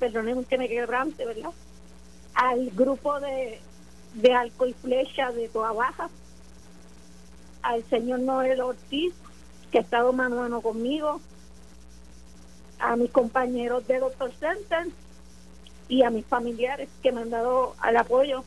Perdónenme 0.00 0.44
que 0.44 0.58
me 0.58 0.68
quebrante, 0.68 1.24
¿verdad? 1.24 1.52
al 2.36 2.70
grupo 2.70 3.18
de, 3.18 3.58
de 4.14 4.34
Arco 4.34 4.66
y 4.66 4.74
Flecha 4.74 5.32
de 5.32 5.48
Toa 5.48 5.72
Baja, 5.72 6.08
al 7.66 7.84
señor 7.90 8.20
Noel 8.20 8.60
Ortiz, 8.60 9.12
que 9.70 9.78
ha 9.78 9.80
estado 9.80 10.12
mano 10.12 10.38
a 10.38 10.42
mano 10.42 10.60
conmigo, 10.60 11.20
a 12.78 12.94
mis 12.96 13.10
compañeros 13.10 13.86
de 13.88 13.98
Doctor 13.98 14.32
Center 14.38 14.86
y 15.88 16.02
a 16.02 16.10
mis 16.10 16.24
familiares 16.26 16.88
que 17.02 17.10
me 17.10 17.22
han 17.22 17.30
dado 17.30 17.74
al 17.78 17.96
apoyo. 17.96 18.44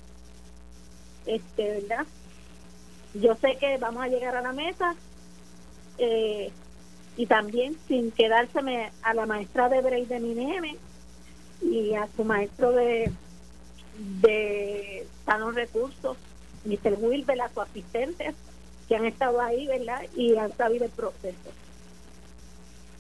Este, 1.26 1.82
¿verdad? 1.82 2.06
Yo 3.14 3.36
sé 3.36 3.58
que 3.58 3.78
vamos 3.78 4.04
a 4.04 4.08
llegar 4.08 4.36
a 4.36 4.42
la 4.42 4.54
mesa 4.54 4.96
eh, 5.98 6.52
y 7.18 7.26
también 7.26 7.78
sin 7.88 8.12
quedárseme 8.12 8.92
a 9.02 9.14
la 9.14 9.26
maestra 9.26 9.68
de 9.68 9.82
Bray 9.82 10.06
de 10.06 10.20
mi 10.20 10.34
nene 10.34 10.78
y 11.62 11.94
a 11.96 12.08
su 12.16 12.24
maestro 12.24 12.72
de 12.72 13.12
de 14.22 15.06
Sanos 15.26 15.56
Recursos, 15.56 16.16
Mr. 16.64 16.98
Wilber, 17.00 17.38
su 17.54 17.62
asistentes, 17.62 18.34
que 18.90 18.98
han 18.98 19.06
estado 19.06 19.40
ahí, 19.40 19.68
¿verdad? 19.68 20.02
Y 20.16 20.36
han 20.36 20.52
sabido 20.58 20.84
el 20.86 20.92
proceso. 20.92 21.52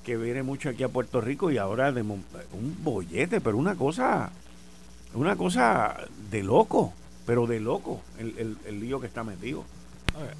que 0.03 0.17
viene 0.17 0.43
mucho 0.43 0.69
aquí 0.69 0.83
a 0.83 0.89
Puerto 0.89 1.21
Rico 1.21 1.51
y 1.51 1.57
ahora 1.57 1.91
de 1.91 2.01
un 2.01 2.23
bollete, 2.83 3.41
pero 3.41 3.57
una 3.57 3.75
cosa, 3.75 4.31
una 5.13 5.35
cosa 5.35 5.97
de 6.29 6.43
loco, 6.43 6.93
pero 7.25 7.47
de 7.47 7.59
loco 7.59 8.01
el, 8.19 8.57
el 8.65 8.79
lío 8.79 8.99
que 8.99 9.07
está 9.07 9.23
metido. 9.23 9.63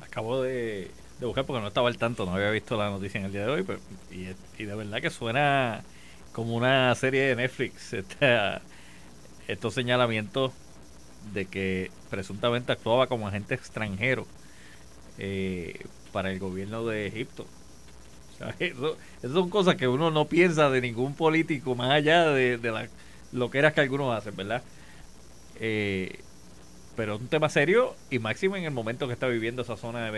Acabo 0.02 0.42
de 0.42 0.92
de 1.20 1.26
buscar 1.26 1.46
porque 1.46 1.62
no 1.62 1.68
estaba 1.68 1.88
al 1.88 1.98
tanto, 1.98 2.26
no 2.26 2.34
había 2.34 2.52
visto 2.52 2.78
la 2.78 2.90
noticia 2.90 3.20
en 3.20 3.26
el 3.26 3.32
día 3.32 3.46
de 3.46 3.52
hoy, 3.52 3.64
pero, 3.64 3.80
y, 4.12 4.28
y 4.62 4.66
de 4.66 4.76
verdad 4.76 5.02
que 5.02 5.10
suena 5.10 5.84
como 6.34 6.56
una 6.56 6.94
serie 6.96 7.22
de 7.28 7.36
Netflix, 7.36 7.96
estos 9.48 9.74
señalamientos 9.74 10.52
de 11.34 11.46
que 11.46 11.92
presuntamente 12.10 12.72
actuaba 12.72 13.08
como 13.08 13.28
agente 13.28 13.56
extranjero 13.56 14.26
eh, 15.18 15.80
para 16.12 16.32
el 16.32 16.40
gobierno 16.40 16.86
de 16.86 17.08
Egipto. 17.08 17.46
eso, 18.60 18.98
son 19.22 19.50
cosas 19.50 19.76
que 19.76 19.88
uno 19.88 20.12
no 20.12 20.26
piensa 20.26 20.70
de 20.70 20.82
ningún 20.82 21.16
político 21.16 21.76
más 21.76 21.92
allá 21.92 22.30
de, 22.30 22.58
de 22.58 22.90
lo 23.32 23.50
que 23.50 23.60
era 23.60 23.74
que 23.74 23.82
algunos 23.82 24.16
hacen, 24.16 24.36
¿verdad? 24.36 24.64
Eh, 25.60 26.20
pero 26.96 27.16
es 27.16 27.22
un 27.22 27.28
tema 27.28 27.50
serio 27.50 27.96
y 28.10 28.20
máximo 28.20 28.56
en 28.56 28.64
el 28.64 28.72
momento 28.72 29.08
que 29.08 29.14
está 29.14 29.28
viviendo 29.28 29.62
esa 29.62 29.76
zona 29.76 30.06
de 30.06 30.12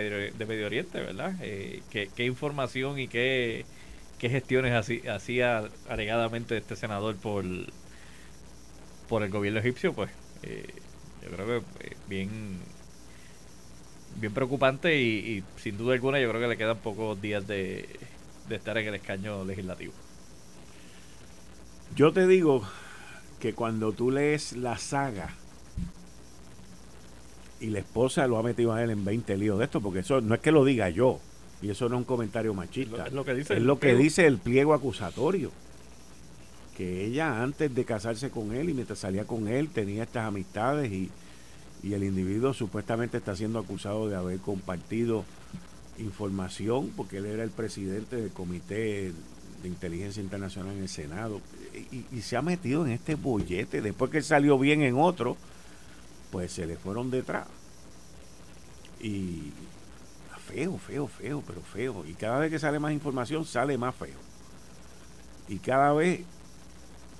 Medio, 0.45 0.66
Oriente, 0.66 0.99
¿verdad? 0.99 1.34
Eh, 1.41 1.82
¿qué, 1.89 2.26
información 2.26 2.99
y 2.99 3.08
qué, 3.08 3.66
gestiones 4.20 4.74
hacía 5.10 5.64
alegadamente 5.89 6.58
este 6.58 6.76
senador 6.76 7.16
por, 7.16 7.45
por 9.10 9.24
el 9.24 9.30
gobierno 9.30 9.60
egipcio? 9.60 9.93
Pues 9.93 10.12
eh, 10.43 10.68
yo 11.30 11.36
creo 11.36 11.46
que 11.80 11.88
eh, 11.88 11.98
bien, 12.08 12.60
bien 14.20 14.34
preocupante 14.34 15.00
y, 15.00 15.44
sin 15.58 15.78
duda 15.78 15.94
alguna 15.94 16.20
yo 16.20 16.30
creo 16.30 16.42
que 16.42 16.48
le 16.48 16.58
quedan 16.58 16.78
pocos 16.78 17.22
días 17.22 17.48
de, 17.48 17.88
de 18.48 18.56
estar 18.56 18.78
en 18.78 18.88
el 18.88 18.96
escaño 18.96 19.46
legislativo. 19.46 19.94
Yo 21.96 22.12
te 22.12 22.28
digo 22.28 22.64
que 23.40 23.54
cuando 23.54 23.92
tú 23.94 24.12
lees 24.12 24.54
la 24.54 24.78
saga, 24.78 25.34
y 27.60 27.68
la 27.68 27.80
esposa 27.80 28.28
lo 28.28 28.38
ha 28.38 28.44
metido 28.44 28.74
a 28.74 28.84
él 28.84 28.92
en 28.92 29.04
20 29.04 29.38
líos 29.38 29.60
de 29.60 29.66
esto, 29.66 29.82
porque 29.82 30.00
eso 30.00 30.22
no 30.22 30.36
es 30.36 30.42
que 30.42 30.52
lo 30.52 30.64
diga 30.64 30.90
yo, 30.90 31.20
y 31.62 31.70
eso 31.70 31.90
no 31.90 31.96
es 31.96 32.00
un 32.00 32.06
comentario 32.06 32.54
machista. 32.54 33.08
Es 33.08 33.14
lo 33.14 33.26
que 33.26 33.34
dice, 33.34 33.56
es 33.56 33.62
lo 33.62 33.80
que 33.80 33.96
dice 33.96 34.26
el 34.26 34.38
pliego 34.38 34.74
acusatorio. 34.74 35.52
Que 36.78 37.06
ella 37.06 37.42
antes 37.42 37.74
de 37.74 37.84
casarse 37.84 38.30
con 38.30 38.54
él 38.54 38.70
y 38.70 38.74
mientras 38.74 39.00
salía 39.00 39.26
con 39.26 39.48
él 39.48 39.70
tenía 39.70 40.04
estas 40.04 40.28
amistades 40.28 40.92
y, 40.92 41.10
y 41.84 41.94
el 41.94 42.04
individuo 42.04 42.54
supuestamente 42.54 43.18
está 43.18 43.36
siendo 43.36 43.58
acusado 43.58 44.08
de 44.08 44.16
haber 44.16 44.38
compartido 44.40 45.26
información 45.98 46.94
porque 46.96 47.18
él 47.18 47.26
era 47.26 47.44
el 47.44 47.50
presidente 47.50 48.16
del 48.16 48.30
Comité 48.30 49.12
de 49.64 49.68
Inteligencia 49.68 50.22
Internacional 50.22 50.76
en 50.76 50.84
el 50.84 50.90
Senado 50.90 51.42
y, 51.92 52.06
y 52.12 52.22
se 52.22 52.38
ha 52.38 52.44
metido 52.44 52.86
en 52.86 52.92
este 52.92 53.16
bollete 53.16 53.82
después 53.82 54.12
que 54.12 54.20
él 54.20 54.24
salió 54.24 54.60
bien 54.60 54.84
en 54.84 54.96
otro 54.96 55.36
pues 56.32 56.52
se 56.52 56.66
le 56.66 56.78
fueron 56.78 57.10
detrás. 57.10 57.48
Y 59.00 59.52
feo, 60.48 60.78
feo, 60.78 61.08
feo, 61.08 61.44
pero 61.46 61.62
feo. 61.62 62.06
Y 62.08 62.14
cada 62.14 62.40
vez 62.40 62.52
que 62.52 62.60
sale 62.60 62.80
más 62.80 62.94
información, 62.94 63.46
sale 63.46 63.78
más 63.78 63.96
feo. 63.96 64.18
Y 65.48 65.60
cada 65.60 65.94
vez 65.94 66.22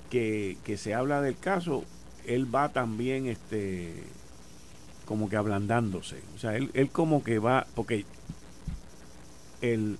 que, 0.08 0.76
se 0.76 0.94
habla 0.94 1.20
del 1.20 1.36
caso, 1.36 1.84
él 2.26 2.52
va 2.52 2.70
también 2.70 3.26
este 3.26 4.04
como 5.04 5.30
que 5.30 5.36
ablandándose. 5.36 6.22
O 6.34 6.38
sea, 6.38 6.56
él, 6.56 6.70
él 6.74 6.90
como 6.90 7.24
que 7.24 7.38
va, 7.38 7.66
porque 7.74 8.04
el, 9.62 9.98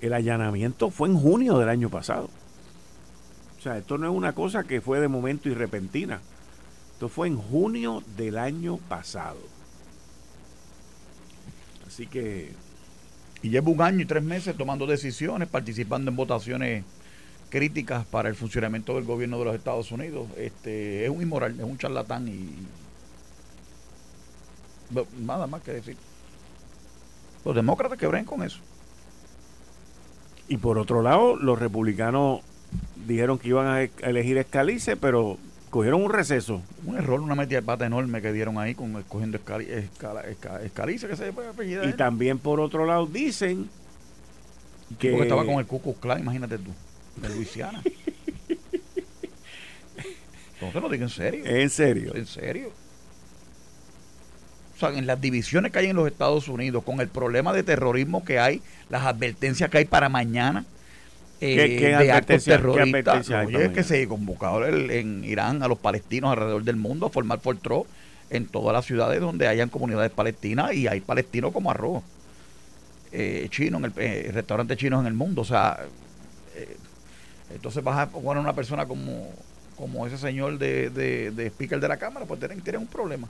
el 0.00 0.12
allanamiento 0.12 0.90
fue 0.90 1.08
en 1.08 1.16
junio 1.16 1.58
del 1.58 1.68
año 1.68 1.90
pasado. 1.90 2.30
O 3.58 3.62
sea, 3.62 3.78
esto 3.78 3.98
no 3.98 4.10
es 4.10 4.16
una 4.16 4.34
cosa 4.34 4.64
que 4.64 4.80
fue 4.80 4.98
de 4.98 5.08
momento 5.08 5.48
y 5.48 5.54
repentina. 5.54 6.20
Esto 6.94 7.08
fue 7.08 7.28
en 7.28 7.36
junio 7.36 8.02
del 8.16 8.38
año 8.38 8.78
pasado. 8.88 9.38
Así 11.86 12.06
que... 12.06 12.52
Y 13.42 13.50
lleva 13.50 13.70
un 13.70 13.82
año 13.82 14.00
y 14.00 14.06
tres 14.06 14.22
meses 14.22 14.56
tomando 14.56 14.86
decisiones, 14.86 15.48
participando 15.48 16.10
en 16.10 16.16
votaciones 16.16 16.84
críticas 17.52 18.06
para 18.06 18.30
el 18.30 18.34
funcionamiento 18.34 18.94
del 18.94 19.04
gobierno 19.04 19.38
de 19.38 19.44
los 19.44 19.54
Estados 19.54 19.92
Unidos. 19.92 20.26
Este, 20.38 21.04
es 21.04 21.10
un 21.10 21.20
inmoral, 21.20 21.54
es 21.60 21.66
un 21.66 21.76
charlatán 21.76 22.26
y 22.26 22.48
nada 25.20 25.46
más 25.46 25.60
que 25.60 25.72
decir. 25.72 25.98
Los 27.44 27.54
demócratas 27.54 27.98
quebren 27.98 28.24
con 28.24 28.42
eso. 28.42 28.58
Y 30.48 30.56
por 30.56 30.78
otro 30.78 31.02
lado, 31.02 31.36
los 31.36 31.58
republicanos 31.58 32.40
dijeron 33.06 33.38
que 33.38 33.48
iban 33.48 33.66
a 33.66 33.82
elegir 33.82 34.38
Escalice, 34.38 34.96
pero 34.96 35.36
cogieron 35.68 36.02
un 36.02 36.10
receso. 36.10 36.62
Un 36.86 36.96
error, 36.96 37.20
una 37.20 37.34
metida 37.34 37.60
de 37.60 37.66
pata 37.66 37.84
enorme 37.84 38.22
que 38.22 38.32
dieron 38.32 38.56
ahí 38.56 38.74
con 38.74 38.96
escogiendo 38.96 39.36
escali, 39.36 39.68
escaliza, 40.64 41.06
que 41.06 41.16
se 41.16 41.28
apellida. 41.28 41.84
Y 41.84 41.92
también 41.92 42.38
por 42.38 42.60
otro 42.60 42.86
lado 42.86 43.04
dicen 43.04 43.68
que... 44.98 45.10
Porque 45.10 45.24
estaba 45.24 45.44
con 45.44 45.56
el 45.56 45.66
Cucu 45.66 45.96
Clan, 45.96 46.20
imagínate 46.20 46.56
tú, 46.56 46.70
de 47.16 47.28
Luisiana. 47.28 47.82
no 50.60 50.68
te 50.68 50.80
lo 50.80 50.88
digo 50.88 51.04
en 51.04 51.10
serio. 51.10 51.44
¿En 51.44 51.70
serio? 51.70 52.14
En 52.14 52.26
serio. 52.26 52.72
O 54.76 54.78
sea, 54.78 54.90
en 54.90 55.06
las 55.06 55.20
divisiones 55.20 55.72
que 55.72 55.78
hay 55.80 55.86
en 55.86 55.96
los 55.96 56.06
Estados 56.06 56.48
Unidos, 56.48 56.82
con 56.84 57.00
el 57.00 57.08
problema 57.08 57.52
de 57.52 57.62
terrorismo 57.62 58.24
que 58.24 58.38
hay, 58.38 58.62
las 58.88 59.02
advertencias 59.02 59.70
que 59.70 59.78
hay 59.78 59.84
para 59.84 60.08
mañana, 60.08 60.64
eh, 61.40 61.76
¿Qué, 61.78 61.88
de 61.96 62.12
actos 62.12 62.44
terroristas. 62.44 63.28
Oye, 63.30 63.64
es 63.64 63.72
que 63.72 63.82
se 63.82 64.06
convocado 64.06 64.64
en 64.66 65.24
Irán 65.24 65.62
a 65.62 65.68
los 65.68 65.78
palestinos 65.78 66.30
alrededor 66.30 66.62
del 66.62 66.76
mundo 66.76 67.06
a 67.06 67.10
formar 67.10 67.40
Fortro 67.40 67.86
en 68.30 68.46
todas 68.46 68.72
las 68.72 68.86
ciudades 68.86 69.20
donde 69.20 69.48
hayan 69.48 69.68
comunidades 69.68 70.10
palestinas 70.12 70.72
y 70.72 70.86
hay 70.86 71.00
palestinos 71.00 71.52
como 71.52 71.70
arroz 71.70 72.02
eh, 73.12 73.46
chino, 73.50 73.78
en 73.78 73.84
el 73.84 73.92
eh, 73.96 74.30
restaurante 74.32 74.76
chinos 74.76 75.00
en 75.00 75.06
el 75.06 75.14
mundo. 75.14 75.42
O 75.42 75.44
sea, 75.44 75.80
eh, 76.56 76.76
entonces 77.54 77.82
vas 77.84 77.98
a 77.98 78.10
poner 78.10 78.38
a 78.38 78.40
una 78.40 78.54
persona 78.54 78.86
como, 78.86 79.28
como 79.76 80.06
ese 80.06 80.18
señor 80.18 80.58
de, 80.58 80.90
de, 80.90 81.46
speaker 81.48 81.80
de 81.80 81.88
la 81.88 81.96
Cámara, 81.96 82.26
pues 82.26 82.40
tienen, 82.40 82.60
tienen 82.60 82.82
un 82.82 82.86
problema. 82.86 83.28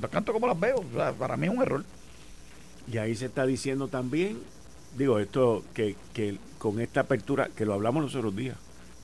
Las 0.00 0.10
canto 0.10 0.32
como 0.32 0.46
las 0.46 0.58
veo. 0.58 0.82
para 1.18 1.36
mí 1.36 1.46
es 1.46 1.52
un 1.52 1.62
error. 1.62 1.84
Y 2.90 2.98
ahí 2.98 3.14
se 3.14 3.26
está 3.26 3.46
diciendo 3.46 3.88
también, 3.88 4.38
digo, 4.96 5.18
esto 5.18 5.64
que, 5.74 5.96
que 6.12 6.38
con 6.58 6.80
esta 6.80 7.00
apertura, 7.00 7.48
que 7.56 7.64
lo 7.64 7.74
hablamos 7.74 8.02
los 8.02 8.14
otros 8.14 8.34
días, 8.34 8.56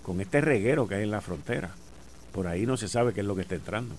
con 0.03 0.21
este 0.21 0.41
reguero 0.41 0.89
que 0.89 0.97
hay 0.97 1.03
en 1.05 1.11
la 1.11 1.21
frontera, 1.21 1.71
por 2.33 2.47
ahí 2.47 2.67
no 2.67 2.77
se 2.77 2.89
sabe 2.89 3.13
qué 3.13 3.21
es 3.21 3.27
lo 3.27 3.35
que 3.35 3.43
está 3.43 3.55
entrando. 3.55 3.95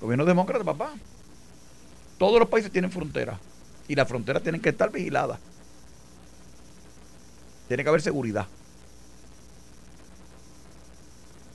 Gobierno 0.00 0.24
demócrata, 0.24 0.64
papá. 0.64 0.92
Todos 2.18 2.38
los 2.38 2.48
países 2.48 2.70
tienen 2.70 2.90
fronteras 2.90 3.38
y 3.88 3.94
las 3.94 4.08
fronteras 4.08 4.42
tienen 4.42 4.60
que 4.60 4.70
estar 4.70 4.90
vigiladas. 4.90 5.38
Tiene 7.68 7.82
que 7.82 7.88
haber 7.88 8.02
seguridad. 8.02 8.46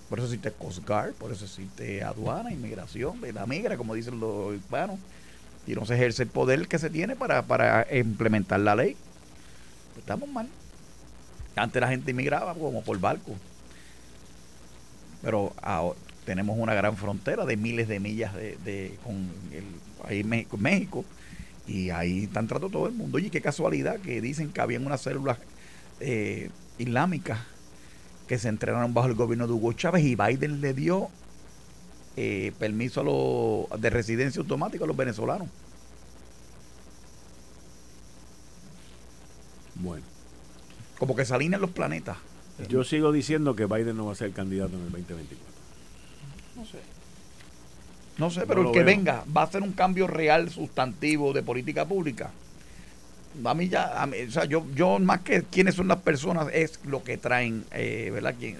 Por 0.09 0.19
eso 0.19 0.27
existe 0.27 0.51
Coast 0.51 0.87
Guard, 0.87 1.13
por 1.13 1.31
eso 1.31 1.45
existe 1.45 2.03
aduana, 2.03 2.51
inmigración, 2.51 3.21
la 3.33 3.45
migra, 3.45 3.77
como 3.77 3.93
dicen 3.93 4.19
los 4.19 4.55
hispanos. 4.55 4.99
Y 5.67 5.75
no 5.75 5.85
se 5.85 5.93
ejerce 5.93 6.23
el 6.23 6.29
poder 6.29 6.67
que 6.67 6.79
se 6.79 6.89
tiene 6.89 7.15
para, 7.15 7.43
para 7.43 7.85
implementar 7.95 8.59
la 8.59 8.75
ley. 8.75 8.95
Estamos 9.97 10.27
mal. 10.27 10.47
Antes 11.55 11.79
la 11.79 11.89
gente 11.89 12.11
inmigraba 12.11 12.55
como 12.55 12.81
por 12.81 12.99
barco. 12.99 13.35
Pero 15.21 15.53
ahora 15.61 15.99
tenemos 16.25 16.57
una 16.57 16.73
gran 16.73 16.95
frontera 16.95 17.45
de 17.45 17.57
miles 17.57 17.87
de 17.87 17.99
millas 17.99 18.33
de, 18.35 18.97
con 19.03 19.15
el 19.51 19.63
ahí 20.03 20.23
México 20.23 21.03
y 21.69 21.91
ahí 21.91 22.23
están 22.23 22.47
tratando 22.47 22.69
todo 22.69 22.87
el 22.87 22.93
mundo. 22.93 23.17
Oye, 23.17 23.29
qué 23.29 23.41
casualidad 23.41 23.99
que 23.99 24.21
dicen 24.21 24.51
que 24.51 24.59
habían 24.59 24.85
unas 24.85 25.01
células 25.01 25.37
eh, 25.99 26.49
islámicas 26.79 27.39
que 28.27 28.39
se 28.39 28.49
entrenaron 28.49 28.93
bajo 28.93 29.07
el 29.07 29.13
gobierno 29.13 29.45
de 29.45 29.53
Hugo 29.53 29.73
Chávez 29.73 30.03
y 30.03 30.15
Biden 30.15 30.61
le 30.61 30.73
dio 30.73 31.09
eh, 32.17 32.53
permiso 32.57 33.01
a 33.01 33.03
los 33.03 33.81
de 33.81 33.89
residencia 33.91 34.41
automática 34.41 34.83
a 34.83 34.87
los 34.87 34.97
venezolanos. 34.97 35.47
Bueno. 39.75 40.05
Como 40.97 41.15
que 41.15 41.23
se 41.23 41.33
alinean 41.35 41.61
los 41.61 41.71
planetas. 41.71 42.17
Yo 42.67 42.83
sigo 42.83 43.11
diciendo 43.11 43.55
que 43.55 43.67
Biden 43.67 43.95
no 43.95 44.07
va 44.07 44.13
a 44.13 44.15
ser 44.15 44.31
candidato 44.31 44.75
en 44.75 44.81
el 44.81 44.91
2024. 44.91 45.45
No 46.55 46.65
sé. 46.65 46.98
No 48.19 48.29
sé, 48.29 48.45
pero 48.45 48.67
el 48.67 48.71
que 48.73 48.83
venga 48.83 49.23
va 49.35 49.43
a 49.43 49.47
ser 49.51 49.63
un 49.63 49.71
cambio 49.71 50.05
real, 50.05 50.49
sustantivo 50.49 51.31
de 51.31 51.41
política 51.41 51.85
pública. 51.85 52.31
A 53.45 53.53
mí 53.53 53.69
ya, 53.69 54.07
o 54.27 54.31
sea, 54.31 54.45
yo, 54.45 54.65
yo 54.75 54.99
más 54.99 55.21
que 55.21 55.43
quiénes 55.43 55.75
son 55.75 55.87
las 55.87 55.99
personas 55.99 56.47
es 56.53 56.79
lo 56.83 57.03
que 57.03 57.17
traen, 57.17 57.63
eh, 57.71 58.09
¿verdad? 58.13 58.35
el 58.41 58.57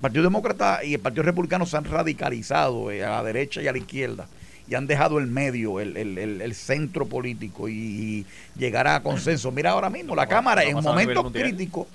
Partido 0.00 0.24
Demócrata 0.24 0.84
y 0.84 0.94
el 0.94 1.00
Partido 1.00 1.22
Republicano 1.22 1.64
se 1.64 1.76
han 1.78 1.84
radicalizado 1.84 2.90
eh, 2.90 3.02
a 3.04 3.10
la 3.10 3.22
derecha 3.22 3.62
y 3.62 3.68
a 3.68 3.72
la 3.72 3.78
izquierda 3.78 4.26
y 4.68 4.74
han 4.74 4.86
dejado 4.86 5.18
el 5.18 5.26
medio, 5.26 5.80
el, 5.80 5.96
el, 5.96 6.54
centro 6.54 7.06
político 7.06 7.68
y, 7.68 8.26
llegar 8.56 8.86
a 8.86 9.02
consenso. 9.02 9.50
Mira 9.52 9.70
ahora 9.70 9.90
mismo, 9.90 10.14
la 10.14 10.26
Cámara 10.26 10.64
en 10.64 10.82
momentos 10.82 11.32
críticos, 11.32 11.86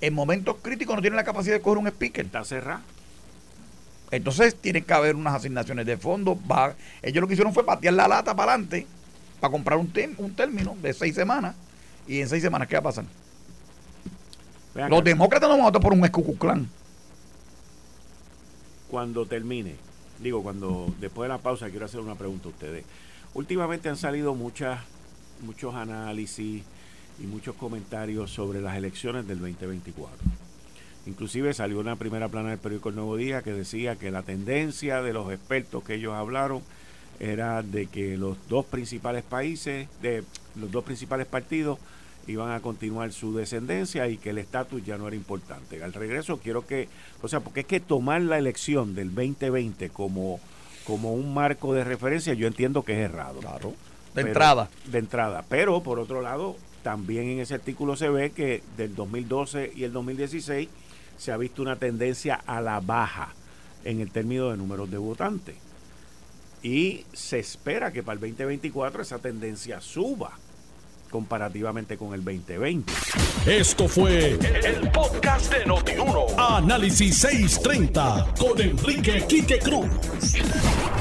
en 0.00 0.14
momentos 0.14 0.56
críticos 0.62 0.96
no 0.96 1.02
tiene 1.02 1.16
la 1.16 1.24
capacidad 1.24 1.54
de 1.54 1.60
coger 1.60 1.78
un 1.78 1.88
speaker. 1.88 2.26
Está 2.26 2.44
cerrada. 2.44 2.82
Entonces 4.16 4.56
tiene 4.56 4.82
que 4.82 4.92
haber 4.94 5.14
unas 5.14 5.34
asignaciones 5.34 5.86
de 5.86 5.96
fondos. 5.96 6.38
Va, 6.50 6.74
ellos 7.02 7.20
lo 7.20 7.28
que 7.28 7.34
hicieron 7.34 7.52
fue 7.52 7.64
patear 7.64 7.94
la 7.94 8.08
lata 8.08 8.34
para 8.34 8.52
adelante 8.52 8.86
para 9.40 9.50
comprar 9.50 9.78
un, 9.78 9.92
un 10.18 10.34
término 10.34 10.76
de 10.80 10.92
seis 10.92 11.14
semanas. 11.14 11.54
Y 12.08 12.20
en 12.20 12.28
seis 12.28 12.42
semanas, 12.42 12.68
¿qué 12.68 12.76
va 12.76 12.80
a 12.80 12.82
pasar? 12.84 13.04
Los 14.74 15.04
demócratas 15.04 15.48
no 15.48 15.56
van 15.56 15.62
a 15.62 15.68
votar 15.68 15.82
por 15.82 15.92
un 15.92 16.04
escucuclán. 16.04 16.68
Cuando 18.90 19.26
termine, 19.26 19.74
digo, 20.20 20.42
cuando 20.42 20.94
después 21.00 21.28
de 21.28 21.34
la 21.34 21.38
pausa, 21.38 21.70
quiero 21.70 21.86
hacer 21.86 22.00
una 22.00 22.14
pregunta 22.14 22.48
a 22.48 22.50
ustedes. 22.52 22.84
Últimamente 23.34 23.88
han 23.88 23.96
salido 23.96 24.34
muchas, 24.34 24.80
muchos 25.42 25.74
análisis 25.74 26.62
y 27.18 27.26
muchos 27.26 27.54
comentarios 27.56 28.30
sobre 28.30 28.60
las 28.60 28.76
elecciones 28.76 29.26
del 29.26 29.40
2024 29.40 30.45
Inclusive 31.06 31.54
salió 31.54 31.78
una 31.78 31.96
primera 31.96 32.28
plana 32.28 32.50
del 32.50 32.58
periódico 32.58 32.88
El 32.88 32.96
Nuevo 32.96 33.16
Día 33.16 33.42
que 33.42 33.52
decía 33.52 33.96
que 33.96 34.10
la 34.10 34.22
tendencia 34.22 35.02
de 35.02 35.12
los 35.12 35.32
expertos 35.32 35.84
que 35.84 35.94
ellos 35.94 36.14
hablaron 36.14 36.62
era 37.20 37.62
de 37.62 37.86
que 37.86 38.16
los 38.16 38.36
dos 38.48 38.66
principales 38.66 39.22
países, 39.22 39.88
de 40.02 40.24
los 40.56 40.70
dos 40.70 40.84
principales 40.84 41.26
partidos 41.26 41.78
iban 42.26 42.50
a 42.50 42.60
continuar 42.60 43.12
su 43.12 43.34
descendencia 43.34 44.08
y 44.08 44.18
que 44.18 44.30
el 44.30 44.38
estatus 44.38 44.84
ya 44.84 44.98
no 44.98 45.06
era 45.06 45.16
importante. 45.16 45.82
Al 45.82 45.92
regreso 45.92 46.38
quiero 46.38 46.66
que, 46.66 46.88
o 47.22 47.28
sea, 47.28 47.40
porque 47.40 47.60
es 47.60 47.66
que 47.66 47.80
tomar 47.80 48.20
la 48.22 48.36
elección 48.36 48.94
del 48.94 49.14
2020 49.14 49.90
como, 49.90 50.40
como 50.84 51.14
un 51.14 51.32
marco 51.32 51.72
de 51.72 51.84
referencia 51.84 52.34
yo 52.34 52.48
entiendo 52.48 52.82
que 52.82 52.92
es 52.94 53.10
errado. 53.10 53.38
Claro. 53.40 53.74
De 54.14 54.22
entrada. 54.22 54.68
De 54.86 54.98
entrada. 54.98 55.44
Pero 55.48 55.82
por 55.82 56.00
otro 56.00 56.20
lado, 56.20 56.56
también 56.82 57.28
en 57.28 57.40
ese 57.40 57.54
artículo 57.54 57.96
se 57.96 58.08
ve 58.08 58.30
que 58.30 58.62
del 58.76 58.94
2012 58.94 59.72
y 59.76 59.84
el 59.84 59.92
2016 59.92 60.68
se 61.16 61.32
ha 61.32 61.36
visto 61.36 61.62
una 61.62 61.76
tendencia 61.76 62.34
a 62.46 62.60
la 62.60 62.80
baja 62.80 63.34
en 63.84 64.00
el 64.00 64.10
término 64.10 64.50
de 64.50 64.56
números 64.56 64.90
de 64.90 64.98
votantes. 64.98 65.56
Y 66.62 67.04
se 67.12 67.38
espera 67.38 67.92
que 67.92 68.02
para 68.02 68.14
el 68.14 68.20
2024 68.20 69.02
esa 69.02 69.18
tendencia 69.18 69.80
suba 69.80 70.32
comparativamente 71.10 71.96
con 71.96 72.14
el 72.14 72.24
2020. 72.24 72.92
Esto 73.46 73.88
fue 73.88 74.30
el, 74.32 74.90
podcast 74.90 75.52
de 75.52 75.64
Notiuno. 75.64 76.26
Análisis 76.36 77.18
630 77.18 78.34
con 78.38 78.60
Enrique 78.60 79.24
Quique 79.28 79.58
Cruz. 79.58 79.88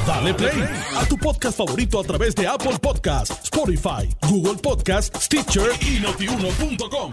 Dale 0.06 0.34
play 0.36 0.64
a 0.96 1.06
tu 1.06 1.18
podcast 1.18 1.58
favorito 1.58 2.00
a 2.00 2.04
través 2.04 2.36
de 2.36 2.48
Apple 2.48 2.78
Podcasts, 2.80 3.36
Spotify, 3.44 4.08
Google 4.30 4.62
Podcasts, 4.62 5.26
Stitcher 5.26 5.72
y 5.82 6.00
notiuno.com. 6.00 7.12